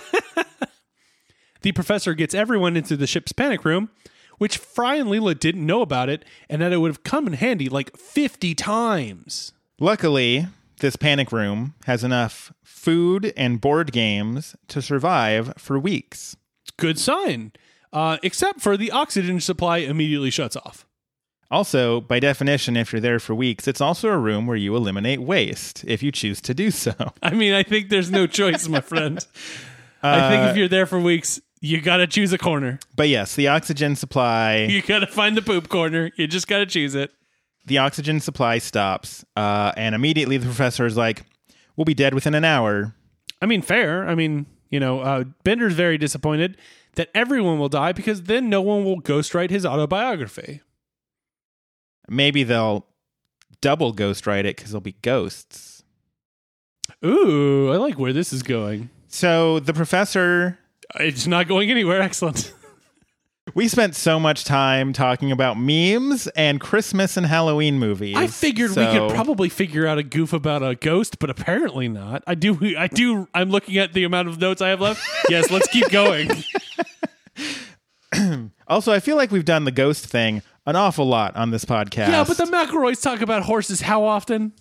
The 1.65 1.73
professor 1.73 2.13
gets 2.13 2.35
everyone 2.35 2.77
into 2.77 2.95
the 2.95 3.07
ship's 3.07 3.33
panic 3.33 3.65
room, 3.65 3.89
which 4.37 4.59
Fry 4.59 4.97
and 4.97 5.09
Leela 5.09 5.37
didn't 5.39 5.65
know 5.65 5.81
about 5.81 6.11
it, 6.11 6.23
and 6.51 6.61
that 6.61 6.75
it 6.75 6.77
would 6.77 6.91
have 6.91 7.05
come 7.05 7.27
in 7.27 7.33
handy 7.33 7.71
like 7.71 7.97
50 7.97 8.55
times. 8.55 9.53
Luckily, 9.81 10.47
this 10.81 10.97
panic 10.97 11.33
room 11.33 11.75
has 11.87 12.05
enough 12.05 12.53
food 12.63 13.33
and 13.37 13.61
board 13.61 13.93
games 13.93 14.57
to 14.69 14.83
survive 14.83 15.53
for 15.57 15.79
weeks. 15.79 16.37
Good 16.77 16.99
sign. 16.99 17.53
Uh, 17.93 18.19
except 18.23 18.61
for 18.61 18.77
the 18.77 18.91
oxygen 18.91 19.41
supply 19.41 19.79
immediately 19.79 20.31
shuts 20.31 20.57
off. 20.57 20.85
Also, 21.51 22.01
by 22.01 22.19
definition, 22.19 22.77
if 22.77 22.93
you're 22.93 23.01
there 23.01 23.21
for 23.21 23.35
weeks, 23.35 23.69
it's 23.69 23.81
also 23.81 24.09
a 24.09 24.19
room 24.19 24.47
where 24.47 24.57
you 24.57 24.75
eliminate 24.75 25.21
waste 25.21 25.85
if 25.87 26.03
you 26.03 26.11
choose 26.11 26.41
to 26.41 26.55
do 26.55 26.71
so. 26.71 26.95
I 27.23 27.31
mean, 27.31 27.53
I 27.53 27.63
think 27.63 27.91
there's 27.91 28.11
no 28.11 28.27
choice, 28.27 28.67
my 28.69 28.81
friend. 28.81 29.25
I 30.03 30.29
think 30.29 30.51
if 30.51 30.57
you're 30.57 30.69
there 30.69 30.87
for 30.87 30.99
weeks, 30.99 31.41
you 31.61 31.81
got 31.81 31.99
to 31.99 32.07
choose 32.07 32.33
a 32.33 32.39
corner. 32.39 32.79
But 32.97 33.09
yes, 33.09 33.37
the 33.37 33.49
oxygen 33.49 33.97
supply 33.97 34.67
You 34.69 34.83
got 34.83 34.99
to 34.99 35.07
find 35.07 35.37
the 35.37 35.43
poop 35.43 35.69
corner. 35.69 36.11
You 36.17 36.27
just 36.27 36.49
got 36.49 36.59
to 36.59 36.67
choose 36.67 36.95
it. 36.95 37.13
The 37.67 37.79
oxygen 37.79 38.21
supply 38.21 38.59
stops, 38.59 39.25
uh, 39.37 39.73
and 39.77 39.95
immediately 39.95 40.37
the 40.37 40.47
professor 40.47 40.87
is 40.87 40.97
like, 40.97 41.25
"We'll 41.77 41.85
be 41.85 41.95
dead 41.95 42.15
within 42.15 42.35
an 42.35 42.45
hour." 42.45 42.95
I 43.41 43.47
mean, 43.47 43.63
fair. 43.63 44.09
I 44.09 44.15
mean, 44.15 44.47
you 44.71 44.81
know, 44.81 45.01
uh, 45.01 45.25
Bender's 45.45 45.75
very 45.75 45.99
disappointed 45.99 46.57
that 46.97 47.11
everyone 47.15 47.59
will 47.59 47.69
die 47.69 47.93
because 47.93 48.23
then 48.23 48.49
no 48.49 48.63
one 48.63 48.85
will 48.85 49.01
ghostwrite 49.01 49.51
his 49.51 49.67
autobiography. 49.67 50.61
Maybe 52.09 52.43
they'll 52.45 52.87
double 53.61 53.95
ghostwrite 53.95 54.41
it 54.45 54.57
because 54.57 54.71
there'll 54.71 54.81
be 54.81 54.97
ghosts. 55.03 55.83
Ooh, 57.05 57.73
I 57.73 57.77
like 57.77 57.99
where 57.99 58.13
this 58.13 58.33
is 58.33 58.43
going. 58.43 58.91
So 59.09 59.59
the 59.61 59.73
professor, 59.73 60.59
It's 61.01 61.27
not 61.27 61.49
going 61.49 61.71
anywhere. 61.71 62.01
Excellent. 62.11 62.53
We 63.55 63.69
spent 63.69 63.95
so 63.95 64.19
much 64.19 64.45
time 64.45 64.93
talking 64.93 65.31
about 65.33 65.59
memes 65.59 66.27
and 66.29 66.61
Christmas 66.61 67.17
and 67.17 67.25
Halloween 67.27 67.79
movies. 67.79 68.17
I 68.17 68.27
figured 68.27 68.71
we 68.71 68.87
could 68.87 69.11
probably 69.11 69.49
figure 69.49 69.87
out 69.87 69.99
a 69.99 70.03
goof 70.03 70.33
about 70.33 70.63
a 70.63 70.75
ghost, 70.75 71.19
but 71.19 71.31
apparently 71.31 71.89
not. 71.89 72.23
I 72.27 72.35
do. 72.35 72.59
I 72.77 72.89
do. 72.89 73.29
I'm 73.33 73.51
looking 73.51 73.79
at 73.79 73.93
the 73.93 74.05
amount 74.05 74.29
of 74.29 74.41
notes 74.41 74.61
I 74.61 74.69
have 74.69 74.81
left. 74.81 75.03
Yes, 75.29 75.51
let's 75.51 75.69
keep 75.69 75.89
going. 75.91 76.31
Also, 78.67 78.93
I 78.93 79.01
feel 79.01 79.17
like 79.17 79.31
we've 79.31 79.45
done 79.45 79.65
the 79.65 79.71
ghost 79.71 80.07
thing 80.07 80.41
an 80.67 80.77
awful 80.77 81.07
lot 81.07 81.37
on 81.37 81.51
this 81.51 81.65
podcast. 81.65 82.09
Yeah, 82.09 82.25
but 82.27 82.39
the 82.39 82.45
McElroys 82.45 83.03
talk 83.03 83.21
about 83.21 83.43
horses 83.43 83.83
how 83.83 84.05
often? 84.05 84.53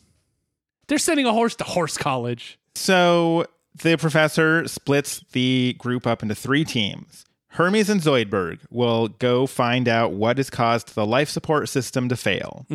They're 0.87 0.97
sending 0.97 1.25
a 1.25 1.31
horse 1.31 1.55
to 1.55 1.63
horse 1.63 1.97
college. 1.97 2.59
So 2.75 3.45
the 3.81 3.95
professor 3.97 4.67
splits 4.67 5.23
the 5.31 5.75
group 5.79 6.05
up 6.05 6.21
into 6.21 6.35
three 6.35 6.65
teams. 6.65 7.23
Hermes 7.53 7.89
and 7.89 8.01
Zoidberg 8.01 8.59
will 8.71 9.09
go 9.09 9.45
find 9.45 9.87
out 9.87 10.13
what 10.13 10.37
has 10.37 10.49
caused 10.49 10.95
the 10.95 11.05
life 11.05 11.29
support 11.29 11.69
system 11.69 12.09
to 12.09 12.15
fail. 12.15 12.65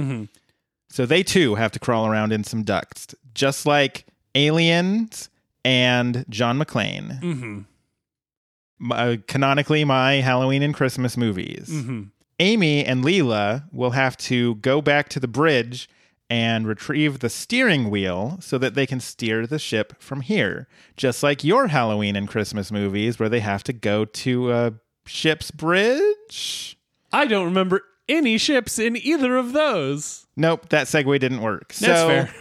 So 0.88 1.04
they 1.04 1.22
too 1.22 1.56
have 1.56 1.72
to 1.72 1.78
crawl 1.78 2.06
around 2.06 2.32
in 2.32 2.44
some 2.44 2.62
ducts, 2.62 3.14
just 3.34 3.66
like 3.66 4.06
aliens 4.34 5.28
and 5.64 6.24
John 6.28 6.58
McClane. 6.58 7.20
Mm-hmm. 7.20 8.92
Uh, 8.92 9.16
canonically, 9.26 9.84
my 9.84 10.14
Halloween 10.14 10.62
and 10.62 10.72
Christmas 10.72 11.16
movies. 11.16 11.68
Mm-hmm. 11.68 12.02
Amy 12.38 12.84
and 12.84 13.04
Leela 13.04 13.64
will 13.72 13.90
have 13.90 14.16
to 14.18 14.54
go 14.56 14.80
back 14.80 15.08
to 15.08 15.18
the 15.18 15.26
bridge 15.26 15.88
and 16.30 16.66
retrieve 16.66 17.20
the 17.20 17.30
steering 17.30 17.90
wheel 17.90 18.38
so 18.40 18.58
that 18.58 18.74
they 18.74 18.86
can 18.86 19.00
steer 19.00 19.46
the 19.46 19.58
ship 19.58 19.94
from 19.98 20.20
here. 20.20 20.68
Just 20.96 21.22
like 21.22 21.42
your 21.42 21.68
Halloween 21.68 22.16
and 22.16 22.28
Christmas 22.28 22.70
movies, 22.70 23.18
where 23.18 23.28
they 23.28 23.40
have 23.40 23.64
to 23.64 23.72
go 23.72 24.04
to 24.04 24.52
a 24.52 24.74
ship's 25.06 25.50
bridge. 25.50 26.76
I 27.12 27.24
don't 27.26 27.46
remember 27.46 27.82
any 28.08 28.38
ships 28.38 28.78
in 28.78 28.96
either 28.96 29.36
of 29.36 29.52
those. 29.52 30.26
Nope, 30.36 30.68
that 30.68 30.86
segue 30.86 31.18
didn't 31.20 31.40
work. 31.40 31.68
That's 31.74 32.00
so, 32.00 32.08
fair. 32.08 32.34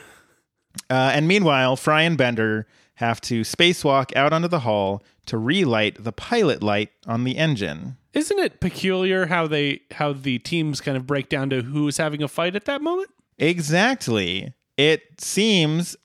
Uh, 0.89 1.11
and 1.13 1.27
meanwhile, 1.27 1.75
Fry 1.75 2.03
and 2.03 2.17
Bender 2.17 2.67
have 2.95 3.21
to 3.21 3.41
spacewalk 3.41 4.15
out 4.15 4.33
onto 4.33 4.47
the 4.47 4.61
hull 4.61 5.03
to 5.25 5.37
relight 5.37 6.03
the 6.03 6.11
pilot 6.11 6.63
light 6.63 6.91
on 7.05 7.23
the 7.23 7.37
engine. 7.37 7.97
Isn't 8.13 8.39
it 8.39 8.59
peculiar 8.59 9.27
how 9.27 9.47
they 9.47 9.81
how 9.91 10.13
the 10.13 10.39
teams 10.39 10.81
kind 10.81 10.97
of 10.97 11.05
break 11.05 11.29
down 11.29 11.49
to 11.51 11.61
who 11.61 11.87
is 11.87 11.97
having 11.97 12.23
a 12.23 12.27
fight 12.27 12.55
at 12.55 12.65
that 12.65 12.81
moment? 12.81 13.09
Exactly. 13.39 14.53
It 14.77 15.01
seems 15.19 15.95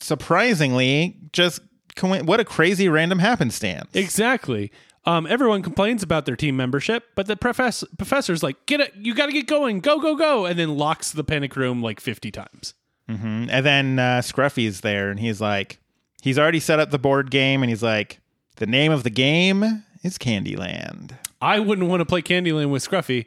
surprisingly 0.00 1.16
just 1.32 1.60
co- 1.96 2.22
what 2.22 2.40
a 2.40 2.44
crazy 2.44 2.88
random 2.88 3.18
happenstance. 3.18 3.90
Exactly. 3.94 4.70
Um, 5.04 5.26
everyone 5.26 5.62
complains 5.62 6.02
about 6.02 6.26
their 6.26 6.36
team 6.36 6.56
membership, 6.56 7.04
but 7.14 7.26
the 7.26 7.36
professor 7.36 7.86
professor's 7.96 8.42
like, 8.42 8.66
"Get 8.66 8.80
it! 8.80 8.92
You 8.96 9.14
got 9.14 9.26
to 9.26 9.32
get 9.32 9.46
going! 9.46 9.80
Go, 9.80 9.98
go, 10.00 10.16
go!" 10.16 10.44
And 10.44 10.58
then 10.58 10.76
locks 10.76 11.12
the 11.12 11.24
panic 11.24 11.56
room 11.56 11.82
like 11.82 12.00
fifty 12.00 12.30
times. 12.30 12.74
Mhm. 13.08 13.48
And 13.50 13.64
then 13.64 13.98
uh, 13.98 14.20
Scruffy's 14.22 14.82
there, 14.82 15.10
and 15.10 15.18
he's 15.18 15.40
like, 15.40 15.78
he's 16.20 16.38
already 16.38 16.60
set 16.60 16.78
up 16.78 16.90
the 16.90 16.98
board 16.98 17.30
game, 17.30 17.62
and 17.62 17.70
he's 17.70 17.82
like, 17.82 18.20
the 18.56 18.66
name 18.66 18.92
of 18.92 19.02
the 19.02 19.08
game 19.10 19.84
is 20.02 20.18
Candyland. 20.18 21.12
I 21.40 21.58
wouldn't 21.60 21.88
want 21.88 22.00
to 22.00 22.04
play 22.04 22.20
Candyland 22.20 22.68
with 22.70 22.86
Scruffy. 22.86 23.24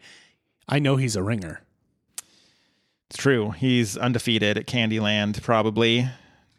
I 0.70 0.78
know 0.78 0.98
he's 0.98 1.16
a 1.16 1.24
ringer. 1.24 1.62
It's 3.12 3.18
true. 3.18 3.52
He's 3.52 3.98
undefeated 3.98 4.58
at 4.58 4.68
Candyland, 4.68 5.42
probably. 5.44 6.08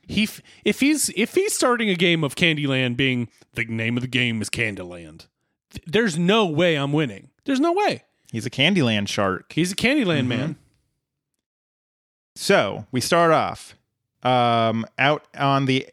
He 0.06 0.24
f- 0.24 0.42
if 0.66 0.80
he's 0.80 1.08
if 1.16 1.34
he's 1.34 1.54
starting 1.54 1.88
a 1.88 1.94
game 1.94 2.22
of 2.22 2.34
Candyland 2.34 2.94
being 2.94 3.28
the 3.54 3.64
name 3.64 3.96
of 3.96 4.02
the 4.02 4.06
game 4.06 4.42
is 4.42 4.50
Candyland, 4.50 5.28
th- 5.70 5.82
there's 5.86 6.18
no 6.18 6.44
way 6.44 6.76
I'm 6.76 6.92
winning. 6.92 7.30
There's 7.46 7.58
no 7.58 7.72
way. 7.72 8.02
He's 8.30 8.44
a 8.44 8.50
Candyland 8.50 9.08
shark. 9.08 9.50
He's 9.54 9.72
a 9.72 9.74
Candyland 9.74 10.26
man. 10.26 10.56
So 12.34 12.84
we 12.92 13.00
start 13.00 13.32
off 13.32 13.74
um, 14.22 14.84
out 14.98 15.24
on 15.38 15.64
the 15.64 15.86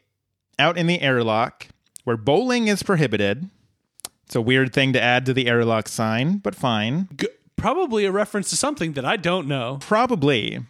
out 0.58 0.76
in 0.76 0.88
the 0.88 1.00
airlock 1.00 1.68
where 2.04 2.18
bowling 2.18 2.68
is 2.68 2.82
prohibited. 2.82 3.48
It's 4.26 4.36
a 4.36 4.42
weird 4.42 4.74
thing 4.74 4.92
to 4.92 5.00
add 5.00 5.24
to 5.24 5.32
the 5.32 5.46
airlock 5.48 5.88
sign, 5.88 6.36
but 6.36 6.54
fine. 6.54 7.08
G- 7.16 7.28
probably 7.60 8.04
a 8.04 8.12
reference 8.12 8.50
to 8.50 8.56
something 8.56 8.92
that 8.94 9.04
I 9.04 9.16
don't 9.16 9.46
know. 9.46 9.78
Probably. 9.80 10.56
Uh, 10.56 10.62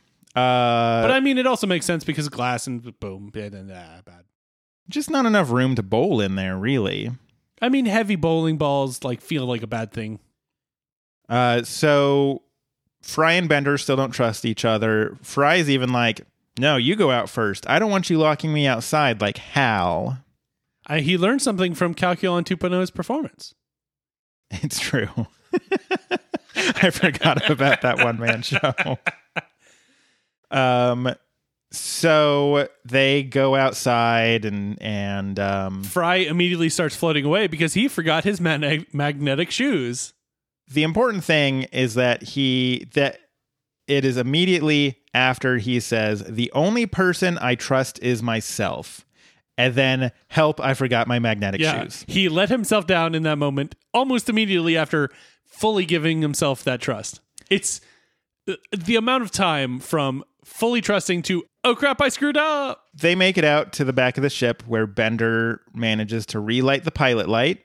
But 1.03 1.11
I 1.11 1.21
mean, 1.21 1.39
it 1.39 1.47
also 1.47 1.67
makes 1.67 1.87
sense 1.87 2.05
because 2.05 2.29
glass 2.29 2.67
and 2.67 2.99
boom, 3.01 3.31
bad 3.31 3.53
and 3.55 3.71
ah, 3.73 4.01
bad. 4.05 4.25
just 4.89 5.11
not 5.11 5.27
enough 5.27 5.51
room 5.51 5.75
to 5.77 5.83
bowl 5.83 6.21
in 6.21 6.35
there, 6.37 6.57
really. 6.57 7.11
I 7.63 7.69
mean, 7.69 7.87
heavy 7.87 8.17
bowling 8.17 8.57
balls 8.59 9.05
like 9.05 9.21
feel 9.21 9.47
like 9.47 9.63
a 9.63 9.67
bad 9.67 9.93
thing. 9.93 10.19
Uh, 11.29 11.63
so 11.63 12.43
Fry 13.03 13.33
and 13.33 13.49
Bender 13.49 13.77
still 13.79 13.97
don't 13.97 14.11
trust 14.13 14.45
each 14.45 14.65
other. 14.65 15.17
Fry's 15.23 15.69
even 15.71 15.93
like, 15.93 16.23
"No, 16.59 16.77
you 16.77 16.97
go 16.97 17.11
out 17.11 17.29
first. 17.29 17.69
I 17.69 17.79
don't 17.79 17.91
want 17.91 18.09
you 18.11 18.19
locking 18.19 18.53
me 18.53 18.67
outside 18.67 19.21
like 19.21 19.39
Hal." 19.39 20.19
I, 20.87 21.01
he 21.01 21.17
learned 21.19 21.43
something 21.43 21.75
from 21.75 21.95
Calculon 21.95 22.45
2.0's 22.45 22.91
performance. 22.91 23.55
It's 24.51 24.81
true. 24.81 25.09
I 26.83 26.91
forgot 26.91 27.49
about 27.51 27.83
that 27.83 27.99
one 27.99 28.19
man 28.19 28.43
show. 28.43 28.99
Um, 30.51 31.15
so 31.73 32.69
they 32.85 33.23
go 33.23 33.55
outside 33.55 34.45
and 34.45 34.81
and 34.83 35.39
um, 35.39 35.85
Fry 35.85 36.17
immediately 36.17 36.69
starts 36.69 36.97
floating 36.97 37.25
away 37.25 37.47
because 37.47 37.75
he 37.75 37.87
forgot 37.89 38.25
his 38.25 38.41
mag- 38.41 38.93
magnetic 38.93 39.51
shoes. 39.51 40.13
the 40.69 40.83
important 40.83 41.23
thing 41.25 41.63
is 41.73 41.95
that 41.95 42.23
he 42.23 42.89
that 42.95 43.19
it 43.87 44.05
is 44.05 44.17
immediately 44.17 44.99
after 45.15 45.59
he 45.59 45.79
says 45.79 46.25
the 46.29 46.51
only 46.53 46.87
person 46.87 47.39
I 47.41 47.55
trust 47.55 48.01
is 48.03 48.21
myself, 48.23 49.07
and 49.57 49.75
then 49.75 50.11
help 50.29 50.61
I 50.61 50.75
forgot 50.75 51.07
my 51.07 51.21
magnetic 51.21 51.61
Yeah, 51.61 51.83
shoes. 51.85 52.05
he 52.09 52.29
let 52.29 52.49
himself 52.49 52.85
down 52.89 53.15
in 53.15 53.23
that 53.23 53.37
moment 53.39 53.77
almost 53.95 54.29
immediately 54.29 54.77
after 54.77 55.11
fully 55.51 55.85
giving 55.85 56.23
himself 56.23 56.65
that 56.65 56.81
trust. 56.81 57.21
It's 57.51 57.81
uh, 58.49 58.55
the 58.77 58.97
amount 58.97 59.25
of 59.25 59.31
time 59.31 59.81
from 59.81 60.25
fully 60.45 60.81
trusting 60.81 61.23
to 61.23 61.45
oh 61.65 61.75
crap, 61.75 62.01
I 62.01 62.09
screwed 62.09 62.37
up. 62.37 62.87
They 62.95 63.15
make 63.15 63.37
it 63.37 63.45
out 63.45 63.73
to 63.75 63.85
the 63.85 63.93
back 63.93 64.17
of 64.17 64.23
the 64.23 64.31
ship 64.31 64.63
where 64.67 64.87
Bender 64.87 65.61
manages 65.75 66.27
to 66.27 66.41
relight 66.41 66.85
the 66.85 66.91
pilot 66.91 67.29
light. 67.29 67.65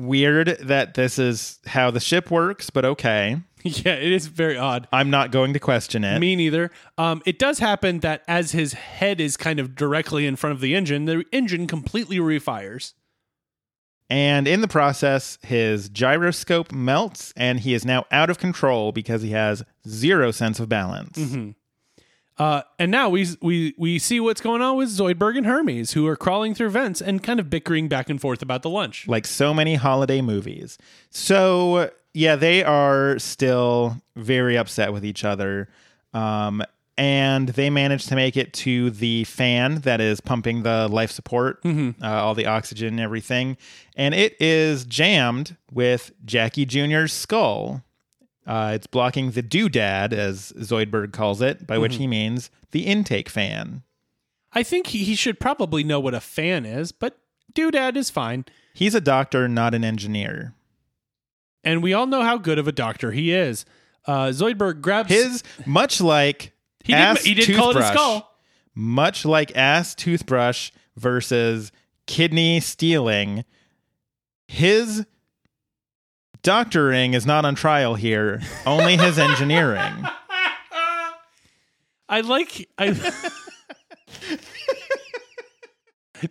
Weird 0.00 0.58
that 0.62 0.94
this 0.94 1.18
is 1.18 1.58
how 1.66 1.90
the 1.90 2.00
ship 2.00 2.30
works, 2.30 2.70
but 2.70 2.84
okay. 2.84 3.36
yeah, 3.62 3.94
it 3.94 4.10
is 4.10 4.26
very 4.26 4.56
odd. 4.56 4.88
I'm 4.92 5.10
not 5.10 5.30
going 5.30 5.52
to 5.52 5.60
question 5.60 6.04
it. 6.04 6.18
Me 6.18 6.34
neither. 6.34 6.70
Um, 6.96 7.20
it 7.26 7.38
does 7.38 7.58
happen 7.58 8.00
that 8.00 8.22
as 8.26 8.52
his 8.52 8.72
head 8.72 9.20
is 9.20 9.36
kind 9.36 9.60
of 9.60 9.74
directly 9.74 10.26
in 10.26 10.36
front 10.36 10.54
of 10.54 10.60
the 10.60 10.74
engine, 10.74 11.04
the 11.04 11.24
engine 11.32 11.66
completely 11.66 12.16
refires. 12.16 12.94
And 14.10 14.48
in 14.48 14.60
the 14.60 14.68
process, 14.68 15.38
his 15.42 15.88
gyroscope 15.88 16.72
melts 16.72 17.32
and 17.36 17.60
he 17.60 17.74
is 17.74 17.84
now 17.84 18.06
out 18.10 18.28
of 18.28 18.38
control 18.38 18.90
because 18.90 19.22
he 19.22 19.30
has 19.30 19.62
zero 19.88 20.32
sense 20.32 20.58
of 20.58 20.68
balance. 20.68 21.16
Uh, 22.36 22.62
and 22.78 22.90
now 22.90 23.08
we 23.08 23.28
we 23.42 23.74
we 23.76 23.98
see 23.98 24.18
what's 24.18 24.40
going 24.40 24.62
on 24.62 24.74
with 24.76 24.88
Zoidberg 24.88 25.36
and 25.36 25.44
Hermes, 25.46 25.92
who 25.92 26.06
are 26.06 26.16
crawling 26.16 26.54
through 26.54 26.70
vents 26.70 27.02
and 27.02 27.22
kind 27.22 27.38
of 27.38 27.50
bickering 27.50 27.86
back 27.86 28.08
and 28.08 28.18
forth 28.18 28.40
about 28.40 28.62
the 28.62 28.70
lunch. 28.70 29.06
Like 29.06 29.26
so 29.26 29.52
many 29.52 29.74
holiday 29.74 30.22
movies. 30.22 30.78
So, 31.10 31.90
yeah, 32.14 32.36
they 32.36 32.64
are 32.64 33.18
still 33.18 34.00
very 34.16 34.56
upset 34.56 34.90
with 34.92 35.04
each 35.04 35.22
other. 35.22 35.68
Um, 36.14 36.62
and 37.00 37.48
they 37.48 37.70
manage 37.70 38.04
to 38.08 38.14
make 38.14 38.36
it 38.36 38.52
to 38.52 38.90
the 38.90 39.24
fan 39.24 39.76
that 39.76 40.02
is 40.02 40.20
pumping 40.20 40.64
the 40.64 40.86
life 40.86 41.10
support, 41.10 41.58
uh, 41.64 41.92
all 42.02 42.34
the 42.34 42.44
oxygen 42.44 42.88
and 42.88 43.00
everything. 43.00 43.56
And 43.96 44.14
it 44.14 44.36
is 44.38 44.84
jammed 44.84 45.56
with 45.72 46.12
Jackie 46.26 46.66
Jr.'s 46.66 47.14
skull. 47.14 47.82
Uh, 48.46 48.72
it's 48.74 48.86
blocking 48.86 49.30
the 49.30 49.42
doodad, 49.42 50.12
as 50.12 50.52
Zoidberg 50.58 51.14
calls 51.14 51.40
it, 51.40 51.66
by 51.66 51.78
which 51.78 51.96
he 51.96 52.06
means 52.06 52.50
the 52.70 52.84
intake 52.84 53.30
fan. 53.30 53.82
I 54.52 54.62
think 54.62 54.88
he, 54.88 55.02
he 55.02 55.14
should 55.14 55.40
probably 55.40 55.82
know 55.82 56.00
what 56.00 56.12
a 56.12 56.20
fan 56.20 56.66
is, 56.66 56.92
but 56.92 57.18
Doodad 57.54 57.96
is 57.96 58.10
fine. 58.10 58.44
He's 58.74 58.94
a 58.94 59.00
doctor, 59.00 59.48
not 59.48 59.74
an 59.74 59.84
engineer. 59.84 60.52
And 61.64 61.82
we 61.82 61.94
all 61.94 62.06
know 62.06 62.22
how 62.22 62.36
good 62.36 62.58
of 62.58 62.68
a 62.68 62.72
doctor 62.72 63.12
he 63.12 63.32
is. 63.32 63.64
Uh, 64.06 64.26
Zoidberg 64.26 64.82
grabs 64.82 65.08
His, 65.10 65.42
much 65.64 66.00
like 66.00 66.52
He 66.84 66.92
did- 66.94 67.18
he 67.18 67.34
did 67.34 67.56
call 67.56 67.70
it 67.70 67.76
a 67.76 67.86
skull. 67.86 68.36
much 68.74 69.24
like 69.24 69.54
ass 69.56 69.94
toothbrush 69.94 70.70
versus 70.96 71.72
kidney 72.06 72.60
stealing, 72.60 73.44
his 74.48 75.04
doctoring 76.42 77.14
is 77.14 77.26
not 77.26 77.44
on 77.44 77.54
trial 77.54 77.94
here, 77.96 78.40
only 78.66 78.96
his 78.96 79.18
engineering. 79.28 80.04
I 82.08 82.22
like 82.22 82.68
I. 82.78 82.90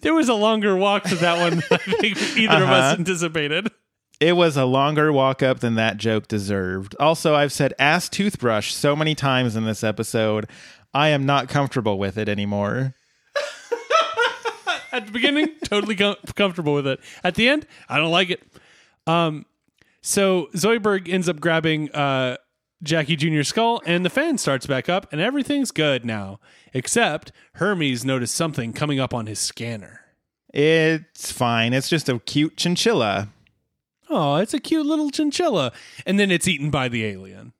there 0.01 0.13
was 0.13 0.27
a 0.29 0.33
longer 0.33 0.75
walk 0.75 1.03
to 1.05 1.15
that 1.15 1.39
one 1.39 1.61
I 1.71 1.77
think 1.77 2.17
either 2.37 2.63
of 2.63 2.69
us 2.69 2.83
Uh-huh. 2.93 2.95
anticipated. 2.99 3.69
It 4.19 4.35
was 4.35 4.57
a 4.57 4.65
longer 4.65 5.13
walk 5.13 5.41
up 5.41 5.59
than 5.59 5.75
that 5.75 5.97
joke 5.97 6.27
deserved. 6.27 6.95
Also, 6.99 7.35
I've 7.35 7.53
said 7.53 7.73
ass 7.79 8.09
toothbrush 8.09 8.73
so 8.73 8.95
many 8.95 9.15
times 9.15 9.55
in 9.55 9.65
this 9.65 9.83
episode, 9.83 10.47
I 10.93 11.09
am 11.09 11.25
not 11.25 11.47
comfortable 11.47 11.97
with 11.97 12.17
it 12.17 12.27
anymore. 12.27 12.95
At 14.91 15.05
the 15.05 15.11
beginning, 15.11 15.49
totally 15.63 15.95
com- 15.95 16.17
comfortable 16.35 16.73
with 16.73 16.87
it. 16.87 16.99
At 17.23 17.35
the 17.35 17.47
end, 17.47 17.65
I 17.87 17.97
don't 17.97 18.11
like 18.11 18.29
it. 18.29 18.43
Um, 19.07 19.45
so 20.01 20.49
Zoidberg 20.53 21.07
ends 21.07 21.29
up 21.29 21.39
grabbing 21.39 21.89
uh, 21.91 22.37
Jackie 22.83 23.15
Jr.'s 23.15 23.47
skull, 23.47 23.81
and 23.85 24.03
the 24.05 24.09
fan 24.09 24.37
starts 24.37 24.65
back 24.65 24.89
up, 24.89 25.11
and 25.11 25.21
everything's 25.21 25.71
good 25.71 26.03
now. 26.03 26.39
Except 26.73 27.31
Hermes 27.53 28.03
noticed 28.03 28.35
something 28.35 28.73
coming 28.73 28.99
up 28.99 29.13
on 29.13 29.27
his 29.27 29.39
scanner. 29.39 30.01
It's 30.53 31.31
fine. 31.31 31.73
It's 31.73 31.89
just 31.89 32.09
a 32.09 32.19
cute 32.19 32.57
chinchilla. 32.57 33.29
Oh, 34.09 34.37
it's 34.37 34.53
a 34.53 34.59
cute 34.59 34.85
little 34.85 35.11
chinchilla. 35.11 35.71
And 36.05 36.19
then 36.19 36.31
it's 36.31 36.47
eaten 36.47 36.71
by 36.71 36.89
the 36.89 37.05
alien. 37.05 37.53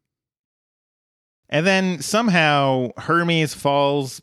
And 1.49 1.65
then 1.65 2.01
somehow 2.01 2.89
Hermes 2.97 3.53
falls 3.53 4.21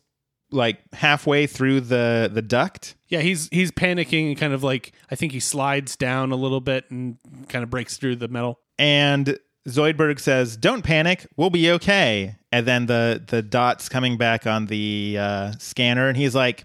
like 0.50 0.78
halfway 0.92 1.46
through 1.46 1.80
the 1.82 2.30
the 2.32 2.42
duct. 2.42 2.94
Yeah, 3.08 3.20
he's 3.20 3.48
he's 3.50 3.72
panicking 3.72 4.28
and 4.28 4.38
kind 4.38 4.52
of 4.52 4.62
like 4.62 4.92
I 5.10 5.16
think 5.16 5.32
he 5.32 5.40
slides 5.40 5.96
down 5.96 6.30
a 6.32 6.36
little 6.36 6.60
bit 6.60 6.90
and 6.90 7.18
kind 7.48 7.62
of 7.62 7.70
breaks 7.70 7.96
through 7.96 8.16
the 8.16 8.28
metal. 8.28 8.60
And 8.78 9.38
Zoidberg 9.68 10.20
says, 10.20 10.56
"Don't 10.56 10.82
panic, 10.82 11.26
we'll 11.36 11.50
be 11.50 11.70
okay." 11.72 12.36
And 12.52 12.66
then 12.66 12.86
the 12.86 13.22
the 13.26 13.42
dots 13.42 13.88
coming 13.88 14.16
back 14.16 14.46
on 14.46 14.66
the 14.66 15.16
uh, 15.18 15.52
scanner, 15.58 16.08
and 16.08 16.16
he's 16.16 16.34
like, 16.34 16.64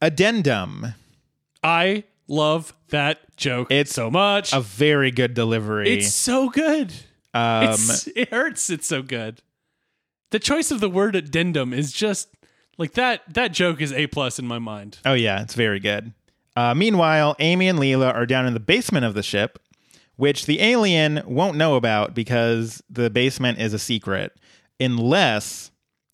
"Addendum." 0.00 0.94
I 1.62 2.04
love 2.28 2.74
that 2.88 3.18
joke 3.36 3.70
It's 3.70 3.92
so 3.92 4.10
much. 4.10 4.52
A 4.52 4.60
very 4.60 5.10
good 5.10 5.34
delivery. 5.34 5.90
it's 5.98 6.14
so 6.14 6.48
good. 6.48 6.92
um, 7.34 7.64
It's, 7.72 8.06
it 8.08 8.30
hurts. 8.30 8.70
It's 8.70 8.86
so 8.86 9.02
good. 9.02 9.40
The 10.30 10.38
choice 10.38 10.70
of 10.70 10.80
the 10.80 10.90
word 10.90 11.14
addendum 11.16 11.72
is 11.72 11.92
just 11.92 12.28
like 12.78 12.92
that. 12.94 13.22
That 13.32 13.52
joke 13.52 13.80
is 13.80 13.92
a 13.92 14.06
plus 14.08 14.38
in 14.38 14.46
my 14.46 14.58
mind. 14.58 14.98
oh 15.04 15.14
yeah, 15.14 15.42
it's 15.42 15.54
very 15.54 15.80
good. 15.80 16.12
Uh, 16.56 16.74
meanwhile, 16.74 17.34
Amy 17.40 17.68
and 17.68 17.78
Leela 17.78 18.14
are 18.14 18.26
down 18.26 18.46
in 18.46 18.54
the 18.54 18.60
basement 18.60 19.04
of 19.04 19.14
the 19.14 19.22
ship, 19.24 19.58
which 20.16 20.46
the 20.46 20.60
alien 20.60 21.20
won't 21.26 21.56
know 21.56 21.74
about 21.74 22.14
because 22.14 22.80
the 22.88 23.10
basement 23.10 23.58
is 23.58 23.72
a 23.74 23.78
secret, 23.78 24.32
unless 24.78 25.70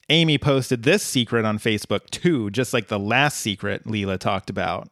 Amy 0.08 0.38
posted 0.38 0.82
this 0.82 1.02
secret 1.02 1.44
on 1.44 1.58
Facebook 1.58 2.08
too, 2.10 2.50
just 2.50 2.72
like 2.72 2.88
the 2.88 2.98
last 2.98 3.38
secret 3.38 3.84
Leela 3.84 4.18
talked 4.18 4.48
about. 4.50 4.88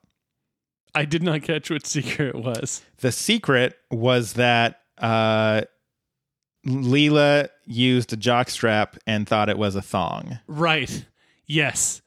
I 0.95 1.05
did 1.05 1.23
not 1.23 1.43
catch 1.43 1.71
what 1.71 1.87
secret 1.87 2.35
it 2.35 2.43
was. 2.43 2.83
The 2.99 3.13
secret 3.13 3.77
was 3.91 4.35
that 4.35 4.81
uh, 4.99 5.63
Leela 6.67 7.49
used 7.67 8.13
a 8.13 8.17
jockstrap 8.17 8.99
and 9.07 9.29
thought 9.29 9.49
it 9.49 9.59
was 9.59 9.75
a 9.77 9.83
thong. 9.83 10.39
Right. 10.47 11.05
Yes. 11.47 12.03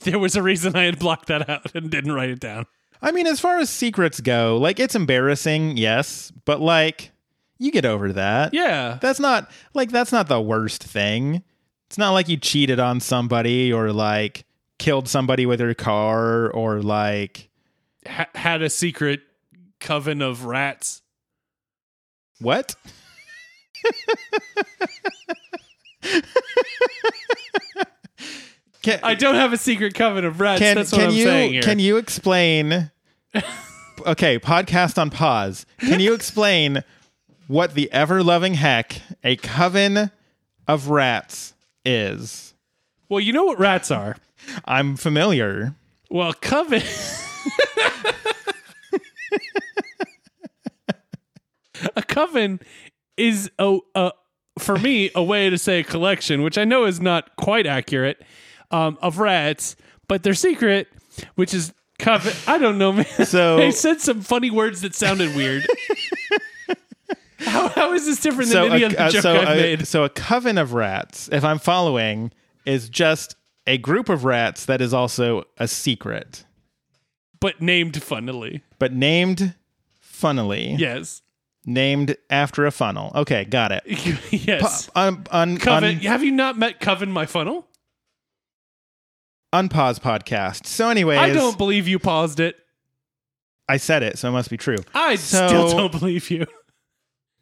There 0.00 0.18
was 0.18 0.36
a 0.36 0.42
reason 0.42 0.76
I 0.76 0.82
had 0.82 0.98
blocked 0.98 1.28
that 1.28 1.48
out 1.48 1.74
and 1.74 1.90
didn't 1.90 2.12
write 2.12 2.28
it 2.28 2.40
down. 2.40 2.66
I 3.00 3.10
mean, 3.10 3.26
as 3.26 3.40
far 3.40 3.58
as 3.58 3.70
secrets 3.70 4.20
go, 4.20 4.58
like 4.58 4.78
it's 4.78 4.94
embarrassing, 4.94 5.78
yes, 5.78 6.30
but 6.44 6.60
like 6.60 7.10
you 7.58 7.70
get 7.70 7.86
over 7.86 8.12
that. 8.12 8.52
Yeah. 8.52 8.98
That's 9.00 9.18
not 9.18 9.50
like 9.72 9.90
that's 9.90 10.12
not 10.12 10.28
the 10.28 10.40
worst 10.40 10.84
thing. 10.84 11.42
It's 11.86 11.96
not 11.96 12.12
like 12.12 12.28
you 12.28 12.36
cheated 12.36 12.78
on 12.78 13.00
somebody 13.00 13.72
or 13.72 13.92
like 13.92 14.44
killed 14.78 15.08
somebody 15.08 15.46
with 15.46 15.60
your 15.60 15.74
car 15.74 16.50
or 16.50 16.82
like 16.82 17.48
Ha- 18.06 18.28
had 18.34 18.62
a 18.62 18.70
secret 18.70 19.20
coven 19.80 20.22
of 20.22 20.44
rats. 20.44 21.02
what? 22.40 22.74
can, 28.82 29.00
I 29.02 29.14
don't 29.14 29.34
have 29.34 29.52
a 29.52 29.58
secret 29.58 29.94
coven 29.94 30.24
of 30.24 30.40
rats. 30.40 30.60
can, 30.60 30.76
That's 30.76 30.92
what 30.92 30.98
can 30.98 31.08
I'm 31.10 31.14
you 31.14 31.24
saying 31.24 31.52
here. 31.52 31.62
can 31.62 31.78
you 31.78 31.96
explain 31.96 32.90
Okay, 34.06 34.38
podcast 34.38 34.98
on 34.98 35.10
pause. 35.10 35.66
Can 35.78 36.00
you 36.00 36.14
explain 36.14 36.82
what 37.46 37.74
the 37.74 37.90
ever 37.92 38.22
loving 38.22 38.54
heck 38.54 39.00
a 39.22 39.36
coven 39.36 40.10
of 40.66 40.88
rats 40.88 41.54
is. 41.84 42.54
Well, 43.08 43.20
you 43.20 43.32
know 43.32 43.44
what 43.44 43.58
rats 43.58 43.90
are. 43.90 44.16
I'm 44.64 44.96
familiar. 44.96 45.74
Well, 46.10 46.32
coven. 46.32 46.82
a 51.96 52.02
coven 52.02 52.60
is 53.16 53.50
a, 53.58 53.78
a 53.94 54.12
for 54.58 54.76
me 54.78 55.10
a 55.14 55.22
way 55.22 55.50
to 55.50 55.58
say 55.58 55.80
a 55.80 55.84
collection, 55.84 56.42
which 56.42 56.58
I 56.58 56.64
know 56.64 56.84
is 56.84 57.00
not 57.00 57.34
quite 57.36 57.66
accurate, 57.66 58.22
um, 58.70 58.98
of 59.02 59.18
rats, 59.18 59.76
but 60.08 60.22
their 60.22 60.34
secret, 60.34 60.88
which 61.34 61.52
is 61.52 61.72
coven. 61.98 62.32
I 62.46 62.58
don't 62.58 62.78
know, 62.78 62.92
man. 62.92 63.04
So- 63.26 63.58
I 63.62 63.70
said 63.70 64.00
some 64.00 64.20
funny 64.20 64.50
words 64.50 64.80
that 64.82 64.94
sounded 64.94 65.34
weird. 65.34 65.66
how, 67.38 67.68
how 67.68 67.92
is 67.92 68.06
this 68.06 68.20
different 68.20 68.50
So 68.50 68.64
than 68.64 68.72
any 68.72 68.82
a, 68.84 68.86
other 68.86 68.98
uh, 69.00 69.10
joke 69.10 69.22
so, 69.22 69.36
I've 69.36 69.48
a, 69.48 69.60
made? 69.60 69.86
so 69.88 70.04
a 70.04 70.08
coven 70.08 70.56
of 70.58 70.72
rats, 70.72 71.28
if 71.32 71.44
I'm 71.44 71.58
following, 71.58 72.30
is 72.64 72.88
just 72.88 73.36
a 73.66 73.78
group 73.78 74.08
of 74.08 74.24
rats 74.24 74.66
that 74.66 74.80
is 74.80 74.94
also 74.94 75.44
a 75.58 75.66
secret, 75.66 76.44
But 77.44 77.60
named 77.60 78.02
funnily. 78.02 78.62
but 78.78 78.92
named 78.94 79.54
funnily. 80.00 80.76
Yes. 80.78 81.20
Named 81.66 82.16
after 82.30 82.64
a 82.64 82.70
funnel. 82.70 83.12
Okay, 83.14 83.44
got 83.44 83.70
it. 83.70 83.82
yes. 84.32 84.88
Un, 84.94 85.26
un, 85.30 85.58
Coven. 85.58 85.84
un- 85.96 85.96
Have 86.00 86.24
you 86.24 86.32
not 86.32 86.56
met 86.58 86.80
Coven 86.80 87.12
My 87.12 87.26
Funnel? 87.26 87.66
unpause 89.52 90.00
podcast. 90.00 90.66
So, 90.66 90.88
anyways, 90.88 91.18
I 91.18 91.32
don't 91.34 91.56
believe 91.58 91.86
you 91.86 91.98
paused 91.98 92.40
it. 92.40 92.56
I 93.68 93.76
said 93.76 94.02
it, 94.02 94.18
so 94.18 94.28
it 94.28 94.32
must 94.32 94.48
be 94.50 94.56
true. 94.56 94.78
I 94.94 95.16
So- 95.16 95.46
still 95.46 95.70
don't 95.76 95.92
believe 95.92 96.30
you. 96.30 96.46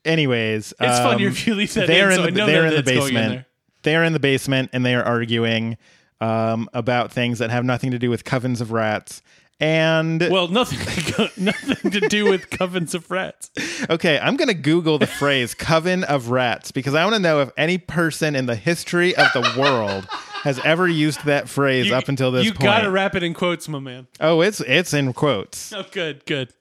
Anyways, 0.04 0.72
It's 0.80 0.98
um, 0.98 1.04
funnier 1.12 1.28
if 1.28 1.46
you 1.46 1.54
leave 1.54 1.72
that 1.74 1.86
they're 1.86 2.10
in, 2.10 2.18
in 2.18 2.24
so 2.24 2.30
the, 2.32 2.46
they're 2.46 2.66
in 2.66 2.72
the 2.72 2.78
it's 2.80 2.90
going 2.90 3.08
in 3.14 3.14
basement. 3.14 3.46
They're 3.82 4.02
in 4.04 4.12
the 4.12 4.18
basement 4.20 4.70
and 4.72 4.84
they 4.84 4.96
are 4.96 5.02
arguing 5.04 5.76
um, 6.20 6.68
about 6.72 7.12
things 7.12 7.38
that 7.38 7.50
have 7.50 7.64
nothing 7.64 7.92
to 7.92 8.00
do 8.00 8.10
with 8.10 8.24
covens 8.24 8.60
of 8.60 8.72
rats. 8.72 9.22
And 9.62 10.20
Well, 10.28 10.48
nothing, 10.48 10.78
nothing 11.36 11.90
to 11.92 12.00
do 12.08 12.28
with 12.28 12.50
covens 12.50 12.94
of 12.94 13.08
rats. 13.12 13.48
okay, 13.88 14.18
I'm 14.18 14.36
going 14.36 14.48
to 14.48 14.54
Google 14.54 14.98
the 14.98 15.06
phrase 15.06 15.54
coven 15.54 16.02
of 16.02 16.30
rats 16.30 16.72
because 16.72 16.94
I 16.94 17.04
want 17.04 17.14
to 17.14 17.22
know 17.22 17.40
if 17.42 17.50
any 17.56 17.78
person 17.78 18.34
in 18.34 18.46
the 18.46 18.56
history 18.56 19.14
of 19.14 19.28
the 19.32 19.54
world 19.56 20.06
has 20.42 20.58
ever 20.64 20.88
used 20.88 21.24
that 21.26 21.48
phrase 21.48 21.86
You- 21.86 21.94
up 21.94 22.08
until 22.08 22.32
this 22.32 22.44
you 22.44 22.50
point. 22.52 22.64
gotta 22.64 22.90
wrap 22.90 23.14
it 23.14 23.22
in 23.22 23.34
quotes, 23.34 23.68
my 23.68 23.78
man. 23.78 24.08
oh, 24.20 24.40
it's 24.40 24.60
it's 24.62 24.92
in 24.92 25.12
quotes. 25.12 25.72
Oh, 25.72 25.84
good, 25.92 26.24
good. 26.26 26.52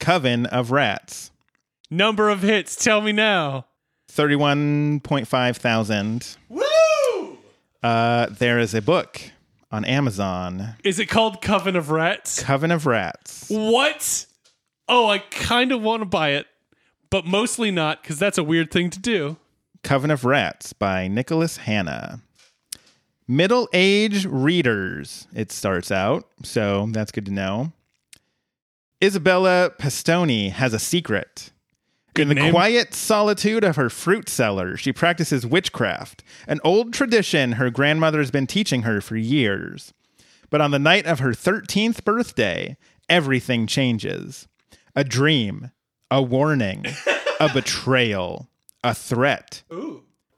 Coven 0.00 0.46
of 0.46 0.72
rats. 0.72 1.30
Number 1.88 2.28
of 2.30 2.42
hits. 2.42 2.74
Tell 2.74 3.00
me 3.00 3.12
now. 3.12 3.66
31.5 4.10 5.56
thousand. 5.56 6.36
Woo! 6.48 7.38
Uh, 7.82 8.26
there 8.30 8.58
is 8.58 8.74
a 8.74 8.82
book 8.82 9.20
on 9.74 9.84
Amazon, 9.84 10.76
Is 10.84 11.00
it 11.00 11.06
called 11.06 11.42
Coven 11.42 11.74
of 11.74 11.90
Rats? 11.90 12.40
Coven 12.40 12.70
of 12.70 12.86
Rats. 12.86 13.46
What? 13.48 14.24
Oh, 14.88 15.08
I 15.08 15.18
kind 15.18 15.72
of 15.72 15.82
want 15.82 16.00
to 16.02 16.04
buy 16.06 16.30
it, 16.30 16.46
but 17.10 17.26
mostly 17.26 17.72
not 17.72 18.00
because 18.00 18.20
that's 18.20 18.38
a 18.38 18.44
weird 18.44 18.70
thing 18.70 18.88
to 18.90 19.00
do. 19.00 19.36
Coven 19.82 20.12
of 20.12 20.24
Rats 20.24 20.72
by 20.72 21.08
Nicholas 21.08 21.56
Hanna. 21.56 22.20
Middle 23.26 23.68
age 23.72 24.26
readers, 24.26 25.26
it 25.34 25.50
starts 25.50 25.90
out, 25.90 26.28
so 26.44 26.86
that's 26.92 27.10
good 27.10 27.26
to 27.26 27.32
know. 27.32 27.72
Isabella 29.02 29.72
Pastoni 29.76 30.52
has 30.52 30.72
a 30.72 30.78
secret. 30.78 31.50
In 32.16 32.28
the 32.28 32.34
name. 32.34 32.52
quiet 32.52 32.94
solitude 32.94 33.64
of 33.64 33.76
her 33.76 33.90
fruit 33.90 34.28
cellar, 34.28 34.76
she 34.76 34.92
practices 34.92 35.44
witchcraft, 35.46 36.22
an 36.46 36.60
old 36.62 36.92
tradition 36.92 37.52
her 37.52 37.70
grandmother 37.70 38.18
has 38.18 38.30
been 38.30 38.46
teaching 38.46 38.82
her 38.82 39.00
for 39.00 39.16
years. 39.16 39.92
But 40.50 40.60
on 40.60 40.70
the 40.70 40.78
night 40.78 41.06
of 41.06 41.18
her 41.18 41.32
13th 41.32 42.04
birthday, 42.04 42.76
everything 43.08 43.66
changes. 43.66 44.46
A 44.94 45.02
dream, 45.02 45.72
a 46.10 46.22
warning, 46.22 46.84
a 47.40 47.48
betrayal, 47.52 48.48
a 48.84 48.94
threat. 48.94 49.64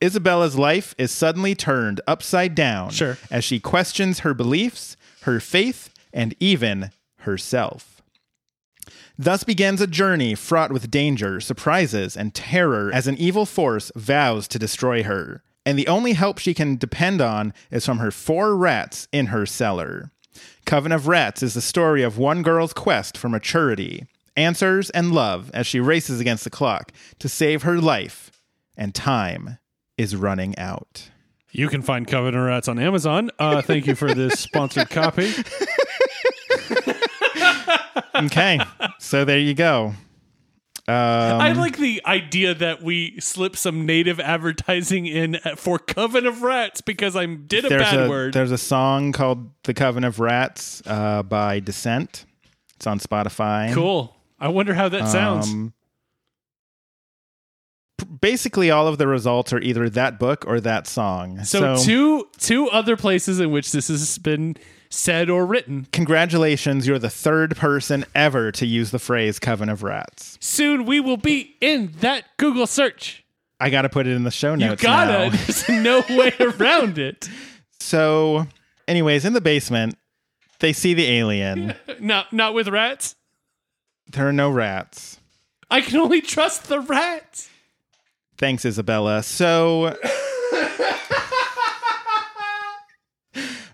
Isabella's 0.01 0.57
life 0.57 0.95
is 0.97 1.11
suddenly 1.11 1.55
turned 1.55 2.01
upside 2.07 2.55
down 2.55 2.91
Sure. 2.91 3.19
as 3.31 3.45
she 3.45 3.61
questions 3.61 4.21
her 4.21 4.33
beliefs, 4.33 4.97
her 5.23 5.41
faith, 5.41 5.93
and 6.13 6.35
even 6.41 6.91
herself. 7.21 7.96
Thus 9.19 9.45
begins 9.45 9.81
a 9.81 9.87
journey 9.87 10.35
fraught 10.35 10.73
with 10.73 10.91
danger, 10.91 11.41
surprises, 11.41 12.17
and 12.17 12.35
terror 12.35 12.91
as 12.93 13.07
an 13.07 13.17
evil 13.17 13.47
force 13.47 13.91
vows 13.97 14.47
to 14.49 14.59
destroy 14.59 15.03
her. 15.03 15.43
And 15.65 15.79
the 15.79 15.89
only 15.89 16.13
help 16.13 16.39
she 16.39 16.55
can 16.55 16.77
depend 16.77 17.21
on 17.21 17.53
is 17.71 17.85
from 17.85 17.99
her 17.99 18.11
four 18.11 18.57
rats 18.57 19.09
in 19.13 19.27
her 19.27 19.47
cellar. 19.47 20.13
Coven 20.65 20.93
of 20.93 21.09
Rats 21.09 21.43
is 21.43 21.55
the 21.55 21.61
story 21.61 22.03
of 22.03 22.19
one 22.19 22.43
girl's 22.43 22.73
quest 22.73 23.17
for 23.17 23.29
maturity, 23.29 24.07
answers, 24.37 24.91
and 24.91 25.13
love 25.13 25.51
as 25.55 25.67
she 25.67 25.81
races 25.81 26.21
against 26.21 26.45
the 26.45 26.51
clock 26.51 26.93
to 27.19 27.29
save 27.29 27.63
her 27.63 27.81
life, 27.81 28.31
and 28.77 28.95
time 28.95 29.59
is 29.97 30.15
running 30.15 30.57
out. 30.59 31.11
You 31.51 31.69
can 31.69 31.81
find 31.83 32.07
Coven 32.07 32.35
of 32.35 32.45
Rats 32.45 32.69
on 32.69 32.79
Amazon. 32.79 33.31
Uh, 33.39 33.63
thank 33.63 33.87
you 33.87 33.95
for 33.95 34.13
this 34.13 34.39
sponsored 34.39 34.91
copy. 34.91 35.33
Okay, 38.25 38.59
so 38.99 39.25
there 39.25 39.39
you 39.39 39.55
go. 39.55 39.95
I 40.89 41.51
Um, 41.51 41.57
like 41.57 41.79
the 41.79 42.01
idea 42.07 42.55
that 42.55 42.81
we 42.83 43.19
slip 43.19 43.57
some 43.57 43.87
native 43.87 44.21
advertising 44.21 45.07
in 45.07 45.39
for 45.57 45.79
Coven 45.81 46.27
of 46.27 46.43
Rats 46.43 46.81
because 46.81 47.17
I 47.17 47.27
did 47.27 47.65
a 47.65 47.71
bad 47.71 48.07
a 48.07 48.09
word. 48.09 48.35
there's 48.35 48.53
a 48.53 48.59
song 48.59 49.11
called 49.13 49.51
"The 49.65 49.75
Coven 49.75 50.05
of 50.05 50.21
Rats" 50.21 50.83
uh, 50.87 51.25
by 51.25 51.59
Descent. 51.59 52.25
It's 52.77 52.87
on 52.87 53.01
Spotify. 53.01 53.73
Cool. 53.75 54.15
I 54.39 54.49
wonder 54.49 54.75
how 54.75 54.89
that 54.91 55.09
sounds. 55.09 55.49
Um, 55.49 55.73
basically, 58.21 58.71
all 58.71 58.87
of 58.87 58.99
the 58.99 59.07
results 59.07 59.53
are 59.53 59.61
either 59.61 59.89
that 59.91 60.19
book 60.19 60.45
or 60.47 60.61
that 60.61 60.87
song. 60.87 61.43
so, 61.45 61.77
two 61.79 62.29
two 62.39 62.69
other 62.71 62.97
places 62.97 63.41
in 63.41 63.51
which 63.51 63.73
this 63.73 63.89
has 63.89 64.19
been 64.19 64.57
said 64.89 65.29
or 65.31 65.45
written. 65.47 65.87
congratulations, 65.93 66.87
you're 66.87 66.99
the 66.99 67.11
third 67.11 67.57
person 67.57 68.05
ever 68.15 68.53
to 68.53 68.67
use 68.67 68.91
the 68.91 68.99
phrase 68.99 69.39
"Coven 69.39 69.69
of 69.69 69.83
Rats." 69.83 70.39
Soon 70.41 70.87
we 70.87 71.01
will 71.01 71.17
be 71.17 71.57
in 71.61 71.93
that 72.01 72.25
Google 72.37 72.67
search. 72.67 73.25
I 73.59 73.71
got 73.71 73.83
to 73.83 73.89
put 73.89 74.07
it 74.07 74.13
in 74.15 74.25
the 74.25 74.31
show 74.31 74.55
notes. 74.55 74.83
You 74.83 74.89
gotta. 74.89 75.31
now. 75.31 75.31
There's 75.47 75.69
no 75.69 76.01
way 76.11 76.33
around 76.41 76.99
it. 76.99 77.29
So, 77.81 78.47
anyways, 78.87 79.25
in 79.25 79.33
the 79.33 79.41
basement, 79.41 79.97
they 80.59 80.73
see 80.73 80.95
the 80.95 81.07
alien. 81.07 81.75
Not 82.01 82.33
not 82.33 82.53
with 82.55 82.69
rats. 82.69 83.15
There 84.09 84.29
are 84.29 84.33
no 84.33 84.51
rats. 84.51 85.19
I 85.71 85.81
can 85.81 85.99
only 85.99 86.21
trust 86.21 86.69
the 86.69 86.81
rats. 86.81 87.49
Thanks, 88.39 88.65
Isabella. 88.65 89.23
So, 89.23 89.97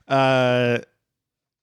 uh, 0.08 0.78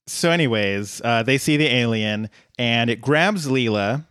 so 0.09 0.31
anyways, 0.31 1.01
uh, 1.03 1.23
they 1.23 1.37
see 1.37 1.57
the 1.57 1.67
alien 1.67 2.29
and 2.57 2.89
it 2.89 3.01
grabs 3.01 3.47
Leela. 3.47 4.05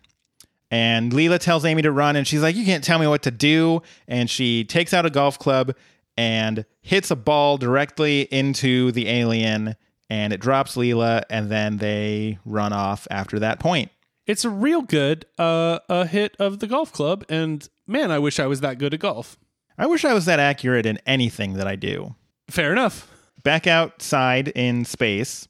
And 0.71 1.13
Leela 1.13 1.39
tells 1.39 1.65
Amy 1.65 1.81
to 1.81 1.91
run, 1.91 2.15
and 2.15 2.27
she's 2.27 2.43
like, 2.43 2.55
You 2.55 2.67
can't 2.67 2.85
tell 2.85 2.99
me 2.99 3.07
what 3.07 3.23
to 3.23 3.31
do. 3.31 3.81
And 4.07 4.29
she 4.29 4.65
takes 4.65 4.93
out 4.93 5.07
a 5.07 5.11
golf 5.11 5.39
club 5.39 5.75
and 6.17 6.67
hits 6.83 7.11
a 7.11 7.17
ball 7.17 7.57
directly 7.57 8.23
into 8.23 8.93
the 8.93 9.09
alien, 9.09 9.77
and 10.11 10.33
it 10.33 10.41
drops 10.41 10.77
Leela, 10.77 11.23
and 11.31 11.51
then 11.51 11.79
they 11.79 12.39
run 12.45 12.75
off 12.75 13.07
after 13.11 13.39
that 13.39 13.61
point. 13.61 13.91
It's 14.27 14.45
a 14.45 14.51
real 14.51 14.83
good 14.83 15.25
uh, 15.39 15.79
a 15.89 16.07
hit 16.07 16.37
of 16.39 16.59
the 16.59 16.67
golf 16.67 16.93
club, 16.93 17.25
and 17.31 17.67
man, 17.87 18.11
I 18.11 18.19
wish 18.19 18.39
I 18.39 18.47
was 18.47 18.61
that 18.61 18.79
good 18.79 18.93
at 18.93 19.01
golf. 19.01 19.39
I 19.79 19.87
wish 19.87 20.05
I 20.05 20.13
was 20.13 20.27
that 20.27 20.39
accurate 20.39 20.85
in 20.85 20.99
anything 21.07 21.55
that 21.55 21.67
I 21.67 21.77
do. 21.77 22.15
Fair 22.51 22.73
enough. 22.73 23.11
back 23.43 23.67
outside 23.67 24.49
in 24.49 24.85
space, 24.85 25.48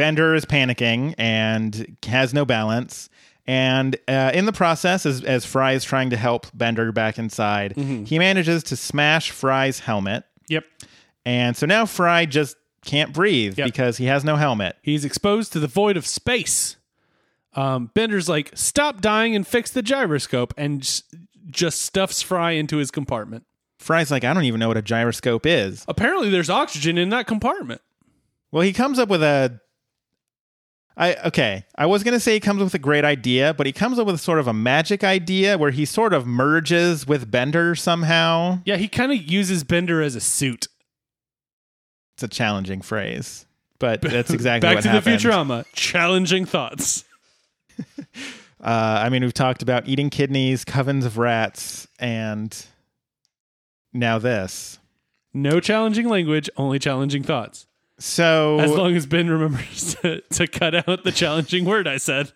Bender 0.00 0.34
is 0.34 0.46
panicking 0.46 1.14
and 1.18 1.96
has 2.06 2.32
no 2.32 2.44
balance. 2.46 3.10
And 3.46 3.96
uh, 4.08 4.30
in 4.32 4.46
the 4.46 4.52
process, 4.52 5.04
as, 5.04 5.22
as 5.24 5.44
Fry 5.44 5.72
is 5.72 5.84
trying 5.84 6.08
to 6.10 6.16
help 6.16 6.46
Bender 6.54 6.90
back 6.90 7.18
inside, 7.18 7.76
he 7.76 8.18
manages 8.18 8.62
to 8.64 8.76
smash 8.76 9.30
Fry's 9.30 9.80
helmet. 9.80 10.24
Yep. 10.48 10.64
And 11.26 11.54
so 11.56 11.66
now 11.66 11.84
Fry 11.84 12.24
just 12.24 12.56
can't 12.84 13.12
breathe 13.12 13.58
Yep. 13.58 13.66
because 13.66 13.96
he 13.98 14.06
has 14.06 14.24
no 14.24 14.36
helmet. 14.36 14.76
He's 14.82 15.04
exposed 15.04 15.52
to 15.52 15.60
the 15.60 15.66
void 15.66 15.96
of 15.98 16.06
space. 16.06 16.76
Um, 17.54 17.90
Bender's 17.92 18.28
like, 18.28 18.52
stop 18.54 19.02
dying 19.02 19.34
and 19.36 19.46
fix 19.46 19.70
the 19.70 19.82
gyroscope, 19.82 20.54
and 20.56 20.80
just 21.50 21.82
stuffs 21.82 22.22
Fry 22.22 22.52
into 22.52 22.76
his 22.78 22.90
compartment. 22.90 23.44
Fry's 23.78 24.10
like, 24.10 24.24
I 24.24 24.32
don't 24.32 24.44
even 24.44 24.60
know 24.60 24.68
what 24.68 24.76
a 24.78 24.82
gyroscope 24.82 25.44
is. 25.44 25.84
Apparently, 25.88 26.30
there's 26.30 26.48
oxygen 26.48 26.96
in 26.96 27.08
that 27.10 27.26
compartment. 27.26 27.80
Well, 28.52 28.62
he 28.62 28.72
comes 28.72 28.98
up 28.98 29.08
with 29.10 29.22
a. 29.22 29.60
I 31.00 31.14
okay. 31.24 31.64
I 31.76 31.86
was 31.86 32.04
gonna 32.04 32.20
say 32.20 32.34
he 32.34 32.40
comes 32.40 32.62
with 32.62 32.74
a 32.74 32.78
great 32.78 33.04
idea, 33.06 33.54
but 33.54 33.64
he 33.66 33.72
comes 33.72 33.98
up 33.98 34.06
with 34.06 34.20
sort 34.20 34.38
of 34.38 34.46
a 34.46 34.52
magic 34.52 35.02
idea 35.02 35.56
where 35.56 35.70
he 35.70 35.86
sort 35.86 36.12
of 36.12 36.26
merges 36.26 37.06
with 37.06 37.30
Bender 37.30 37.74
somehow. 37.74 38.60
Yeah, 38.66 38.76
he 38.76 38.86
kind 38.86 39.10
of 39.10 39.18
uses 39.18 39.64
Bender 39.64 40.02
as 40.02 40.14
a 40.14 40.20
suit. 40.20 40.68
It's 42.14 42.22
a 42.22 42.28
challenging 42.28 42.82
phrase, 42.82 43.46
but 43.78 44.02
that's 44.02 44.30
exactly 44.30 44.68
Back 44.68 44.76
what 44.76 44.82
to 44.82 44.90
happened. 44.90 45.18
the 45.20 45.28
Futurama. 45.28 45.64
Challenging 45.72 46.44
thoughts. 46.44 47.04
Uh, 48.62 49.00
I 49.04 49.08
mean, 49.08 49.22
we've 49.22 49.32
talked 49.32 49.62
about 49.62 49.88
eating 49.88 50.10
kidneys, 50.10 50.66
covens 50.66 51.06
of 51.06 51.16
rats, 51.16 51.88
and 51.98 52.54
now 53.94 54.18
this. 54.18 54.78
No 55.32 55.60
challenging 55.60 56.10
language, 56.10 56.50
only 56.58 56.78
challenging 56.78 57.22
thoughts. 57.22 57.66
So 58.00 58.58
As 58.58 58.70
long 58.70 58.96
as 58.96 59.06
Ben 59.06 59.28
remembers 59.28 59.94
to, 60.02 60.22
to 60.22 60.46
cut 60.46 60.74
out 60.74 61.04
the 61.04 61.12
challenging 61.12 61.64
word 61.64 61.86
I 61.86 61.98
said. 61.98 62.32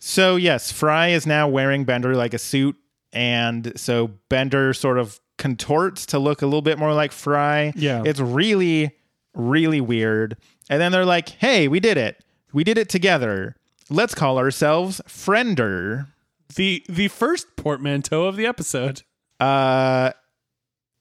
So 0.00 0.36
yes, 0.36 0.72
Fry 0.72 1.08
is 1.08 1.26
now 1.26 1.46
wearing 1.48 1.84
Bender 1.84 2.14
like 2.14 2.32
a 2.34 2.38
suit, 2.38 2.76
and 3.12 3.72
so 3.78 4.12
Bender 4.28 4.72
sort 4.72 4.98
of 4.98 5.20
contorts 5.36 6.06
to 6.06 6.18
look 6.18 6.40
a 6.42 6.46
little 6.46 6.62
bit 6.62 6.78
more 6.78 6.94
like 6.94 7.12
Fry. 7.12 7.72
Yeah. 7.76 8.02
it's 8.04 8.20
really, 8.20 8.92
really 9.34 9.80
weird. 9.80 10.36
And 10.70 10.80
then 10.80 10.92
they're 10.92 11.04
like, 11.04 11.30
"Hey, 11.30 11.66
we 11.68 11.80
did 11.80 11.96
it! 11.96 12.22
We 12.52 12.64
did 12.64 12.78
it 12.78 12.88
together. 12.88 13.56
Let's 13.90 14.14
call 14.14 14.38
ourselves 14.38 15.00
Friender." 15.08 16.06
The 16.54 16.84
the 16.88 17.08
first 17.08 17.56
portmanteau 17.56 18.24
of 18.24 18.36
the 18.36 18.46
episode. 18.46 19.02
Uh, 19.40 20.12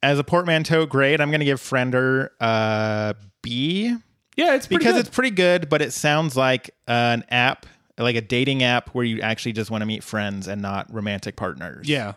as 0.04 0.20
a 0.20 0.24
portmanteau 0.24 0.86
grade, 0.86 1.20
I'm 1.22 1.30
going 1.30 1.40
to 1.40 1.46
give 1.46 1.60
Friender 1.62 2.30
uh 2.40 3.14
B 3.42 3.96
Yeah, 4.36 4.56
it's 4.56 4.68
pretty 4.68 4.80
because 4.80 4.94
good. 4.94 5.00
it's 5.08 5.10
pretty 5.16 5.32
good, 5.32 5.70
but 5.70 5.82
it 5.82 5.94
sounds 5.94 6.36
like 6.38 6.70
an 6.88 7.24
app, 7.30 7.66
like 7.98 8.16
a 8.16 8.22
dating 8.22 8.64
app 8.64 8.90
where 8.90 9.06
you 9.06 9.22
actually 9.22 9.54
just 9.54 9.72
want 9.72 9.82
to 9.82 9.86
meet 9.86 10.04
friends 10.04 10.48
and 10.48 10.62
not 10.62 10.92
romantic 10.94 11.36
partners. 11.36 11.88
yeah. 11.90 12.14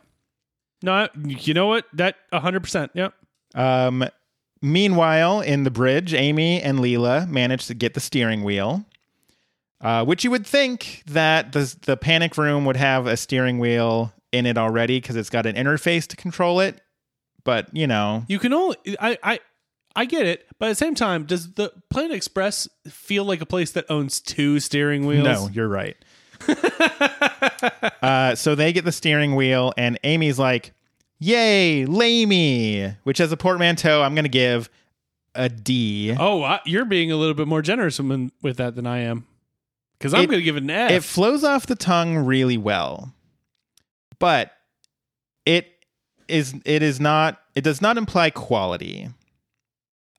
No, 0.83 1.09
you 1.27 1.53
know 1.53 1.67
what? 1.67 1.85
That 1.93 2.17
100%. 2.33 2.89
Yep. 2.95 3.13
Um, 3.55 4.05
meanwhile, 4.63 5.41
in 5.43 5.65
the 5.65 5.71
bridge, 5.71 6.15
Amy 6.15 6.61
and 6.63 6.79
Leela 6.79 7.29
manage 7.29 7.67
to 7.67 7.75
get 7.75 7.93
the 7.95 8.01
steering 8.01 8.45
wheel, 8.45 8.87
uh, 9.83 10.05
which 10.07 10.25
you 10.25 10.31
would 10.31 10.47
think 10.47 11.03
that 11.07 11.53
the 11.53 11.75
the 11.83 11.97
panic 11.99 12.39
room 12.39 12.65
would 12.65 12.77
have 12.79 13.07
a 13.07 13.17
steering 13.19 13.59
wheel 13.59 14.13
in 14.33 14.47
it 14.47 14.57
already 14.57 15.01
because 15.01 15.17
it's 15.17 15.29
got 15.31 15.45
an 15.45 15.55
interface 15.57 16.07
to 16.07 16.17
control 16.17 16.61
it. 16.61 16.81
But 17.45 17.75
you 17.75 17.87
know, 17.87 18.25
You 18.29 18.39
can 18.39 18.53
only 18.53 18.77
I 19.01 19.19
I 19.23 19.41
I 19.97 20.05
get 20.05 20.27
it, 20.27 20.47
but 20.59 20.67
at 20.67 20.69
the 20.71 20.75
same 20.77 20.95
time, 20.95 21.25
does 21.25 21.53
the 21.55 21.73
Planet 21.91 22.13
Express 22.13 22.69
feel 22.89 23.25
like 23.25 23.41
a 23.41 23.47
place 23.47 23.73
that 23.73 23.87
owns 23.91 24.21
two 24.21 24.61
steering 24.61 25.07
wheels? 25.07 25.25
no, 25.25 25.49
you're 25.53 25.69
right. 25.69 25.97
uh, 28.03 28.35
so 28.35 28.55
they 28.55 28.73
get 28.73 28.85
the 28.85 28.93
steering 28.93 29.35
wheel, 29.35 29.73
and 29.77 29.99
Amy's 30.05 30.39
like, 30.39 30.73
"Yay, 31.19 31.85
Lamey!" 31.87 32.97
Which, 33.05 33.21
as 33.21 33.33
a 33.33 33.37
portmanteau, 33.37 34.03
I'm 34.03 34.15
going 34.15 34.25
to 34.25 34.29
give 34.31 34.71
a 35.35 35.49
D. 35.49 36.15
Oh, 36.19 36.43
I, 36.43 36.61
you're 36.65 36.85
being 36.85 37.13
a 37.13 37.17
little 37.17 37.35
bit 37.35 37.49
more 37.49 37.63
generous 37.63 37.99
with 37.99 38.57
that 38.57 38.75
than 38.75 38.87
I 38.87 38.99
am. 38.99 39.27
Because 39.99 40.15
I'm 40.15 40.27
going 40.27 40.39
to 40.39 40.43
give 40.45 40.57
it 40.57 40.63
an 40.63 40.71
F. 40.71 40.91
It 40.91 41.05
flows 41.05 41.45
off 41.45 41.67
the 41.67 41.75
tongue 41.75 42.17
really 42.17 42.57
well, 42.57 43.13
but 44.19 44.53
it 45.45 45.67
is 46.31 46.55
it 46.65 46.83
is 46.83 47.01
not 47.01 47.41
it 47.55 47.63
does 47.63 47.81
not 47.83 47.97
imply 47.99 48.31
quality. 48.31 49.09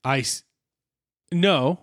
I 0.04 0.20
s- 0.20 0.42
no. 1.30 1.80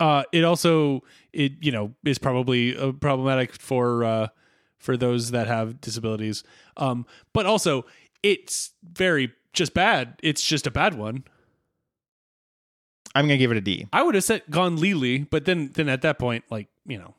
Uh, 0.00 0.22
it 0.32 0.44
also 0.44 1.02
it 1.32 1.52
you 1.60 1.72
know 1.72 1.94
is 2.04 2.18
probably 2.18 2.76
uh, 2.76 2.92
problematic 2.92 3.52
for 3.60 4.04
uh, 4.04 4.28
for 4.78 4.96
those 4.96 5.32
that 5.32 5.46
have 5.48 5.80
disabilities. 5.80 6.44
Um, 6.76 7.04
but 7.32 7.46
also 7.46 7.84
it's 8.22 8.72
very 8.82 9.32
just 9.52 9.74
bad. 9.74 10.14
It's 10.22 10.42
just 10.42 10.66
a 10.66 10.70
bad 10.70 10.94
one. 10.94 11.24
I'm 13.14 13.24
gonna 13.26 13.38
give 13.38 13.50
it 13.50 13.56
a 13.56 13.60
D. 13.60 13.88
I 13.92 14.02
would 14.02 14.14
have 14.14 14.24
said 14.24 14.42
gone 14.50 14.76
Lily, 14.76 15.18
but 15.24 15.44
then 15.44 15.70
then 15.74 15.88
at 15.88 16.02
that 16.02 16.18
point, 16.18 16.44
like 16.50 16.68
you 16.86 16.98
know, 16.98 17.14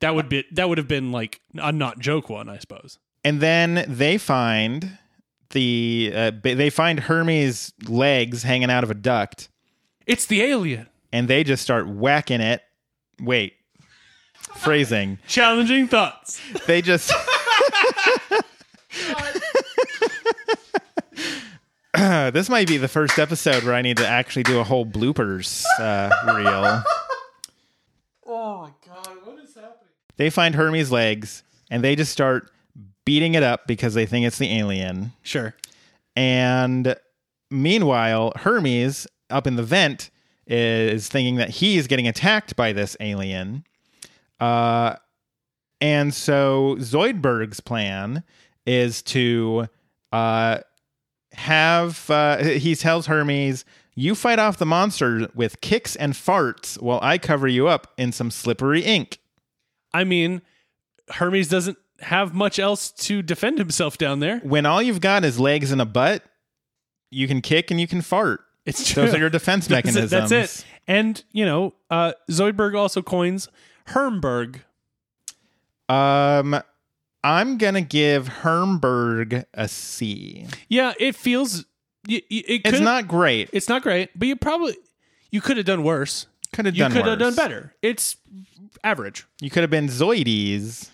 that 0.00 0.14
would 0.14 0.28
be 0.28 0.44
that 0.52 0.68
would 0.68 0.78
have 0.78 0.88
been 0.88 1.12
like 1.12 1.40
a 1.54 1.70
not 1.70 2.00
joke 2.00 2.28
one, 2.28 2.48
I 2.48 2.58
suppose. 2.58 2.98
And 3.24 3.40
then 3.40 3.84
they 3.88 4.18
find 4.18 4.98
the 5.50 6.12
uh, 6.14 6.30
they 6.42 6.70
find 6.70 7.00
Hermes' 7.00 7.72
legs 7.88 8.42
hanging 8.42 8.70
out 8.70 8.84
of 8.84 8.90
a 8.90 8.94
duct, 8.94 9.48
It's 10.06 10.26
the 10.26 10.42
alien. 10.42 10.88
and 11.12 11.28
they 11.28 11.44
just 11.44 11.62
start 11.62 11.88
whacking 11.88 12.40
it. 12.40 12.62
Wait, 13.20 13.54
phrasing. 14.56 15.18
Challenging 15.26 15.88
thoughts. 15.88 16.40
They 16.66 16.82
just. 16.82 17.12
this 21.96 22.48
might 22.48 22.68
be 22.68 22.76
the 22.76 22.88
first 22.88 23.18
episode 23.18 23.62
where 23.64 23.74
I 23.74 23.82
need 23.82 23.96
to 23.98 24.06
actually 24.06 24.42
do 24.42 24.58
a 24.60 24.64
whole 24.64 24.84
bloopers 24.86 25.64
uh, 25.78 26.10
reel. 26.34 26.82
Oh 28.26 28.62
my 28.62 28.70
god, 28.86 29.16
what 29.24 29.38
is 29.42 29.54
happening? 29.54 29.72
They 30.16 30.30
find 30.30 30.54
Hermes' 30.54 30.90
legs 30.92 31.42
and 31.70 31.82
they 31.82 31.96
just 31.96 32.12
start 32.12 32.50
beating 33.06 33.34
it 33.34 33.42
up 33.42 33.66
because 33.66 33.94
they 33.94 34.04
think 34.04 34.26
it's 34.26 34.36
the 34.36 34.52
alien. 34.58 35.12
Sure. 35.22 35.54
And 36.14 36.94
meanwhile, 37.50 38.32
Hermes 38.36 39.06
up 39.30 39.46
in 39.46 39.56
the 39.56 39.62
vent 39.62 40.10
is 40.46 41.08
thinking 41.08 41.36
that 41.36 41.48
he's 41.48 41.86
getting 41.86 42.06
attacked 42.06 42.54
by 42.56 42.72
this 42.72 42.96
alien. 43.00 43.64
Uh, 44.38 44.96
and 45.80 46.12
so 46.12 46.76
Zoidberg's 46.78 47.60
plan 47.60 48.22
is 48.66 49.02
to 49.02 49.68
uh, 50.12 50.58
have, 51.32 52.10
uh, 52.10 52.42
he 52.42 52.74
tells 52.74 53.06
Hermes, 53.06 53.64
you 53.94 54.14
fight 54.14 54.38
off 54.38 54.58
the 54.58 54.66
monster 54.66 55.28
with 55.34 55.60
kicks 55.60 55.96
and 55.96 56.12
farts 56.12 56.80
while 56.80 57.00
I 57.02 57.18
cover 57.18 57.48
you 57.48 57.66
up 57.66 57.92
in 57.96 58.12
some 58.12 58.30
slippery 58.30 58.82
ink. 58.82 59.18
I 59.94 60.04
mean, 60.04 60.42
Hermes 61.10 61.48
doesn't 61.48 61.78
have 62.00 62.34
much 62.34 62.58
else 62.58 62.90
to 62.92 63.22
defend 63.22 63.58
himself 63.58 63.96
down 63.98 64.20
there. 64.20 64.38
When 64.40 64.66
all 64.66 64.82
you've 64.82 65.00
got 65.00 65.24
is 65.24 65.38
legs 65.40 65.72
and 65.72 65.80
a 65.80 65.86
butt, 65.86 66.22
you 67.10 67.26
can 67.28 67.40
kick 67.40 67.70
and 67.70 67.80
you 67.80 67.86
can 67.86 68.00
fart. 68.02 68.40
It's 68.64 68.86
true. 68.90 69.04
Those 69.04 69.14
are 69.14 69.18
your 69.18 69.30
defense 69.30 69.66
That's 69.68 69.88
it- 69.88 69.92
mechanisms. 69.94 70.30
That's 70.30 70.60
it. 70.60 70.66
And 70.88 71.22
you 71.32 71.44
know, 71.44 71.74
uh, 71.90 72.12
Zoidberg 72.30 72.76
also 72.76 73.02
coins 73.02 73.48
Hermberg. 73.88 74.60
Um, 75.88 76.60
I'm 77.22 77.58
gonna 77.58 77.80
give 77.80 78.28
Hermberg 78.28 79.44
a 79.54 79.68
C. 79.68 80.46
Yeah, 80.68 80.94
it 80.98 81.14
feels. 81.16 81.64
y- 82.08 82.22
It 82.30 82.62
It's 82.64 82.80
not 82.80 83.08
great. 83.08 83.50
It's 83.52 83.68
not 83.68 83.82
great, 83.82 84.10
but 84.18 84.28
you 84.28 84.36
probably 84.36 84.76
you 85.30 85.40
could 85.40 85.56
have 85.56 85.66
done 85.66 85.82
worse. 85.82 86.26
Could 86.52 86.66
have 86.66 86.76
done. 86.76 86.90
You 86.92 86.96
could 86.96 87.08
have 87.08 87.18
done 87.18 87.34
better. 87.34 87.74
It's 87.82 88.16
average. 88.84 89.24
You 89.40 89.50
could 89.50 89.62
have 89.62 89.70
been 89.70 89.88
Zoides. 89.88 90.90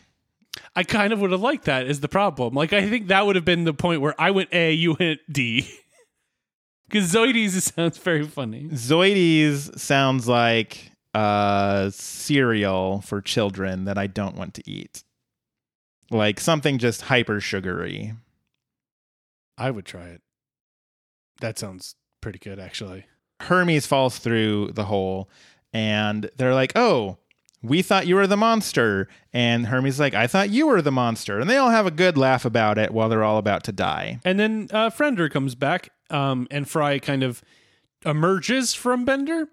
I 0.75 0.85
kind 0.85 1.13
of 1.13 1.21
would 1.21 1.33
have 1.33 1.41
liked 1.41 1.65
that. 1.65 1.87
Is 1.87 2.01
the 2.01 2.09
problem? 2.09 2.55
Like 2.55 2.73
I 2.73 2.89
think 2.89 3.09
that 3.09 3.27
would 3.27 3.37
have 3.37 3.45
been 3.45 3.65
the 3.65 3.75
point 3.75 4.01
where 4.01 4.15
I 4.21 4.31
went 4.31 4.49
A, 4.53 4.73
you 4.73 4.97
went 4.99 5.21
D. 5.31 5.69
Because 6.89 7.11
Zoides 7.11 7.53
sounds 7.75 7.97
very 7.97 8.23
funny. 8.27 8.65
Zoides 8.69 9.79
sounds 9.79 10.29
like 10.29 10.93
uh 11.15 11.89
cereal 11.89 13.01
for 13.01 13.23
children 13.23 13.85
that 13.87 13.97
I 13.97 14.07
don't 14.07 14.37
want 14.37 14.53
to 14.55 14.71
eat. 14.71 15.03
Like 16.11 16.39
something 16.39 16.77
just 16.77 17.01
hyper 17.03 17.41
sugary. 17.41 18.13
I 19.57 19.71
would 19.71 19.87
try 19.87 20.09
it. 20.09 20.21
That 21.41 21.59
sounds 21.59 21.95
pretty 22.21 22.39
good, 22.39 22.59
actually. 22.59 23.07
Hermes 23.41 23.87
falls 23.87 24.19
through 24.19 24.73
the 24.73 24.85
hole 24.85 25.31
and 25.73 26.31
they're 26.37 26.55
like, 26.55 26.73
"Oh, 26.77 27.17
we 27.63 27.83
thought 27.83 28.07
you 28.07 28.17
were 28.17 28.27
the 28.27 28.37
monster." 28.37 29.09
And 29.33 29.67
Hermes 29.67 29.95
is 29.95 30.01
like, 30.01 30.15
"I 30.15 30.27
thought 30.27 30.51
you 30.51 30.67
were 30.67 30.83
the 30.83 30.93
monster." 30.93 31.41
And 31.41 31.49
they 31.49 31.57
all 31.57 31.71
have 31.71 31.87
a 31.87 31.91
good 31.91 32.17
laugh 32.17 32.45
about 32.45 32.79
it 32.79 32.93
while 32.93 33.09
they're 33.09 33.25
all 33.25 33.39
about 33.39 33.65
to 33.65 33.73
die. 33.73 34.21
And 34.25 34.39
then 34.39 34.69
uh, 34.71 34.91
Frender 34.91 35.31
comes 35.31 35.55
back, 35.55 35.91
um, 36.11 36.47
and 36.51 36.69
Fry 36.69 36.99
kind 36.99 37.23
of 37.23 37.43
emerges 38.05 38.75
from 38.75 39.05
Bender. 39.05 39.49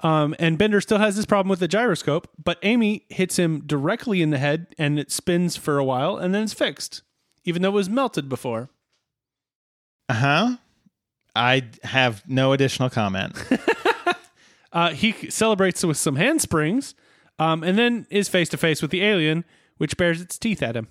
Um, 0.00 0.34
and 0.38 0.58
Bender 0.58 0.80
still 0.82 0.98
has 0.98 1.16
this 1.16 1.24
problem 1.24 1.48
with 1.48 1.60
the 1.60 1.68
gyroscope, 1.68 2.28
but 2.42 2.58
Amy 2.62 3.06
hits 3.08 3.38
him 3.38 3.62
directly 3.64 4.20
in 4.20 4.30
the 4.30 4.38
head, 4.38 4.66
and 4.78 4.98
it 4.98 5.10
spins 5.10 5.56
for 5.56 5.78
a 5.78 5.84
while, 5.84 6.18
and 6.18 6.34
then 6.34 6.42
it's 6.42 6.52
fixed, 6.52 7.02
even 7.44 7.62
though 7.62 7.70
it 7.70 7.72
was 7.72 7.88
melted 7.88 8.28
before. 8.28 8.68
Uh-huh. 10.10 10.56
I 11.34 11.64
have 11.82 12.22
no 12.28 12.52
additional 12.52 12.90
comment. 12.90 13.42
Uh, 14.72 14.90
he 14.90 15.12
celebrates 15.30 15.82
with 15.82 15.96
some 15.96 16.16
handsprings, 16.16 16.94
um, 17.38 17.62
and 17.62 17.78
then 17.78 18.06
is 18.10 18.28
face 18.28 18.48
to 18.50 18.56
face 18.56 18.82
with 18.82 18.90
the 18.90 19.02
alien, 19.02 19.44
which 19.78 19.96
bares 19.96 20.20
its 20.20 20.38
teeth 20.38 20.62
at 20.62 20.76
him. 20.76 20.88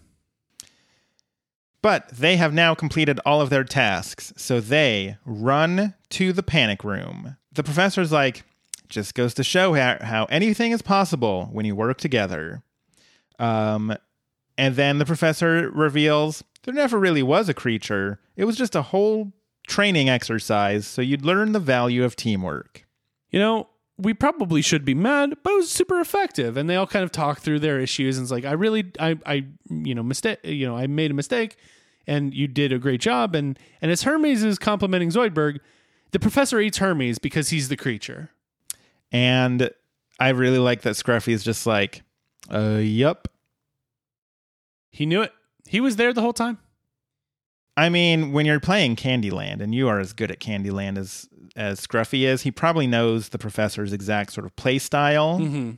But 1.82 2.10
they 2.10 2.38
have 2.38 2.54
now 2.54 2.74
completed 2.74 3.20
all 3.26 3.42
of 3.42 3.50
their 3.52 3.64
tasks, 3.64 4.34
so 4.38 4.60
they 4.60 5.18
run 5.24 5.94
to 6.10 6.34
the 6.34 6.44
panic 6.44 6.84
room. 6.84 7.38
The 7.52 7.64
professor's 7.64 8.12
like, 8.12 8.44
just 8.90 9.14
goes 9.14 9.34
to 9.36 9.44
show 9.44 9.74
how, 9.74 9.98
how 10.02 10.26
anything 10.26 10.72
is 10.72 10.82
possible 10.82 11.50
when 11.52 11.66
you 11.66 11.76
work 11.76 11.98
together. 11.98 12.64
Um, 13.40 13.96
and 14.58 14.76
then 14.76 14.98
the 14.98 15.06
professor 15.06 15.70
reveals 15.70 16.44
there 16.64 16.74
never 16.74 16.98
really 16.98 17.24
was 17.24 17.50
a 17.50 17.54
creature. 17.54 18.20
It 18.36 18.46
was 18.46 18.58
just 18.58 18.76
a 18.76 18.82
whole 18.82 19.34
training 19.68 20.10
exercise, 20.10 20.88
so 20.88 21.02
you'd 21.02 21.26
learn 21.26 21.52
the 21.52 21.60
value 21.60 22.04
of 22.04 22.16
teamwork. 22.16 22.86
You 23.30 23.40
know, 23.40 23.68
we 23.98 24.14
probably 24.14 24.62
should 24.62 24.84
be 24.84 24.94
mad, 24.94 25.36
but 25.44 25.54
it 25.54 25.56
was 25.56 25.72
super 25.72 26.00
effective. 26.00 26.58
And 26.58 26.70
they 26.70 26.76
all 26.76 26.88
kind 26.88 27.04
of 27.04 27.12
talk 27.12 27.40
through 27.40 27.60
their 27.60 27.80
issues. 27.80 28.18
And 28.18 28.26
it's 28.26 28.32
like, 28.32 28.46
I 28.46 28.52
really, 28.52 28.92
I, 29.00 29.18
I, 29.26 29.46
you 29.70 29.96
know, 29.96 30.04
mistake, 30.04 30.40
you 30.44 30.68
know, 30.68 30.76
I 30.76 30.88
made 30.88 31.12
a 31.12 31.14
mistake, 31.14 31.56
and 32.08 32.34
you 32.34 32.48
did 32.48 32.74
a 32.74 32.80
great 32.80 33.02
job. 33.02 33.36
And 33.36 33.58
and 33.82 33.92
as 33.92 34.04
Hermes 34.04 34.44
is 34.44 34.60
complimenting 34.60 35.10
Zoidberg, 35.10 35.60
the 36.12 36.20
professor 36.20 36.60
eats 36.60 36.78
Hermes 36.78 37.20
because 37.20 37.50
he's 37.50 37.70
the 37.70 37.78
creature. 37.78 38.32
And 39.12 39.70
I 40.20 40.30
really 40.30 40.60
like 40.60 40.82
that 40.82 40.96
Scruffy 40.96 41.34
is 41.34 41.44
just 41.44 41.66
like, 41.66 42.04
uh, 42.54 42.80
yup. 42.82 43.28
He 44.92 45.06
knew 45.06 45.22
it. 45.22 45.34
He 45.68 45.82
was 45.82 45.96
there 45.96 46.14
the 46.14 46.22
whole 46.22 46.34
time. 46.34 46.58
I 47.78 47.90
mean, 47.90 48.32
when 48.32 48.46
you're 48.46 48.62
playing 48.62 48.96
Candyland 48.96 49.62
and 49.62 49.76
you 49.76 49.90
are 49.90 50.00
as 50.00 50.14
good 50.14 50.32
at 50.32 50.40
Candyland 50.40 50.98
as 50.98 51.28
as 51.56 51.80
Scruffy 51.86 52.24
is, 52.28 52.42
he 52.44 52.52
probably 52.52 52.88
knows 52.88 53.30
the 53.30 53.38
professor's 53.38 53.94
exact 53.94 54.34
sort 54.34 54.46
of 54.46 54.56
play 54.56 54.78
style. 54.80 55.40
Mm-hmm. 55.40 55.72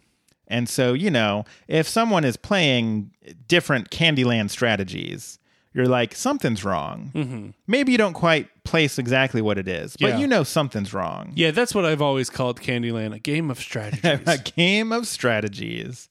And 0.47 0.69
so, 0.69 0.93
you 0.93 1.11
know, 1.11 1.43
if 1.67 1.88
someone 1.88 2.23
is 2.23 2.38
playing 2.38 3.11
different 3.47 3.89
Candyland 3.89 4.49
strategies, 4.49 5.39
you're 5.73 5.88
like, 5.88 6.15
something's 6.15 6.63
wrong. 6.63 7.11
Mm-hmm. 7.13 7.49
Maybe 7.67 7.91
you 7.91 7.97
don't 7.97 8.13
quite 8.13 8.47
place 8.63 8.97
exactly 8.97 9.41
what 9.41 9.57
it 9.57 9.67
is, 9.67 9.95
but 9.97 10.09
Yeah. 10.11 10.17
you 10.19 10.28
know 10.28 10.43
something's 10.43 10.93
wrong. 10.93 11.34
Yeah, 11.36 11.51
that's 11.51 11.75
what 11.75 11.86
I've 11.86 12.01
always 12.01 12.30
called 12.30 12.61
Candyland 12.61 13.13
a 13.13 13.19
game 13.19 13.51
of 13.51 13.59
strategies. 13.59 14.21
a 14.25 14.38
game 14.38 14.91
of 14.91 15.05
strategies. 15.05 16.09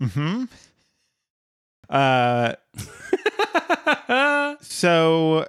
Hmm. 0.00 0.44
Uh. 1.88 2.54
so 4.60 5.46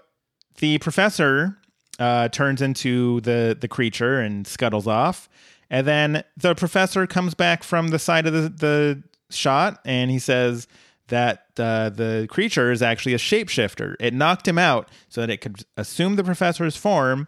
the 0.59 0.77
professor 0.79 1.57
uh, 1.99 2.29
turns 2.29 2.61
into 2.61 3.21
the 3.21 3.57
the 3.59 3.67
creature 3.67 4.19
and 4.19 4.45
scuttles 4.47 4.87
off, 4.87 5.29
and 5.69 5.85
then 5.87 6.23
the 6.35 6.55
professor 6.55 7.07
comes 7.07 7.33
back 7.33 7.63
from 7.63 7.89
the 7.89 7.99
side 7.99 8.27
of 8.27 8.33
the 8.33 8.49
the 8.49 9.03
shot, 9.29 9.79
and 9.85 10.11
he 10.11 10.19
says 10.19 10.67
that 11.07 11.47
uh, 11.57 11.89
the 11.89 12.27
creature 12.29 12.71
is 12.71 12.81
actually 12.81 13.13
a 13.13 13.17
shapeshifter. 13.17 13.95
It 13.99 14.13
knocked 14.13 14.47
him 14.47 14.57
out 14.57 14.89
so 15.09 15.21
that 15.21 15.29
it 15.29 15.37
could 15.37 15.63
assume 15.77 16.15
the 16.15 16.23
professor's 16.23 16.75
form 16.75 17.27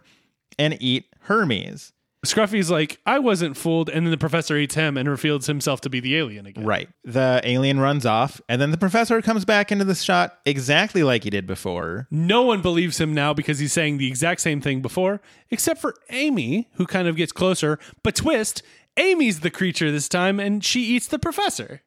and 0.58 0.76
eat 0.80 1.06
Hermes. 1.22 1.92
Scruffy's 2.26 2.70
like, 2.70 3.00
I 3.06 3.18
wasn't 3.18 3.56
fooled, 3.56 3.88
and 3.88 4.04
then 4.06 4.10
the 4.10 4.18
professor 4.18 4.56
eats 4.58 4.74
him 4.74 4.98
and 4.98 5.08
reveals 5.08 5.46
himself 5.46 5.80
to 5.82 5.88
be 5.90 6.00
the 6.00 6.16
alien 6.18 6.44
again. 6.44 6.66
Right. 6.66 6.88
The 7.02 7.40
alien 7.44 7.80
runs 7.80 8.04
off, 8.04 8.42
and 8.46 8.60
then 8.60 8.72
the 8.72 8.76
professor 8.76 9.22
comes 9.22 9.46
back 9.46 9.72
into 9.72 9.86
the 9.86 9.94
shot 9.94 10.38
exactly 10.44 11.02
like 11.02 11.24
he 11.24 11.30
did 11.30 11.46
before. 11.46 12.06
No 12.10 12.42
one 12.42 12.60
believes 12.60 13.00
him 13.00 13.14
now 13.14 13.32
because 13.32 13.58
he's 13.58 13.72
saying 13.72 13.96
the 13.96 14.06
exact 14.06 14.42
same 14.42 14.60
thing 14.60 14.82
before, 14.82 15.22
except 15.50 15.80
for 15.80 15.94
Amy, 16.10 16.68
who 16.74 16.84
kind 16.84 17.08
of 17.08 17.16
gets 17.16 17.32
closer. 17.32 17.78
But 18.02 18.16
twist, 18.16 18.62
Amy's 18.98 19.40
the 19.40 19.50
creature 19.50 19.90
this 19.90 20.08
time, 20.08 20.38
and 20.38 20.62
she 20.62 20.82
eats 20.82 21.06
the 21.08 21.18
professor. 21.18 21.80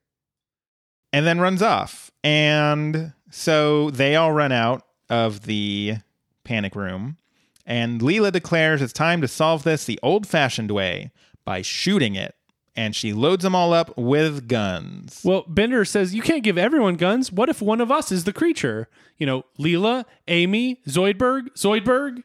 and 1.12 1.28
then 1.28 1.40
runs 1.40 1.62
off. 1.62 2.10
And 2.24 3.14
so 3.30 3.92
they 3.92 4.16
all 4.16 4.32
run 4.32 4.52
out 4.52 4.82
of 5.12 5.42
the 5.42 5.98
panic 6.44 6.76
room. 6.76 7.18
And 7.66 8.02
Leela 8.02 8.32
declares 8.32 8.82
it's 8.82 8.94
time 8.94 9.22
to 9.22 9.28
solve 9.28 9.64
this 9.64 9.86
the 9.86 10.00
old 10.04 10.28
fashioned 10.28 10.72
way 10.72 11.12
by 11.46 11.62
shooting 11.62 12.16
it. 12.16 12.36
And 12.76 12.96
she 12.96 13.14
loads 13.14 13.44
them 13.44 13.54
all 13.56 13.72
up 13.72 13.96
with 13.98 14.48
guns. 14.48 15.22
Well, 15.24 15.44
Bender 15.48 15.86
says, 15.86 16.16
You 16.16 16.22
can't 16.24 16.44
give 16.44 16.58
everyone 16.58 16.96
guns. 16.96 17.32
What 17.32 17.48
if 17.50 17.62
one 17.62 17.80
of 17.82 17.92
us 17.92 18.12
is 18.12 18.24
the 18.24 18.34
creature? 18.34 18.90
You 19.18 19.28
know, 19.28 19.44
Leela, 19.60 20.06
Amy, 20.28 20.82
Zoidberg, 20.88 21.50
Zoidberg. 21.56 22.24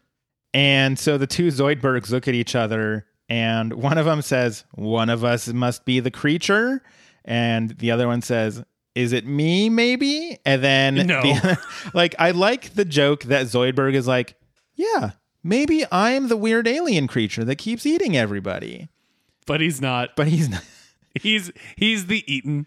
And 0.55 0.99
so 0.99 1.18
the 1.18 1.26
two 1.26 1.49
Zoidbergs 1.49 2.11
look 2.11 2.26
at 2.26 2.34
each 2.34 2.55
other, 2.55 3.05
and 3.28 3.74
one 3.74 3.99
of 3.99 4.07
them 4.07 4.22
says, 4.22 4.64
One 4.72 5.11
of 5.11 5.22
us 5.22 5.49
must 5.49 5.84
be 5.84 6.01
the 6.01 6.11
creature. 6.11 6.82
And 7.26 7.70
the 7.78 7.91
other 7.91 8.07
one 8.09 8.22
says, 8.22 8.64
Is 8.95 9.12
it 9.12 9.26
me, 9.26 9.68
maybe? 9.68 10.39
And 10.47 10.64
then, 10.64 10.95
No. 11.07 11.20
the- 11.20 11.59
like, 11.95 12.14
I 12.18 12.30
like 12.30 12.70
the 12.72 12.86
joke 12.86 13.24
that 13.24 13.47
Zoidberg 13.47 13.93
is 13.95 14.07
like, 14.07 14.36
Yeah, 14.74 15.11
maybe 15.49 15.84
I'm 15.90 16.28
the 16.28 16.36
weird 16.36 16.68
alien 16.68 17.07
creature 17.09 17.44
that 17.44 17.57
keeps 17.57 17.86
eating 17.86 18.16
everybody. 18.16 18.88
But 19.46 19.61
he's 19.61 19.80
not. 19.80 20.14
But 20.14 20.28
he's 20.28 20.49
not. 20.49 20.62
He's 21.20 21.51
he's 21.74 22.07
the 22.07 22.22
eaten. 22.32 22.66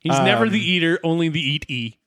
He's 0.00 0.18
never 0.18 0.46
Um, 0.46 0.52
the 0.52 0.58
eater, 0.58 0.98
only 1.04 1.28
the 1.28 1.40
eat 1.40 1.64
e. 1.70 1.98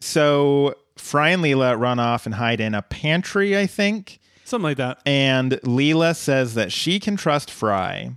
So 0.00 0.74
Fry 0.96 1.30
and 1.30 1.42
Leela 1.42 1.78
run 1.78 1.98
off 1.98 2.26
and 2.26 2.34
hide 2.34 2.60
in 2.60 2.74
a 2.74 2.82
pantry, 2.82 3.56
I 3.56 3.66
think. 3.66 4.18
Something 4.44 4.64
like 4.64 4.76
that. 4.76 4.98
And 5.06 5.52
Leela 5.62 6.14
says 6.14 6.54
that 6.54 6.72
she 6.72 7.00
can 7.00 7.16
trust 7.16 7.50
Fry. 7.50 8.12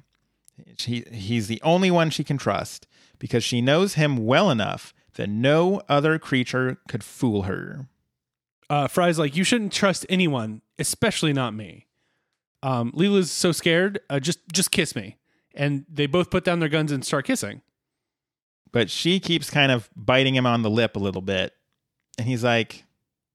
She, 0.78 1.06
he's 1.12 1.48
the 1.48 1.62
only 1.64 1.92
one 1.92 2.10
she 2.10 2.24
can 2.24 2.38
trust 2.38 2.88
because 3.20 3.44
she 3.44 3.62
knows 3.62 3.94
him 3.94 4.26
well 4.26 4.50
enough 4.50 4.94
that 5.16 5.30
no 5.30 5.82
other 5.88 6.18
creature 6.20 6.78
could 6.88 7.04
fool 7.04 7.44
her. 7.44 7.88
Uh, 8.72 8.88
Fry's 8.88 9.20
like, 9.20 9.36
you 9.36 9.44
shouldn't 9.44 9.74
trust 9.74 10.06
anyone, 10.08 10.62
especially 10.80 11.34
not 11.34 11.54
me. 11.54 11.88
Um, 12.64 12.94
Leela's 12.94 13.30
so 13.30 13.52
scared. 13.52 14.00
Uh, 14.10 14.22
just 14.22 14.40
just 14.54 14.72
kiss 14.72 14.96
me. 14.96 15.18
And 15.54 15.86
they 15.90 16.06
both 16.06 16.30
put 16.32 16.46
down 16.46 16.60
their 16.60 16.70
guns 16.70 16.90
and 16.94 17.04
start 17.04 17.26
kissing. 17.26 17.64
But 18.72 18.90
she 18.90 19.20
keeps 19.20 19.50
kind 19.50 19.74
of 19.74 19.90
biting 19.94 20.36
him 20.36 20.46
on 20.46 20.62
the 20.62 20.70
lip 20.70 20.96
a 20.96 21.00
little 21.00 21.22
bit. 21.22 21.54
And 22.18 22.26
he's 22.26 22.46
like, 22.46 22.86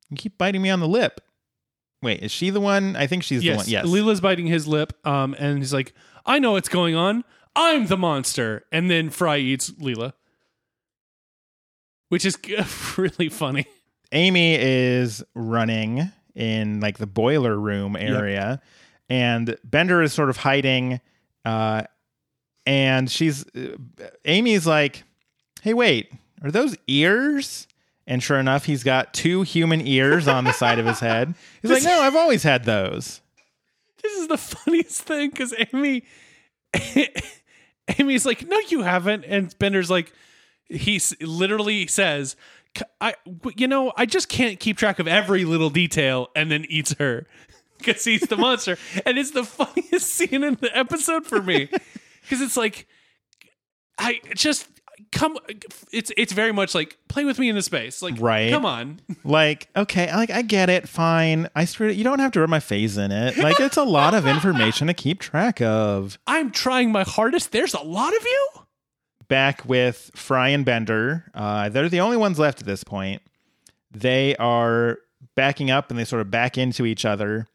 You 0.09 0.17
keep 0.17 0.39
biting 0.39 0.63
me 0.63 0.71
on 0.71 0.81
the 0.81 0.89
lip. 0.89 1.21
Wait, 2.01 2.23
is 2.23 2.33
she 2.33 2.49
the 2.49 2.61
one? 2.61 2.97
I 2.97 3.07
think 3.07 3.23
she's 3.23 3.41
the 3.41 3.49
yes, 3.49 3.59
one. 3.59 3.67
Yes. 3.69 3.85
Leela's 3.85 4.23
biting 4.23 4.47
his 4.47 4.67
lip. 4.67 4.95
Um, 5.07 5.37
and 5.39 5.59
he's 5.59 5.75
like, 5.75 5.93
I 6.25 6.39
know 6.39 6.53
what's 6.53 6.71
going 6.71 6.95
on. 6.95 7.25
I'm 7.55 7.89
the 7.89 7.99
monster. 7.99 8.65
And 8.73 8.91
then 8.91 9.11
Fry 9.11 9.37
eats 9.37 9.71
Leela, 9.73 10.15
which 12.09 12.25
is 12.25 12.39
really 12.97 13.29
funny. 13.29 13.67
Amy 14.13 14.55
is 14.55 15.23
running 15.35 16.11
in 16.35 16.81
like 16.81 16.99
the 16.99 17.07
boiler 17.07 17.59
room 17.59 17.97
area, 17.97 18.61
and 19.09 19.57
Bender 19.65 20.03
is 20.03 20.13
sort 20.13 20.31
of 20.31 20.37
hiding. 20.39 21.01
Uh, 21.45 21.83
and 22.67 23.11
she's 23.11 23.45
uh, 23.57 23.77
Amy's 24.25 24.67
like, 24.67 25.05
"Hey, 25.63 25.75
wait, 25.75 26.13
are 26.43 26.51
those 26.51 26.77
ears?" 26.87 27.67
And 28.09 28.23
sure 28.23 28.39
enough, 28.39 28.65
he's 28.67 28.85
got 28.85 29.13
two 29.15 29.43
human 29.43 29.85
ears 29.87 30.29
on 30.29 30.45
the 30.45 30.53
side 30.53 30.79
of 30.79 30.87
his 30.87 31.01
head. 31.01 31.35
He's 31.63 31.73
like, 31.73 31.83
"No, 31.83 32.01
I've 32.01 32.15
always 32.15 32.45
had 32.45 32.63
those." 32.65 33.21
This 34.01 34.17
is 34.19 34.29
the 34.29 34.39
funniest 34.39 35.03
thing 35.03 35.31
because 35.31 35.53
Amy, 35.73 36.05
Amy's 37.99 38.25
like, 38.27 38.47
no, 38.47 38.57
you 38.69 38.83
haven't, 38.83 39.25
and 39.25 39.57
Bender's 39.59 39.91
like, 39.91 40.13
he 40.69 41.01
literally 41.21 41.87
says, 41.89 42.31
"C- 42.33 42.37
I, 43.01 43.15
you 43.57 43.69
know, 43.69 43.93
I 43.97 44.07
just 44.07 44.29
can't 44.29 44.59
keep 44.61 44.77
track 44.77 44.99
of 44.99 45.09
every 45.09 45.45
little 45.45 45.71
detail, 45.71 46.29
and 46.37 46.51
then 46.51 46.65
eats 46.69 46.95
her 46.99 47.27
because 47.79 48.05
he's 48.05 48.23
the 48.23 48.37
monster, 48.37 48.79
and 49.05 49.19
it's 49.19 49.31
the 49.33 49.45
funniest 49.45 50.07
scene 50.13 50.43
in 50.45 50.55
the 50.61 50.77
episode 50.77 51.27
for 51.27 51.43
me 51.43 51.69
because 52.23 52.41
it's 52.41 52.57
like, 52.57 52.87
I 53.99 54.21
just 54.35 54.69
come, 55.13 55.37
it's 55.93 56.11
it's 56.17 56.33
very 56.33 56.53
much 56.53 56.75
like 56.75 56.99
play 57.09 57.25
with 57.25 57.39
me 57.39 57.49
in 57.49 57.55
the 57.55 57.63
space, 57.63 58.03
like, 58.03 58.15
Right. 58.19 58.51
Come 58.51 58.65
on, 58.67 59.01
Like, 59.25 59.69
okay, 59.77 60.13
like 60.15 60.31
I 60.31 60.43
get 60.43 60.69
it, 60.71 60.89
fine. 60.89 61.49
I 61.55 61.65
screwed 61.65 61.93
it 61.93 61.97
you 61.97 62.05
don't 62.05 62.19
have 62.19 62.33
to 62.33 62.41
rub 62.41 62.51
my 62.51 62.61
face 62.61 62.97
in 62.97 63.13
it. 63.13 63.37
Like, 63.39 63.61
it's 63.61 63.77
a 63.77 63.85
lot 63.85 64.15
of 64.15 64.27
information 64.27 64.87
to 64.89 64.95
keep 64.95 65.21
track 65.21 65.61
of. 65.61 66.19
I'm 66.27 66.51
trying 66.51 66.93
my 66.93 67.05
hardest. 67.05 67.53
There's 67.53 67.75
a 67.75 67.83
lot 67.83 68.17
of 68.17 68.23
you. 68.25 68.49
Back 69.29 69.65
with 69.65 70.11
Fry 70.15 70.49
and 70.51 70.65
Bender. 70.65 71.25
Uh, 71.35 71.69
they're 71.69 71.89
the 71.89 72.01
only 72.01 72.17
ones 72.17 72.39
left 72.39 72.61
at 72.61 72.67
this 72.67 72.85
point. 72.85 73.23
They 73.91 74.37
are 74.37 74.99
backing 75.35 75.71
up 75.71 75.91
and 75.91 75.99
they 75.99 76.05
sort 76.05 76.21
of 76.23 76.31
back 76.31 76.59
into 76.59 76.87
each 76.87 77.05
other. 77.05 77.47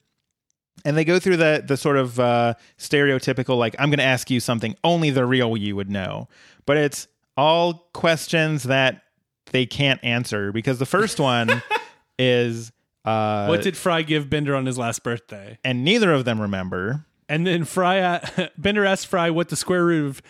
And 0.84 0.98
they 0.98 1.06
go 1.06 1.20
through 1.20 1.38
the 1.38 1.64
the 1.66 1.78
sort 1.78 1.98
of 1.98 2.20
uh, 2.20 2.56
stereotypical 2.80 3.58
like 3.58 3.76
I'm 3.78 3.90
going 3.90 4.00
to 4.00 4.04
ask 4.04 4.32
you 4.32 4.40
something 4.40 4.76
only 4.84 5.12
the 5.12 5.26
real 5.26 5.56
you 5.56 5.76
would 5.76 5.90
know, 5.92 6.28
but 6.66 6.78
it's 6.78 7.08
all 7.38 7.88
questions 7.94 8.64
that 8.64 9.04
they 9.52 9.66
can't 9.66 10.04
answer 10.04 10.52
because 10.52 10.80
the 10.80 10.86
first 10.86 11.20
one 11.20 11.62
is 12.20 12.72
uh, 13.06 13.46
What 13.48 13.62
did 13.62 13.78
Fry 13.78 14.02
give 14.02 14.30
Bender 14.30 14.56
on 14.56 14.66
his 14.66 14.78
last 14.78 15.04
birthday? 15.04 15.60
and 15.64 15.84
neither 15.84 16.12
of 16.14 16.26
them 16.26 16.42
remember. 16.42 17.06
And 17.30 17.46
then 17.46 17.64
Fry 17.64 18.22
Bender 18.58 18.84
asks 18.86 19.06
Fry 19.06 19.30
what 19.30 19.50
the 19.50 19.56
square 19.56 19.86
root 19.86 20.08
of 20.08 20.22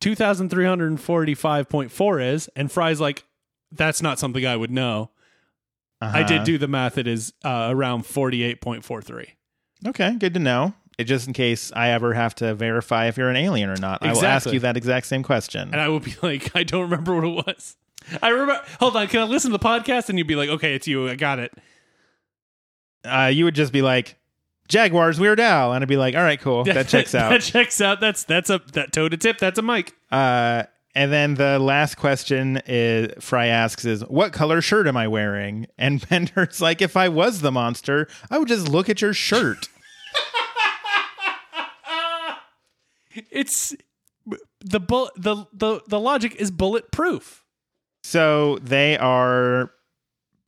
2345.4 0.00 2.32
is, 2.34 2.48
and 2.56 2.70
Fry's 2.70 3.00
like, 3.00 3.24
"That's 3.72 4.02
not 4.02 4.18
something 4.18 4.46
I 4.46 4.56
would 4.56 4.70
know." 4.70 5.10
I 6.00 6.06
Uh-huh. 6.06 6.22
did 6.28 6.44
do 6.44 6.58
the 6.58 6.68
math. 6.68 6.96
It 6.96 7.06
is 7.06 7.32
uh, 7.44 7.68
around 7.70 8.04
48.43. 8.04 9.26
Okay, 9.86 10.14
good 10.18 10.34
to 10.34 10.40
know. 10.40 10.74
just 10.98 11.26
in 11.26 11.32
case 11.32 11.72
I 11.74 11.90
ever 11.90 12.12
have 12.14 12.34
to 12.36 12.54
verify 12.54 13.06
if 13.06 13.16
you're 13.16 13.30
an 13.30 13.36
alien 13.36 13.70
or 13.70 13.76
not. 13.76 14.02
I 14.02 14.12
will 14.12 14.24
ask 14.26 14.52
you 14.52 14.60
that 14.60 14.76
exact 14.76 15.06
same 15.06 15.22
question. 15.22 15.70
And 15.72 15.80
I 15.80 15.88
will 15.88 16.00
be 16.00 16.14
like, 16.22 16.54
I 16.54 16.62
don't 16.62 16.82
remember 16.82 17.14
what 17.14 17.24
it 17.24 17.46
was. 17.46 17.76
I 18.22 18.28
remember. 18.30 18.60
Hold 18.80 18.96
on, 18.96 19.06
can 19.08 19.20
I 19.20 19.24
listen 19.24 19.50
to 19.50 19.56
the 19.58 19.64
podcast? 19.64 20.08
And 20.10 20.18
you'd 20.18 20.26
be 20.26 20.36
like, 20.36 20.48
okay, 20.50 20.74
it's 20.74 20.86
you. 20.86 21.08
I 21.08 21.14
got 21.16 21.38
it. 21.38 21.52
Uh, 23.04 23.30
you 23.32 23.44
would 23.46 23.54
just 23.54 23.72
be 23.72 23.80
like, 23.82 24.16
Jaguars, 24.70 25.20
Weird 25.20 25.38
Al. 25.40 25.72
And 25.74 25.82
I'd 25.84 25.88
be 25.88 25.96
like, 25.98 26.14
all 26.14 26.22
right, 26.22 26.40
cool. 26.40 26.64
That 26.64 26.88
checks 26.88 27.14
out. 27.14 27.30
that 27.30 27.42
checks 27.42 27.80
out. 27.80 28.00
That's 28.00 28.24
that's 28.24 28.48
a 28.48 28.60
that 28.72 28.92
toe 28.92 29.08
to 29.10 29.16
tip. 29.18 29.38
That's 29.38 29.58
a 29.58 29.62
mic. 29.62 29.94
Uh, 30.10 30.62
and 30.94 31.12
then 31.12 31.34
the 31.34 31.58
last 31.58 31.96
question 31.96 32.60
is 32.66 33.12
Fry 33.22 33.46
asks 33.46 33.84
is 33.84 34.02
what 34.06 34.32
color 34.32 34.60
shirt 34.60 34.86
am 34.86 34.96
I 34.96 35.06
wearing? 35.08 35.66
And 35.78 36.00
Bender's 36.08 36.60
like, 36.60 36.80
if 36.82 36.96
I 36.96 37.08
was 37.08 37.42
the 37.42 37.52
monster, 37.52 38.08
I 38.30 38.38
would 38.38 38.48
just 38.48 38.68
look 38.68 38.88
at 38.88 39.02
your 39.02 39.12
shirt. 39.12 39.68
It's 43.30 43.74
the 44.60 44.78
bull. 44.78 45.10
The 45.16 45.44
the 45.52 45.80
the 45.88 45.98
logic 45.98 46.36
is 46.36 46.50
bulletproof. 46.52 47.44
so 48.04 48.58
they 48.58 48.96
are 48.98 49.72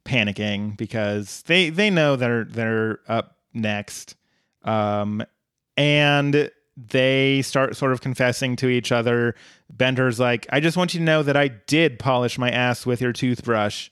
panicking 0.05 0.77
because 0.77 1.43
they 1.43 1.71
they 1.71 1.91
know 1.91 2.15
they're 2.15 2.45
they're 2.45 3.01
up 3.09 3.32
next. 3.55 4.17
Um, 4.65 5.25
and 5.77 6.51
they 6.77 7.43
start 7.43 7.77
sort 7.77 7.93
of 7.93 8.01
confessing 8.01 8.57
to 8.57 8.69
each 8.69 8.93
other. 8.93 9.35
Bender's 9.71 10.19
like, 10.19 10.47
I 10.51 10.61
just 10.61 10.77
want 10.77 10.95
you 10.95 11.01
to 11.01 11.05
know 11.05 11.23
that 11.23 11.37
I 11.37 11.49
did 11.49 11.99
polish 11.99 12.39
my 12.39 12.51
ass 12.51 12.87
with 12.87 13.01
your 13.01 13.13
toothbrush. 13.13 13.91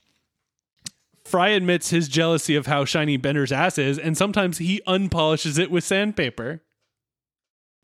Fry 1.25 1.51
admits 1.51 1.91
his 1.91 2.09
jealousy 2.09 2.57
of 2.57 2.67
how 2.67 2.85
shiny 2.85 3.17
Bender's 3.17 3.53
ass 3.53 3.79
is, 3.79 3.99
and 3.99 4.17
sometimes 4.17 4.59
he 4.59 4.81
unpolishes 4.87 5.59
it 5.59 5.71
with 5.71 5.85
sandpaper. 5.85 6.63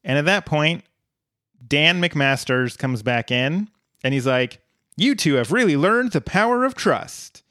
And 0.02 0.18
at 0.18 0.24
that 0.24 0.46
point, 0.46 0.84
Dan 1.66 2.00
McMasters 2.00 2.78
comes 2.78 3.02
back 3.02 3.30
in 3.30 3.68
and 4.02 4.14
he's 4.14 4.26
like, 4.26 4.60
You 4.96 5.14
two 5.14 5.34
have 5.34 5.52
really 5.52 5.76
learned 5.76 6.12
the 6.12 6.20
power 6.20 6.64
of 6.64 6.74
trust. 6.74 7.42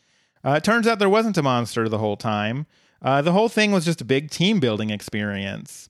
Uh, 0.44 0.52
it 0.52 0.64
turns 0.64 0.88
out 0.88 1.00
there 1.00 1.10
wasn't 1.10 1.38
a 1.38 1.44
monster 1.44 1.90
the 1.90 1.98
whole 1.98 2.18
time. 2.18 2.66
Uh, 3.02 3.22
the 3.22 3.32
whole 3.32 3.50
thing 3.50 3.72
was 3.72 3.86
just 3.86 4.02
a 4.02 4.06
big 4.06 4.30
team 4.32 4.60
building 4.60 4.90
experience. 4.90 5.90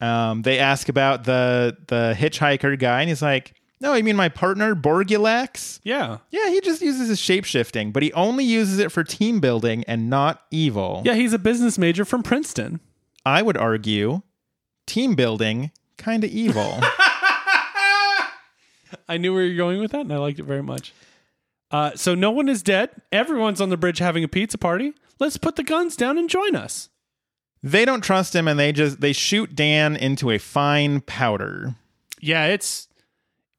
Um, 0.00 0.42
they 0.42 0.58
ask 0.58 0.88
about 0.88 1.24
the 1.24 1.76
the 1.88 2.14
hitchhiker 2.18 2.78
guy, 2.78 3.00
and 3.00 3.08
he's 3.08 3.22
like, 3.22 3.54
No, 3.80 3.94
you 3.94 4.04
mean 4.04 4.16
my 4.16 4.28
partner, 4.28 4.74
Borgulax? 4.74 5.80
Yeah. 5.82 6.18
Yeah, 6.30 6.50
he 6.50 6.60
just 6.60 6.82
uses 6.82 7.08
his 7.08 7.18
shape 7.20 7.44
shifting, 7.44 7.92
but 7.92 8.02
he 8.02 8.12
only 8.12 8.44
uses 8.44 8.78
it 8.78 8.92
for 8.92 9.04
team 9.04 9.40
building 9.40 9.84
and 9.86 10.10
not 10.10 10.42
evil. 10.50 11.02
Yeah, 11.04 11.14
he's 11.14 11.32
a 11.32 11.38
business 11.38 11.78
major 11.78 12.04
from 12.04 12.22
Princeton. 12.22 12.80
I 13.24 13.40
would 13.40 13.56
argue 13.56 14.22
team 14.86 15.14
building, 15.14 15.70
kind 15.96 16.24
of 16.24 16.30
evil. 16.30 16.80
I 19.08 19.16
knew 19.18 19.32
where 19.34 19.44
you're 19.44 19.56
going 19.56 19.80
with 19.80 19.92
that, 19.92 20.02
and 20.02 20.12
I 20.12 20.16
liked 20.18 20.38
it 20.38 20.44
very 20.44 20.62
much. 20.62 20.92
Uh, 21.70 21.92
so 21.94 22.14
no 22.14 22.30
one 22.30 22.48
is 22.48 22.62
dead. 22.62 22.90
Everyone's 23.10 23.60
on 23.60 23.68
the 23.70 23.76
bridge 23.76 23.98
having 23.98 24.22
a 24.24 24.28
pizza 24.28 24.58
party. 24.58 24.94
Let's 25.20 25.36
put 25.36 25.56
the 25.56 25.62
guns 25.62 25.96
down 25.96 26.18
and 26.18 26.28
join 26.28 26.54
us. 26.56 26.88
they 27.62 27.84
don't 27.84 28.02
trust 28.02 28.34
him 28.34 28.46
and 28.48 28.58
they 28.58 28.72
just 28.72 29.00
they 29.00 29.12
shoot 29.12 29.54
Dan 29.54 29.96
into 29.96 30.30
a 30.30 30.38
fine 30.38 31.00
powder. 31.00 31.76
Yeah, 32.20 32.46
it's 32.46 32.88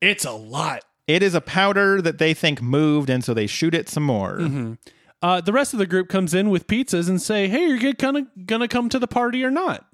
it's 0.02 0.26
a 0.26 0.32
lot. 0.34 0.84
It 1.08 1.22
is 1.24 1.34
a 1.36 1.42
powder 1.42 2.02
that 2.02 2.18
they 2.18 2.34
think 2.34 2.62
moved 2.62 3.10
and 3.10 3.24
so 3.24 3.34
they 3.34 3.48
shoot 3.48 3.74
it 3.76 3.90
some 3.90 4.04
more. 4.04 4.78
Uh, 5.22 5.42
the 5.42 5.54
rest 5.54 5.74
of 5.74 5.80
the 5.80 5.86
group 5.88 6.08
comes 6.10 6.34
in 6.34 6.50
with 6.50 6.68
pizzas 6.68 7.10
and 7.10 7.22
say, 7.22 7.48
"Hey, 7.48 7.68
you're 7.68 7.94
gonna 7.94 8.28
gonna 8.46 8.68
come 8.68 8.90
to 8.90 9.00
the 9.00 9.08
party 9.08 9.44
or 9.44 9.50
not?" 9.52 9.88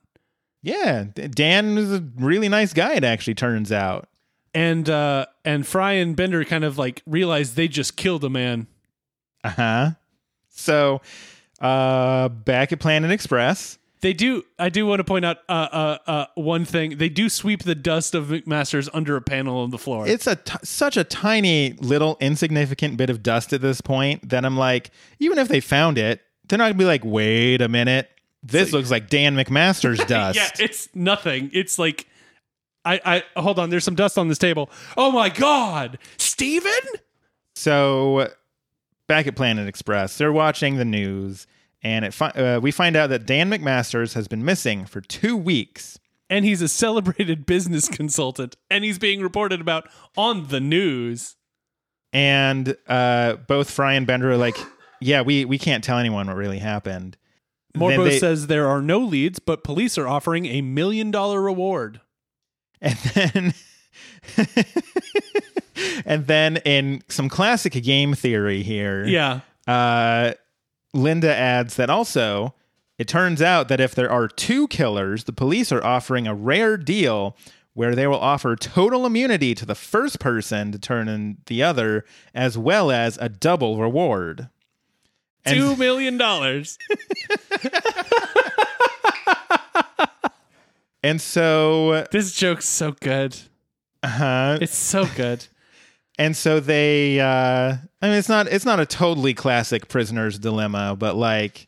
Yeah, 0.61 1.05
Dan 1.13 1.77
is 1.77 1.91
a 1.93 2.03
really 2.17 2.49
nice 2.49 2.73
guy 2.73 2.95
it 2.95 3.03
actually 3.03 3.35
turns 3.35 3.71
out. 3.71 4.07
And 4.53 4.89
uh, 4.89 5.25
and 5.45 5.65
Fry 5.65 5.93
and 5.93 6.15
Bender 6.15 6.43
kind 6.43 6.63
of 6.65 6.77
like 6.77 7.01
realize 7.05 7.55
they 7.55 7.67
just 7.69 7.95
killed 7.95 8.23
a 8.25 8.29
man. 8.29 8.67
Uh-huh. 9.43 9.91
So, 10.49 11.01
uh 11.61 12.29
back 12.29 12.71
at 12.71 12.79
Planet 12.79 13.11
Express, 13.11 13.77
They 14.01 14.13
do. 14.13 14.43
I 14.57 14.69
do 14.69 14.85
want 14.87 14.99
to 14.99 15.03
point 15.03 15.25
out 15.25 15.37
uh, 15.47 15.51
uh, 15.71 15.97
uh, 16.07 16.25
one 16.35 16.65
thing. 16.65 16.97
They 16.97 17.07
do 17.09 17.29
sweep 17.29 17.63
the 17.63 17.75
dust 17.75 18.15
of 18.15 18.27
McMaster's 18.27 18.89
under 18.93 19.15
a 19.15 19.21
panel 19.21 19.59
on 19.59 19.69
the 19.69 19.77
floor. 19.77 20.07
it's 20.07 20.25
a 20.27 20.35
t- 20.37 20.57
such 20.63 20.97
a 20.97 21.03
tiny 21.03 21.73
little 21.73 22.17
insignificant 22.19 22.97
bit 22.97 23.09
of 23.11 23.21
dust 23.21 23.53
at 23.53 23.61
this 23.61 23.79
point 23.81 24.29
that 24.29 24.43
I'm 24.43 24.57
like, 24.57 24.89
even 25.19 25.37
if 25.37 25.47
they 25.47 25.59
found 25.59 25.97
it, 25.99 26.21
they're 26.47 26.57
not 26.57 26.65
going 26.65 26.73
to 26.73 26.79
be 26.79 26.85
like, 26.85 27.05
"Wait 27.05 27.61
a 27.61 27.67
minute. 27.69 28.09
This 28.43 28.73
looks 28.73 28.89
like 28.89 29.07
Dan 29.09 29.35
McMaster's 29.35 30.03
dust." 30.05 30.35
Yeah, 30.37 30.49
it's 30.65 30.89
nothing. 30.95 31.51
It's 31.53 31.77
like 31.77 32.07
I 32.83 33.23
I 33.35 33.39
hold 33.39 33.59
on, 33.59 33.69
there's 33.69 33.83
some 33.83 33.93
dust 33.95 34.17
on 34.17 34.27
this 34.29 34.39
table. 34.39 34.71
Oh 34.97 35.11
my 35.11 35.29
god. 35.29 35.99
Steven? 36.17 36.71
So, 37.55 38.29
back 39.07 39.27
at 39.27 39.35
Planet 39.35 39.67
Express, 39.67 40.17
they're 40.17 40.31
watching 40.33 40.77
the 40.77 40.85
news, 40.85 41.45
and 41.83 42.05
it 42.05 42.13
fi- 42.13 42.29
uh, 42.31 42.59
we 42.59 42.71
find 42.71 42.95
out 42.95 43.09
that 43.09 43.25
Dan 43.25 43.49
McMasters 43.49 44.13
has 44.13 44.27
been 44.27 44.43
missing 44.45 44.85
for 44.85 45.01
two 45.01 45.35
weeks. 45.37 45.97
And 46.29 46.45
he's 46.45 46.61
a 46.61 46.69
celebrated 46.69 47.45
business 47.45 47.89
consultant 47.89 48.55
and 48.69 48.85
he's 48.85 48.97
being 48.97 49.21
reported 49.21 49.59
about 49.59 49.89
on 50.15 50.47
the 50.47 50.61
news. 50.61 51.35
And 52.13 52.75
uh, 52.87 53.33
both 53.47 53.69
Fry 53.69 53.93
and 53.95 54.07
Bender 54.07 54.31
are 54.31 54.37
like, 54.37 54.57
"Yeah, 55.01 55.21
we 55.23 55.43
we 55.45 55.57
can't 55.57 55.83
tell 55.83 55.97
anyone 55.97 56.27
what 56.27 56.35
really 56.37 56.59
happened." 56.59 57.17
Morbo 57.75 58.05
they- 58.05 58.19
says 58.19 58.47
there 58.47 58.67
are 58.67 58.81
no 58.81 58.99
leads, 58.99 59.39
but 59.39 59.63
police 59.65 59.97
are 59.97 60.07
offering 60.07 60.45
a 60.45 60.61
million 60.61 61.11
dollar 61.11 61.41
reward. 61.41 61.99
And 62.81 62.97
then, 63.13 63.53
and 66.05 66.27
then 66.27 66.57
in 66.57 67.03
some 67.07 67.29
classic 67.29 67.73
game 67.83 68.13
theory 68.13 68.63
here, 68.63 69.05
Yeah. 69.05 69.41
uh, 69.67 70.33
Linda 70.93 71.33
adds 71.35 71.75
that 71.75 71.89
also 71.89 72.53
it 72.97 73.07
turns 73.07 73.41
out 73.41 73.67
that 73.69 73.79
if 73.79 73.95
there 73.95 74.11
are 74.11 74.27
two 74.27 74.67
killers, 74.67 75.23
the 75.23 75.33
police 75.33 75.71
are 75.71 75.83
offering 75.83 76.27
a 76.27 76.35
rare 76.35 76.77
deal 76.77 77.35
where 77.73 77.95
they 77.95 78.05
will 78.05 78.19
offer 78.19 78.55
total 78.55 79.05
immunity 79.05 79.55
to 79.55 79.65
the 79.65 79.75
first 79.75 80.19
person 80.19 80.71
to 80.71 80.77
turn 80.77 81.07
in 81.07 81.37
the 81.47 81.63
other, 81.63 82.05
as 82.35 82.57
well 82.57 82.91
as 82.91 83.17
a 83.19 83.29
double 83.29 83.77
reward. 83.79 84.49
And- 85.45 85.57
Two 85.57 85.75
million 85.75 86.17
dollars. 86.17 86.77
And 91.03 91.19
so, 91.19 92.05
this 92.11 92.31
joke's 92.33 92.67
so 92.67 92.91
good. 92.91 93.35
Uh-huh. 94.03 94.59
It's 94.61 94.75
so 94.77 95.07
good. 95.15 95.47
And 96.21 96.35
so 96.37 96.59
they. 96.59 97.19
Uh, 97.19 97.75
I 98.01 98.07
mean, 98.07 98.15
it's 98.17 98.29
not 98.29 98.47
it's 98.47 98.65
not 98.65 98.79
a 98.79 98.85
totally 98.85 99.33
classic 99.33 99.87
prisoner's 99.87 100.39
dilemma, 100.39 100.95
but 100.97 101.15
like. 101.15 101.67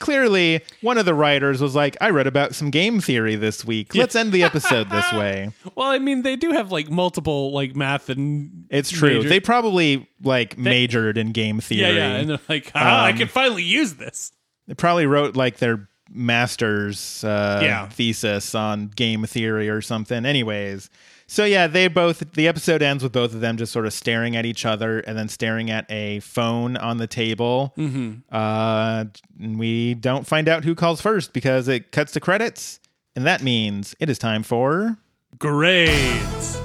Clearly, 0.00 0.60
one 0.82 0.98
of 0.98 1.06
the 1.06 1.14
writers 1.14 1.62
was 1.62 1.76
like, 1.76 1.96
I 2.00 2.10
read 2.10 2.26
about 2.26 2.52
some 2.54 2.70
game 2.70 3.00
theory 3.00 3.36
this 3.36 3.64
week. 3.64 3.94
Let's 3.94 4.16
end 4.16 4.32
the 4.32 4.42
episode 4.42 4.90
this 4.90 5.10
way. 5.12 5.52
Well, 5.76 5.88
I 5.88 6.00
mean, 6.00 6.22
they 6.22 6.34
do 6.34 6.50
have 6.50 6.72
like 6.72 6.90
multiple 6.90 7.52
like 7.52 7.76
math 7.76 8.10
and 8.10 8.66
It's 8.70 8.90
true. 8.90 9.18
major- 9.18 9.28
They 9.28 9.38
probably 9.38 10.08
like 10.20 10.58
majored 10.58 11.16
in 11.16 11.30
game 11.30 11.60
theory. 11.60 11.94
yeah, 11.96 12.08
yeah. 12.08 12.16
and 12.16 12.28
they're 12.30 12.40
like, 12.48 12.72
ah, 12.74 13.04
I 13.04 13.10
Um, 13.12 13.18
can 13.18 13.28
finally 13.28 13.62
use 13.62 13.94
this. 13.94 14.32
They 14.66 14.74
probably 14.74 15.06
wrote 15.06 15.36
like 15.36 15.58
their 15.58 15.88
master's 16.10 17.22
uh, 17.22 17.60
Yeah. 17.62 17.88
thesis 17.88 18.54
on 18.54 18.88
game 18.88 19.24
theory 19.24 19.68
or 19.68 19.80
something. 19.80 20.26
Anyways, 20.26 20.90
so 21.34 21.44
yeah, 21.44 21.66
they 21.66 21.88
both. 21.88 22.20
The 22.34 22.46
episode 22.46 22.80
ends 22.80 23.02
with 23.02 23.10
both 23.10 23.34
of 23.34 23.40
them 23.40 23.56
just 23.56 23.72
sort 23.72 23.86
of 23.86 23.92
staring 23.92 24.36
at 24.36 24.46
each 24.46 24.64
other 24.64 25.00
and 25.00 25.18
then 25.18 25.28
staring 25.28 25.68
at 25.68 25.84
a 25.90 26.20
phone 26.20 26.76
on 26.76 26.98
the 26.98 27.08
table. 27.08 27.74
Mm-hmm. 27.76 28.20
Uh, 28.30 29.06
and 29.40 29.58
we 29.58 29.94
don't 29.94 30.28
find 30.28 30.48
out 30.48 30.62
who 30.62 30.76
calls 30.76 31.00
first 31.00 31.32
because 31.32 31.66
it 31.66 31.90
cuts 31.90 32.12
to 32.12 32.20
credits, 32.20 32.78
and 33.16 33.26
that 33.26 33.42
means 33.42 33.96
it 33.98 34.08
is 34.08 34.16
time 34.16 34.44
for. 34.44 34.96
Grades. 35.36 36.56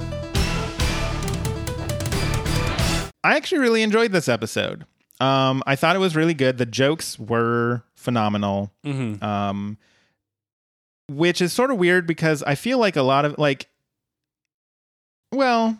I 3.24 3.34
actually 3.34 3.58
really 3.58 3.82
enjoyed 3.82 4.12
this 4.12 4.28
episode. 4.28 4.86
Um, 5.18 5.64
I 5.66 5.74
thought 5.74 5.96
it 5.96 5.98
was 5.98 6.14
really 6.14 6.32
good. 6.32 6.58
The 6.58 6.66
jokes 6.66 7.18
were 7.18 7.82
phenomenal. 7.96 8.70
Mm-hmm. 8.84 9.22
Um, 9.24 9.78
which 11.08 11.42
is 11.42 11.52
sort 11.52 11.72
of 11.72 11.76
weird 11.76 12.06
because 12.06 12.44
I 12.44 12.54
feel 12.54 12.78
like 12.78 12.94
a 12.94 13.02
lot 13.02 13.24
of 13.24 13.36
like, 13.36 13.66
well, 15.32 15.78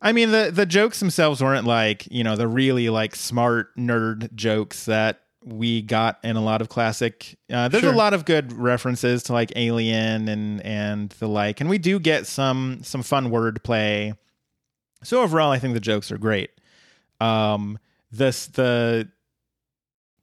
I 0.00 0.12
mean 0.12 0.30
the 0.32 0.50
the 0.52 0.66
jokes 0.66 1.00
themselves 1.00 1.42
weren't 1.42 1.66
like 1.66 2.06
you 2.10 2.24
know 2.24 2.36
the 2.36 2.48
really 2.48 2.90
like 2.90 3.14
smart 3.16 3.74
nerd 3.76 4.34
jokes 4.34 4.84
that 4.84 5.20
we 5.44 5.82
got 5.82 6.18
in 6.24 6.36
a 6.36 6.42
lot 6.42 6.60
of 6.62 6.68
classic. 6.68 7.36
Uh, 7.52 7.68
there's 7.68 7.82
Sure. 7.84 7.92
a 7.92 7.96
lot 7.96 8.14
of 8.14 8.24
good 8.24 8.52
references 8.52 9.22
to 9.24 9.32
like 9.32 9.52
Alien 9.56 10.28
and 10.28 10.60
and 10.64 11.10
the 11.18 11.28
like, 11.28 11.60
and 11.60 11.68
we 11.70 11.78
do 11.78 11.98
get 11.98 12.26
some 12.26 12.80
some 12.82 13.02
fun 13.02 13.30
wordplay. 13.30 14.16
So 15.02 15.22
overall, 15.22 15.52
I 15.52 15.58
think 15.58 15.74
the 15.74 15.80
jokes 15.80 16.10
are 16.10 16.18
great. 16.18 16.50
Um, 17.20 17.78
this 18.10 18.46
the 18.46 19.08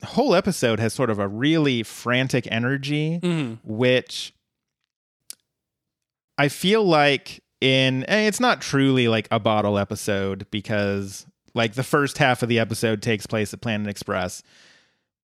whole 0.04 0.34
episode 0.34 0.80
has 0.80 0.94
sort 0.94 1.10
of 1.12 1.20
a 1.20 1.28
really 1.28 1.84
frantic 1.84 2.48
energy, 2.52 3.20
which 3.64 4.34
I 6.42 6.48
feel 6.48 6.84
like 6.84 7.44
in 7.62 8.04
eh, 8.10 8.28
it's 8.28 8.40
not 8.40 8.62
truly 8.62 9.08
like 9.08 9.28
a 9.30 9.40
bottle 9.40 9.78
episode 9.78 10.48
because 10.50 11.28
like 11.54 11.76
the 11.76 11.84
first 11.84 12.18
half 12.18 12.42
of 12.42 12.50
the 12.50 12.58
episode 12.58 13.04
takes 13.04 13.28
place 13.28 13.54
at 13.54 13.62
Planet 13.62 13.88
Express, 13.88 14.42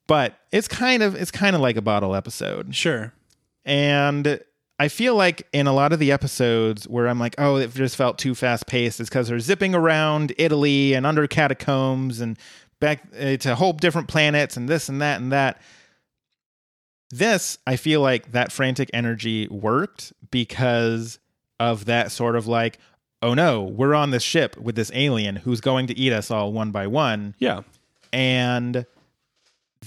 but 0.05 0.38
it's 0.51 0.68
kind 0.68 1.01
of 1.01 1.15
it's 1.15 1.32
kind 1.32 1.55
of 1.55 1.61
like 1.63 1.76
a 1.76 1.82
bottle 1.82 2.13
episode. 2.13 2.76
Sure. 2.76 3.13
And 3.65 4.39
I 4.78 4.89
feel 4.89 5.15
like 5.15 5.47
in 5.53 5.65
a 5.65 5.74
lot 5.74 5.91
of 5.91 5.97
the 5.97 6.11
episodes 6.11 6.88
where 6.88 7.07
I'm 7.07 7.20
like, 7.20 7.34
oh, 7.39 7.55
it 7.55 7.74
just 7.74 7.95
felt 7.95 8.20
too 8.20 8.36
fast 8.36 8.68
paced, 8.68 8.99
is 8.99 9.09
because 9.09 9.28
they're 9.28 9.39
zipping 9.39 9.74
around 9.74 10.36
Italy 10.38 10.93
and 10.93 11.03
under 11.03 11.26
catacombs 11.26 12.22
and 12.22 12.38
back 12.80 13.01
uh, 13.20 13.38
to 13.38 13.55
whole 13.55 13.74
different 13.74 14.07
planets 14.07 14.55
and 14.55 14.70
this 14.70 14.88
and 14.88 15.01
that 15.01 15.20
and 15.20 15.32
that. 15.32 15.59
This, 17.10 17.58
I 17.66 17.76
feel 17.78 18.01
like 18.01 18.32
that 18.34 18.51
frantic 18.51 18.89
energy 18.93 19.47
worked 19.47 20.12
because 20.30 21.20
of 21.60 21.86
that 21.86 22.12
sort 22.12 22.36
of 22.36 22.47
like, 22.47 22.80
oh 23.22 23.34
no, 23.34 23.64
we're 23.64 23.95
on 23.95 24.12
this 24.12 24.24
ship 24.24 24.58
with 24.58 24.76
this 24.76 24.91
alien 24.93 25.38
who's 25.38 25.62
going 25.62 25.88
to 25.88 25.97
eat 25.97 26.12
us 26.14 26.30
all 26.30 26.51
one 26.51 26.72
by 26.72 26.88
one. 26.88 27.36
Yeah. 27.39 27.62
and 28.14 28.86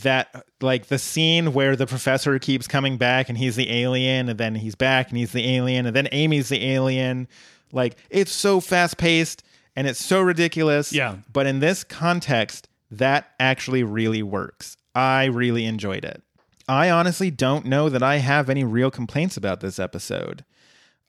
that 0.03 0.47
like 0.61 0.87
the 0.87 0.99
scene 0.99 1.53
where 1.53 1.75
the 1.77 1.87
professor 1.87 2.39
keeps 2.39 2.66
coming 2.68 2.97
back 2.97 3.29
and 3.29 3.37
he's 3.37 3.57
the 3.57 3.71
alien 3.71 4.29
and 4.29 4.39
then 4.39 4.55
he's 4.55 4.75
back 4.77 5.09
and 5.11 5.18
he's 5.18 5.33
the 5.33 5.47
alien 5.57 5.85
and 5.85 5.95
then 5.95 6.09
Amy's 6.12 6.49
the 6.49 6.64
alien. 6.64 7.29
Like 7.73 7.97
it's 8.09 8.33
so 8.33 8.61
fast 8.61 8.99
paced 8.99 9.43
and 9.77 9.87
it's 9.87 10.03
so 10.03 10.21
ridiculous. 10.23 10.93
Yeah. 10.93 11.16
but 11.33 11.47
in 11.47 11.59
this 11.61 11.85
context 11.85 12.68
that 12.93 13.31
actually 13.39 13.83
really 13.83 14.23
works. 14.23 14.77
I 14.95 15.27
really 15.27 15.66
enjoyed 15.66 16.05
it 16.05 16.23
i 16.71 16.89
honestly 16.91 17.31
don't 17.31 17.64
know 17.66 17.89
that 17.89 18.03
i 18.03 18.16
have 18.16 18.49
any 18.49 18.64
real 18.64 18.91
complaints 18.91 19.37
about 19.37 19.61
this 19.61 19.79
episode 19.79 20.45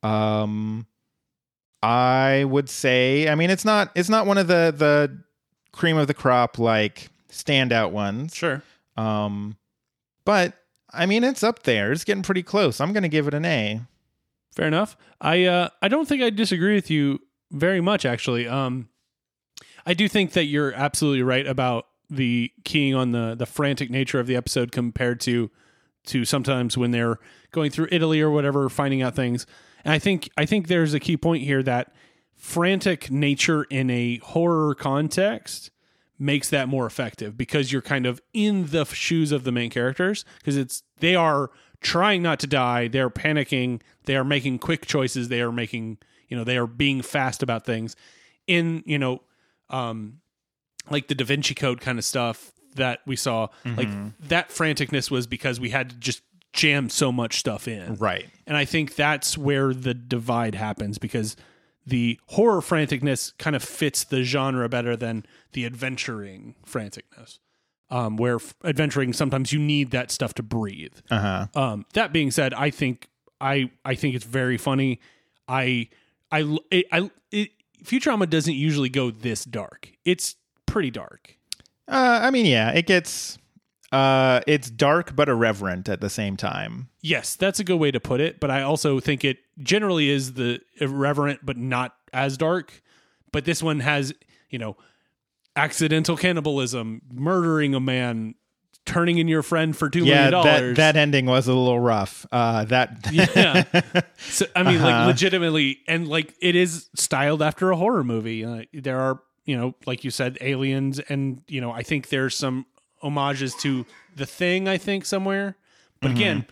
um 0.03 0.85
i 1.83 2.43
would 2.45 2.69
say 2.69 3.29
i 3.29 3.35
mean 3.35 3.49
it's 3.49 3.65
not 3.65 3.91
it's 3.95 4.09
not 4.09 4.25
one 4.25 4.37
of 4.37 4.47
the 4.47 4.73
the 4.75 5.21
cream 5.71 5.97
of 5.97 6.07
the 6.07 6.13
crop 6.13 6.57
like 6.59 7.09
standout 7.29 7.91
ones 7.91 8.35
Sure. 8.35 8.61
um, 8.97 9.55
but 10.25 10.53
I 10.93 11.05
mean, 11.05 11.23
it's 11.23 11.41
up 11.41 11.63
there. 11.63 11.93
It's 11.93 12.03
getting 12.03 12.21
pretty 12.21 12.43
close. 12.43 12.81
I'm 12.81 12.91
going 12.91 13.03
to 13.03 13.07
give 13.09 13.25
it 13.25 13.33
an 13.33 13.45
A. 13.45 13.79
Fair 14.53 14.67
enough. 14.67 14.97
I 15.21 15.45
uh, 15.45 15.69
I 15.81 15.87
don't 15.87 16.05
think 16.05 16.21
I 16.21 16.29
disagree 16.29 16.75
with 16.75 16.91
you 16.91 17.19
very 17.49 17.79
much 17.79 18.05
actually. 18.05 18.45
Um, 18.45 18.89
I 19.85 19.93
do 19.93 20.09
think 20.09 20.33
that 20.33 20.45
you're 20.47 20.73
absolutely 20.73 21.23
right 21.23 21.47
about 21.47 21.87
the 22.11 22.51
keying 22.65 22.93
on 22.93 23.13
the 23.13 23.33
the 23.35 23.45
frantic 23.45 23.89
nature 23.89 24.19
of 24.19 24.27
the 24.27 24.35
episode 24.35 24.71
compared 24.71 25.19
to 25.21 25.49
to 26.05 26.25
sometimes 26.25 26.77
when 26.77 26.91
they're 26.91 27.17
going 27.51 27.71
through 27.71 27.87
Italy 27.91 28.21
or 28.21 28.29
whatever, 28.29 28.67
finding 28.69 29.01
out 29.01 29.15
things. 29.15 29.45
And 29.85 29.93
I 29.93 29.99
think 29.99 30.29
I 30.37 30.45
think 30.45 30.67
there's 30.67 30.93
a 30.93 30.99
key 30.99 31.17
point 31.17 31.43
here 31.43 31.63
that 31.63 31.93
frantic 32.35 33.09
nature 33.09 33.63
in 33.63 33.89
a 33.89 34.17
horror 34.17 34.75
context 34.75 35.71
makes 36.19 36.49
that 36.49 36.67
more 36.67 36.85
effective 36.85 37.37
because 37.37 37.71
you're 37.71 37.81
kind 37.81 38.05
of 38.05 38.21
in 38.33 38.67
the 38.67 38.85
shoes 38.85 39.31
of 39.31 39.43
the 39.43 39.51
main 39.51 39.69
characters 39.69 40.25
because 40.39 40.57
it's 40.57 40.83
they 40.99 41.15
are 41.15 41.49
trying 41.81 42.21
not 42.21 42.39
to 42.39 42.47
die. 42.47 42.87
They're 42.87 43.09
panicking. 43.09 43.81
They 44.05 44.15
are 44.15 44.23
making 44.23 44.59
quick 44.59 44.85
choices. 44.85 45.29
They 45.29 45.41
are 45.41 45.51
making 45.51 45.97
you 46.27 46.37
know 46.37 46.43
they 46.43 46.57
are 46.57 46.67
being 46.67 47.01
fast 47.01 47.41
about 47.41 47.65
things. 47.65 47.95
In 48.47 48.83
you 48.85 48.99
know 48.99 49.21
um 49.69 50.20
like 50.91 51.07
the 51.07 51.15
da 51.15 51.25
vinci 51.25 51.55
code 51.55 51.81
kind 51.81 51.97
of 51.97 52.05
stuff 52.05 52.51
that 52.75 52.99
we 53.05 53.15
saw 53.15 53.47
like 53.65 53.89
that 54.27 54.49
franticness 54.49 55.11
was 55.11 55.27
because 55.27 55.59
we 55.59 55.69
had 55.71 55.89
to 55.89 55.95
just 55.97 56.21
jam 56.53 56.89
so 56.89 57.11
much 57.11 57.37
stuff 57.39 57.67
in 57.67 57.95
Right. 57.95 58.29
and 58.47 58.55
I 58.57 58.65
think 58.65 58.95
that's 58.95 59.37
where 59.37 59.73
the 59.73 59.93
divide 59.93 60.55
happens 60.55 60.97
because 60.97 61.35
the 61.85 62.19
horror 62.27 62.61
franticness 62.61 63.35
kind 63.37 63.55
of 63.55 63.63
fits 63.63 64.03
the 64.03 64.23
genre 64.23 64.69
better 64.69 64.95
than 64.95 65.25
the 65.53 65.65
adventuring 65.65 66.55
franticness. 66.65 67.39
Um, 67.89 68.15
where 68.15 68.35
f- 68.35 68.53
adventuring 68.63 69.11
sometimes 69.11 69.51
you 69.51 69.59
need 69.59 69.91
that 69.91 70.11
stuff 70.11 70.33
to 70.35 70.43
breathe. 70.43 70.93
Uh 71.09 71.19
huh. 71.19 71.61
Um, 71.61 71.85
that 71.93 72.13
being 72.13 72.31
said, 72.31 72.53
I 72.53 72.69
think 72.69 73.09
I 73.41 73.69
I 73.83 73.95
think 73.95 74.15
it's 74.15 74.23
very 74.23 74.57
funny. 74.57 75.01
I 75.47 75.89
I 76.31 76.57
I 76.91 77.09
it, 77.31 77.49
Futurama 77.83 78.29
doesn't 78.29 78.53
usually 78.55 78.87
go 78.87 79.11
this 79.11 79.43
dark. 79.43 79.91
It's 80.05 80.35
pretty 80.71 80.91
dark. 80.91 81.37
Uh, 81.87 82.19
I 82.23 82.31
mean, 82.31 82.45
yeah, 82.45 82.71
it 82.71 82.85
gets. 82.87 83.37
Uh, 83.91 84.39
it's 84.47 84.69
dark 84.69 85.15
but 85.17 85.27
irreverent 85.27 85.89
at 85.89 85.99
the 85.99 86.09
same 86.09 86.37
time. 86.37 86.87
Yes, 87.01 87.35
that's 87.35 87.59
a 87.59 87.63
good 87.65 87.75
way 87.75 87.91
to 87.91 87.99
put 87.99 88.21
it. 88.21 88.39
But 88.39 88.49
I 88.49 88.61
also 88.61 89.01
think 89.01 89.25
it 89.25 89.39
generally 89.59 90.09
is 90.09 90.33
the 90.33 90.61
irreverent, 90.79 91.41
but 91.43 91.57
not 91.57 91.95
as 92.13 92.37
dark. 92.37 92.81
But 93.33 93.43
this 93.43 93.61
one 93.61 93.81
has, 93.81 94.13
you 94.49 94.59
know, 94.59 94.77
accidental 95.57 96.15
cannibalism, 96.15 97.01
murdering 97.13 97.75
a 97.75 97.79
man, 97.81 98.35
turning 98.85 99.17
in 99.17 99.27
your 99.27 99.43
friend 99.43 99.75
for 99.75 99.89
two 99.89 100.05
Yeah, 100.05 100.29
million 100.29 100.31
that 100.31 100.43
dollars. 100.43 100.77
that 100.77 100.95
ending 100.95 101.25
was 101.25 101.47
a 101.49 101.53
little 101.53 101.79
rough. 101.79 102.25
Uh, 102.31 102.63
that 102.65 103.09
yeah. 103.11 103.63
So 104.19 104.45
I 104.55 104.63
mean, 104.63 104.77
Uh-huh. 104.77 104.85
like 104.85 105.07
legitimately, 105.07 105.79
and 105.87 106.07
like 106.07 106.33
it 106.41 106.55
is 106.55 106.89
styled 106.95 107.41
after 107.41 107.71
a 107.71 107.75
horror 107.75 108.03
movie. 108.05 108.45
Uh, 108.45 108.63
there 108.73 108.99
are, 108.99 109.19
you 109.45 109.57
know, 109.57 109.75
like 109.85 110.03
you 110.03 110.11
said, 110.11 110.37
aliens, 110.41 110.99
and 110.99 111.41
you 111.47 111.61
know, 111.61 111.71
I 111.71 111.83
think 111.83 112.09
there's 112.09 112.35
some 112.35 112.65
homages 113.01 113.55
to 113.61 113.85
the 114.15 114.25
thing. 114.25 114.67
I 114.67 114.77
think 114.77 115.05
somewhere, 115.05 115.55
but 115.99 116.09
Mm-hmm. 116.09 116.17
again, 116.17 116.45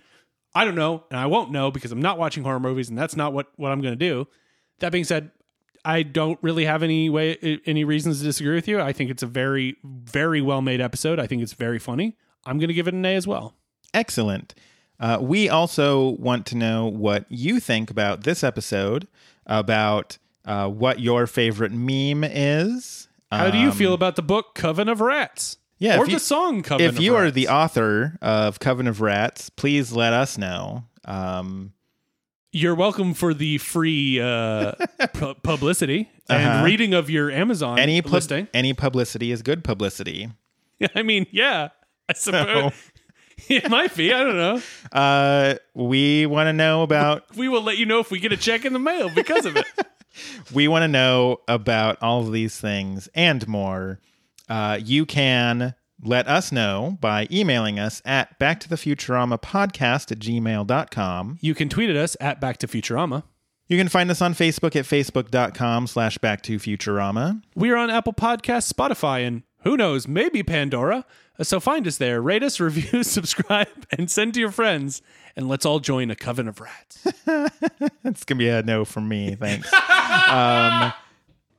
I 0.55 0.65
don't 0.65 0.75
know, 0.75 1.03
and 1.11 1.19
I 1.19 1.27
won't 1.27 1.51
know 1.51 1.69
because 1.71 1.91
I'm 1.91 2.01
not 2.01 2.17
watching 2.17 2.43
horror 2.43 2.59
movies, 2.59 2.89
and 2.89 2.97
that's 2.97 3.15
not 3.15 3.33
what 3.33 3.47
what 3.57 3.71
I'm 3.71 3.81
going 3.81 3.93
to 3.97 4.09
do. 4.09 4.27
That 4.79 4.91
being 4.91 5.03
said. 5.05 5.31
I 5.85 6.03
don't 6.03 6.37
really 6.41 6.65
have 6.65 6.83
any 6.83 7.09
way 7.09 7.37
any 7.65 7.85
reasons 7.85 8.19
to 8.19 8.25
disagree 8.25 8.53
with 8.53 8.67
you. 8.67 8.81
I 8.81 8.91
think 8.91 9.09
it's 9.09 9.23
a 9.23 9.27
very 9.27 9.77
very 9.83 10.41
well 10.41 10.61
made 10.61 10.81
episode. 10.81 11.19
I 11.19 11.25
think 11.25 11.41
it's 11.41 11.53
very 11.53 11.79
funny. 11.79 12.17
I'm 12.45 12.57
going 12.59 12.67
to 12.67 12.73
give 12.73 12.89
it 12.89 12.93
an 12.93 13.05
A 13.05 13.15
as 13.15 13.25
well. 13.25 13.55
Excellent. 13.93 14.53
Uh, 14.99 15.19
we 15.21 15.47
also 15.47 16.09
want 16.09 16.45
to 16.47 16.57
know 16.57 16.85
what 16.85 17.25
you 17.29 17.61
think 17.61 17.89
about 17.89 18.23
this 18.25 18.43
episode, 18.43 19.07
about 19.45 20.17
uh, 20.50 20.68
what 20.68 21.00
your 21.00 21.28
favorite 21.28 21.72
meme 21.72 22.24
is. 22.24 23.08
How 23.32 23.50
do 23.52 23.58
you 23.60 23.72
feel 23.72 23.93
about 23.93 24.16
the 24.16 24.22
book 24.24 24.56
Coven 24.56 24.89
of 24.89 25.00
Rats? 25.02 25.56
Um, 25.56 25.60
yeah, 25.78 25.97
or 25.97 26.04
if 26.04 26.10
you- 26.10 26.16
the 26.16 26.20
song 26.20 26.64
Coven 26.64 26.86
if 26.86 27.00
you 27.00 27.16
are 27.16 27.30
the 27.32 27.47
author 27.47 28.18
of 28.22 28.60
Coven 28.60 28.88
of 28.88 29.00
Rats, 29.02 29.50
please 29.50 29.93
let 29.93 30.12
us 30.14 30.38
know. 30.38 30.84
Um, 31.06 31.74
You're 32.52 32.74
welcome 32.76 33.14
for 33.14 33.34
the 33.36 33.59
free 33.59 34.20
uh, 34.20 34.71
pu- 35.13 35.36
publicity 35.36 36.09
and 36.28 36.43
Uh-huh. 36.47 36.66
reading 36.66 36.93
of 36.96 37.09
your 37.09 37.30
Amazon 37.32 37.78
any 37.80 38.01
pub- 38.01 38.12
listing. 38.13 38.47
any 38.54 38.74
publicity 38.74 39.32
is 39.32 39.42
good 39.43 39.63
publicity. 39.63 40.30
I 40.96 41.04
mean, 41.04 41.28
yeah, 41.32 41.70
I 42.09 42.13
suppose 42.13 42.74
it 43.49 43.70
might 43.70 43.95
be. 43.95 44.13
I 44.13 44.24
don't 44.24 44.37
know. 44.37 44.61
Uh, 44.91 45.55
we 45.74 46.25
want 46.25 46.47
to 46.47 46.53
know 46.53 46.83
about 46.83 47.24
We 47.36 47.47
will 47.47 47.63
let 47.63 47.78
you 47.78 47.86
know 47.86 47.99
if 47.99 48.11
we 48.11 48.20
get 48.20 48.32
a 48.32 48.37
check 48.37 48.66
in 48.66 48.74
the 48.74 48.79
mail 48.79 49.09
because 49.13 49.45
of 49.45 49.55
it. 49.55 49.66
we 50.53 50.67
want 50.67 50.83
to 50.83 50.87
know 50.87 51.41
about 51.47 52.01
all 52.01 52.21
of 52.21 52.32
these 52.32 52.59
things 52.59 53.09
and 53.13 53.47
more. 53.47 53.99
Uh, 54.47 54.79
you 54.83 55.05
can 55.05 55.75
let 56.03 56.28
us 56.28 56.51
know 56.51 56.97
by 57.01 57.28
emailing 57.32 57.78
us 57.78 58.01
at 58.05 58.39
backtothefuturama 58.39 59.41
podcast 59.41 60.11
at 60.11 60.20
gmail.com. 60.20 61.37
You 61.41 61.53
can 61.53 61.70
tweet 61.70 61.89
at 61.89 61.95
us 61.95 62.17
at 62.20 62.41
Back 62.41 62.57
to 62.57 62.67
Futurama. 62.67 63.24
You 63.67 63.78
can 63.78 63.87
find 63.87 64.09
us 64.09 64.21
on 64.21 64.33
Facebook 64.33 64.75
at 64.75 64.86
facebook.com 64.86 65.86
slash 65.86 66.17
backtofuturama. 66.17 67.43
We 67.53 67.70
are 67.70 67.78
on 67.78 67.91
Apple 67.91 68.13
Podcasts, 68.13 68.74
Spotify, 68.74 69.28
and 69.28 69.43
who 69.63 69.78
knows, 69.78 70.07
maybe 70.07 70.41
Pandora. 70.41 71.05
So 71.41 71.59
find 71.59 71.87
us 71.87 71.97
there, 71.97 72.21
rate 72.21 72.43
us, 72.43 72.59
review, 72.59 73.03
subscribe, 73.03 73.87
and 73.97 74.11
send 74.11 74.33
to 74.33 74.39
your 74.39 74.51
friends, 74.51 75.01
and 75.36 75.47
let's 75.47 75.66
all 75.66 75.79
join 75.79 76.11
a 76.11 76.16
coven 76.16 76.47
of 76.47 76.59
rats. 76.59 77.07
It's 78.03 78.25
to 78.25 78.36
be 78.36 78.49
a 78.49 78.63
no 78.63 78.86
from 78.86 79.07
me. 79.07 79.36
Thanks. 79.36 79.71
um, 79.71 80.93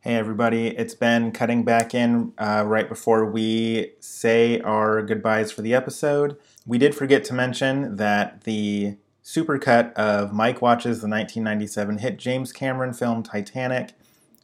hey, 0.00 0.16
everybody. 0.16 0.68
It's 0.68 0.94
Ben 0.94 1.30
cutting 1.32 1.62
back 1.62 1.94
in 1.94 2.32
uh, 2.38 2.64
right 2.66 2.88
before 2.88 3.24
we 3.24 3.92
say 4.00 4.60
our 4.60 5.02
goodbyes 5.02 5.52
for 5.52 5.62
the 5.62 5.74
episode. 5.74 6.36
We 6.66 6.76
did 6.78 6.94
forget 6.94 7.24
to 7.24 7.34
mention 7.34 7.96
that 7.96 8.42
the 8.42 8.96
supercut 9.22 9.92
of 9.92 10.32
Mike 10.32 10.60
Watches 10.60 11.00
the 11.00 11.08
1997 11.08 11.98
hit 11.98 12.18
James 12.18 12.52
Cameron 12.52 12.92
film 12.92 13.22
Titanic 13.22 13.92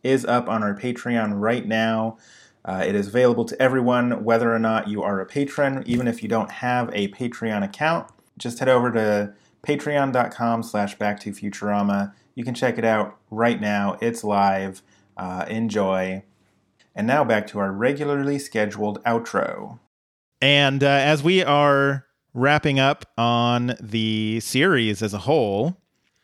is 0.03 0.25
up 0.25 0.49
on 0.49 0.63
our 0.63 0.75
Patreon 0.75 1.41
right 1.41 1.67
now. 1.67 2.19
Uh, 2.67 2.83
it 2.85 2.97
is 2.97 3.07
available 3.07 3.45
to 3.45 3.63
everyone, 3.63 4.25
whether 4.25 4.53
or 4.53 4.59
not 4.59 4.89
you 4.89 5.03
are 5.03 5.21
a 5.21 5.27
patron, 5.27 5.85
even 5.87 6.09
if 6.09 6.23
you 6.23 6.29
don't 6.29 6.51
have 6.51 6.91
a 6.93 7.07
Patreon 7.09 7.63
account. 7.63 8.11
Just 8.37 8.59
head 8.59 8.69
over 8.69 8.91
to 8.91 9.33
patreon.com 9.63 10.63
slash 10.65 10.97
back 10.99 11.21
to 11.21 11.31
Futurama. 11.31 12.13
You 12.35 12.45
can 12.45 12.55
check 12.55 12.77
it 12.77 12.85
out 12.85 13.17
right 13.31 13.61
now. 13.61 13.97
It's 14.01 14.25
live. 14.25 14.83
Uh, 15.17 15.47
enjoy. 15.49 16.25
And 16.95 17.07
now 17.07 17.25
back 17.25 17.47
to 17.49 17.59
our 17.61 17.71
regularly 17.73 18.39
scheduled 18.39 19.03
outro. 19.05 19.79
And 20.43 20.83
uh, 20.83 20.89
as 20.89 21.23
we 21.23 21.45
are 21.45 22.07
wrapping 22.35 22.79
up 22.81 23.07
on 23.17 23.77
the 23.81 24.41
series 24.41 25.03
as 25.03 25.15
a 25.15 25.19
whole, 25.19 25.77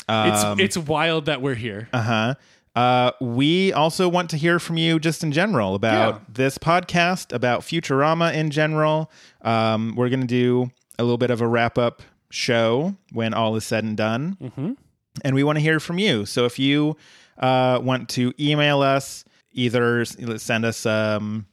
It's 0.09 0.45
um, 0.45 0.59
it's 0.61 0.77
wild 0.77 1.27
that 1.27 1.41
we're 1.41 1.55
here. 1.55 1.89
uh-huh, 1.93 2.35
uh, 2.75 3.13
we 3.21 3.73
also 3.73 4.09
want 4.09 4.31
to 4.31 4.37
hear 4.37 4.59
from 4.59 4.77
you 4.79 4.99
just 4.99 5.23
in 5.23 5.31
general 5.33 5.75
about 5.75 6.15
Yeah. 6.15 6.21
this 6.33 6.59
podcast, 6.59 7.33
about 7.35 7.61
Futurama 7.61 8.33
in 8.35 8.51
general. 8.51 9.11
Um, 9.43 9.95
we're 9.97 10.09
going 10.09 10.21
to 10.23 10.27
do 10.27 10.71
a 10.99 11.03
little 11.03 11.19
bit 11.19 11.31
of 11.31 11.41
a 11.41 11.47
wrap 11.47 11.77
up 11.79 12.03
show 12.31 12.97
when 13.13 13.35
all 13.35 13.57
is 13.57 13.65
said 13.65 13.85
and 13.85 13.97
done. 13.97 14.37
Mm-hmm. 14.41 14.73
and 15.23 15.35
we 15.35 15.45
want 15.45 15.57
to 15.57 15.61
hear 15.63 15.79
from 15.79 15.99
you. 15.99 16.25
So 16.25 16.47
if 16.47 16.59
you 16.59 16.97
uh, 17.39 17.79
want 17.83 18.09
to 18.11 18.33
email 18.41 18.81
us, 18.81 19.25
either 19.53 20.07
send 20.07 20.65
us 20.65 20.87
um, 20.87 21.45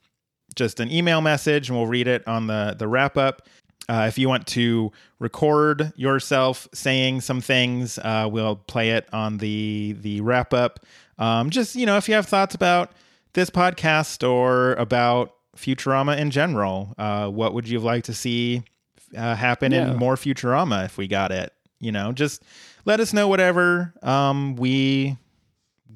just 0.54 0.80
an 0.80 0.90
email 0.90 1.20
message 1.20 1.68
and 1.68 1.76
we'll 1.76 1.86
read 1.86 2.08
it 2.08 2.26
on 2.26 2.46
the 2.46 2.74
the 2.78 2.88
wrap 2.88 3.18
up. 3.18 3.46
Uh, 3.88 4.06
if 4.08 4.16
you 4.18 4.28
want 4.28 4.46
to 4.46 4.90
record 5.18 5.92
yourself 5.96 6.68
saying 6.72 7.20
some 7.20 7.40
things, 7.42 7.98
uh, 7.98 8.26
we'll 8.30 8.56
play 8.56 8.90
it 8.90 9.06
on 9.12 9.36
the 9.38 9.94
the 10.00 10.20
wrap 10.22 10.54
up. 10.54 10.80
Um, 11.20 11.50
just 11.50 11.76
you 11.76 11.86
know, 11.86 11.96
if 11.96 12.08
you 12.08 12.14
have 12.14 12.26
thoughts 12.26 12.54
about 12.56 12.90
this 13.34 13.50
podcast 13.50 14.28
or 14.28 14.72
about 14.74 15.34
Futurama 15.56 16.18
in 16.18 16.30
general, 16.32 16.94
uh, 16.98 17.28
what 17.28 17.54
would 17.54 17.68
you 17.68 17.78
like 17.78 18.04
to 18.04 18.14
see 18.14 18.62
uh, 19.16 19.34
happen 19.36 19.70
Yeah. 19.72 19.92
in 19.92 19.96
more 19.98 20.16
Futurama 20.16 20.84
if 20.86 20.96
we 20.98 21.06
got 21.06 21.30
it? 21.30 21.52
You 21.78 21.92
know, 21.92 22.10
just 22.12 22.42
let 22.84 22.98
us 23.00 23.12
know 23.12 23.28
whatever. 23.28 23.92
Um, 24.02 24.56
we 24.56 25.16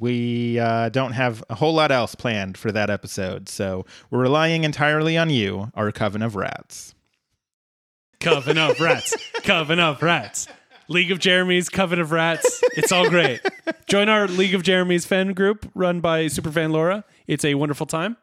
we 0.01 0.59
uh, 0.59 0.89
don't 0.91 1.13
have 1.13 1.43
a 1.49 1.55
whole 1.55 1.73
lot 1.75 1.91
else 1.93 2.15
planned 2.15 2.59
for 2.59 2.71
that 2.73 2.91
episode, 2.91 3.49
so 3.49 3.87
we're 4.11 4.21
relying 4.23 4.65
entirely 4.65 5.17
on 5.17 5.31
you, 5.31 5.71
our 5.75 5.91
coven 5.93 6.21
of 6.23 6.35
rats. 6.37 6.95
Coven 8.21 8.57
of 8.59 8.81
Rats. 8.81 9.15
Coven 9.45 9.79
of 9.79 10.03
Rats. 10.03 10.49
League 10.89 11.11
of 11.11 11.19
Jeremy's 11.19 11.69
Coven 11.69 12.01
of 12.01 12.12
Rats. 12.12 12.62
It's 12.74 12.93
all 12.93 13.09
great. 13.09 13.40
Join 13.86 14.09
our 14.09 14.27
League 14.27 14.55
of 14.55 14.62
Jeremy's 14.62 15.05
fan 15.06 15.32
group 15.32 15.70
run 15.74 16.01
by 16.01 16.27
Superfan 16.27 16.73
Laura. 16.73 17.05
It's 17.27 17.44
a 17.44 17.55
wonderful 17.55 17.86
time. 17.86 18.16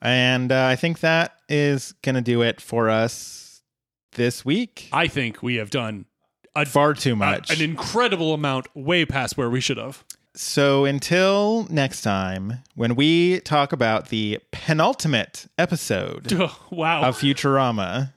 And 0.00 0.50
uh, 0.50 0.66
I 0.66 0.76
think 0.76 1.00
that 1.00 1.34
is 1.48 1.92
gonna 2.02 2.22
do 2.22 2.42
it 2.42 2.60
for 2.60 2.88
us 2.88 3.62
this 4.12 4.44
week. 4.44 4.88
I 4.92 5.06
think 5.06 5.42
we 5.42 5.56
have 5.56 5.70
done 5.70 6.06
a, 6.56 6.64
Far 6.66 6.94
too 6.94 7.12
a- 7.12 7.16
much. 7.16 7.50
an 7.50 7.62
incredible 7.62 8.32
amount, 8.34 8.66
way 8.74 9.04
past 9.04 9.36
where 9.36 9.50
we 9.50 9.60
should 9.60 9.76
have. 9.76 10.04
So 10.34 10.84
until 10.84 11.66
next 11.70 12.02
time, 12.02 12.60
when 12.76 12.94
we 12.94 13.40
talk 13.40 13.72
about 13.72 14.08
the 14.10 14.38
penultimate 14.52 15.46
episode 15.58 16.32
wow. 16.70 17.02
of 17.02 17.18
Futurama, 17.18 18.12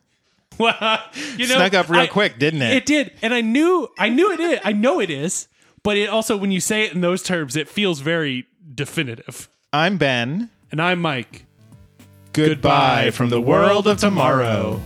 Wow. 0.60 1.04
you 1.38 1.48
know, 1.48 1.56
snuck 1.56 1.74
up 1.74 1.90
real 1.90 2.02
I- 2.02 2.08
quick, 2.08 2.38
didn't 2.40 2.62
it? 2.62 2.74
It 2.78 2.86
did, 2.86 3.12
and 3.22 3.34
I 3.34 3.42
knew, 3.42 3.90
I 3.98 4.10
knew 4.10 4.32
it 4.32 4.40
is. 4.40 4.60
I 4.64 4.72
know 4.74 5.00
it 5.00 5.10
is, 5.10 5.48
but 5.84 5.98
it 5.98 6.10
also, 6.10 6.38
when 6.38 6.52
you 6.52 6.60
say 6.60 6.84
it 6.84 6.94
in 6.94 7.02
those 7.02 7.24
terms, 7.24 7.56
it 7.56 7.68
feels 7.68 8.00
very 8.02 8.46
definitive. 8.74 9.50
I'm 9.72 9.98
Ben. 9.98 10.50
And 10.72 10.82
I'm 10.82 11.02
Mike. 11.02 11.46
Goodbye 12.34 13.12
from 13.12 13.30
the 13.30 13.42
world 13.42 13.88
of 13.88 13.98
tomorrow. 14.00 14.82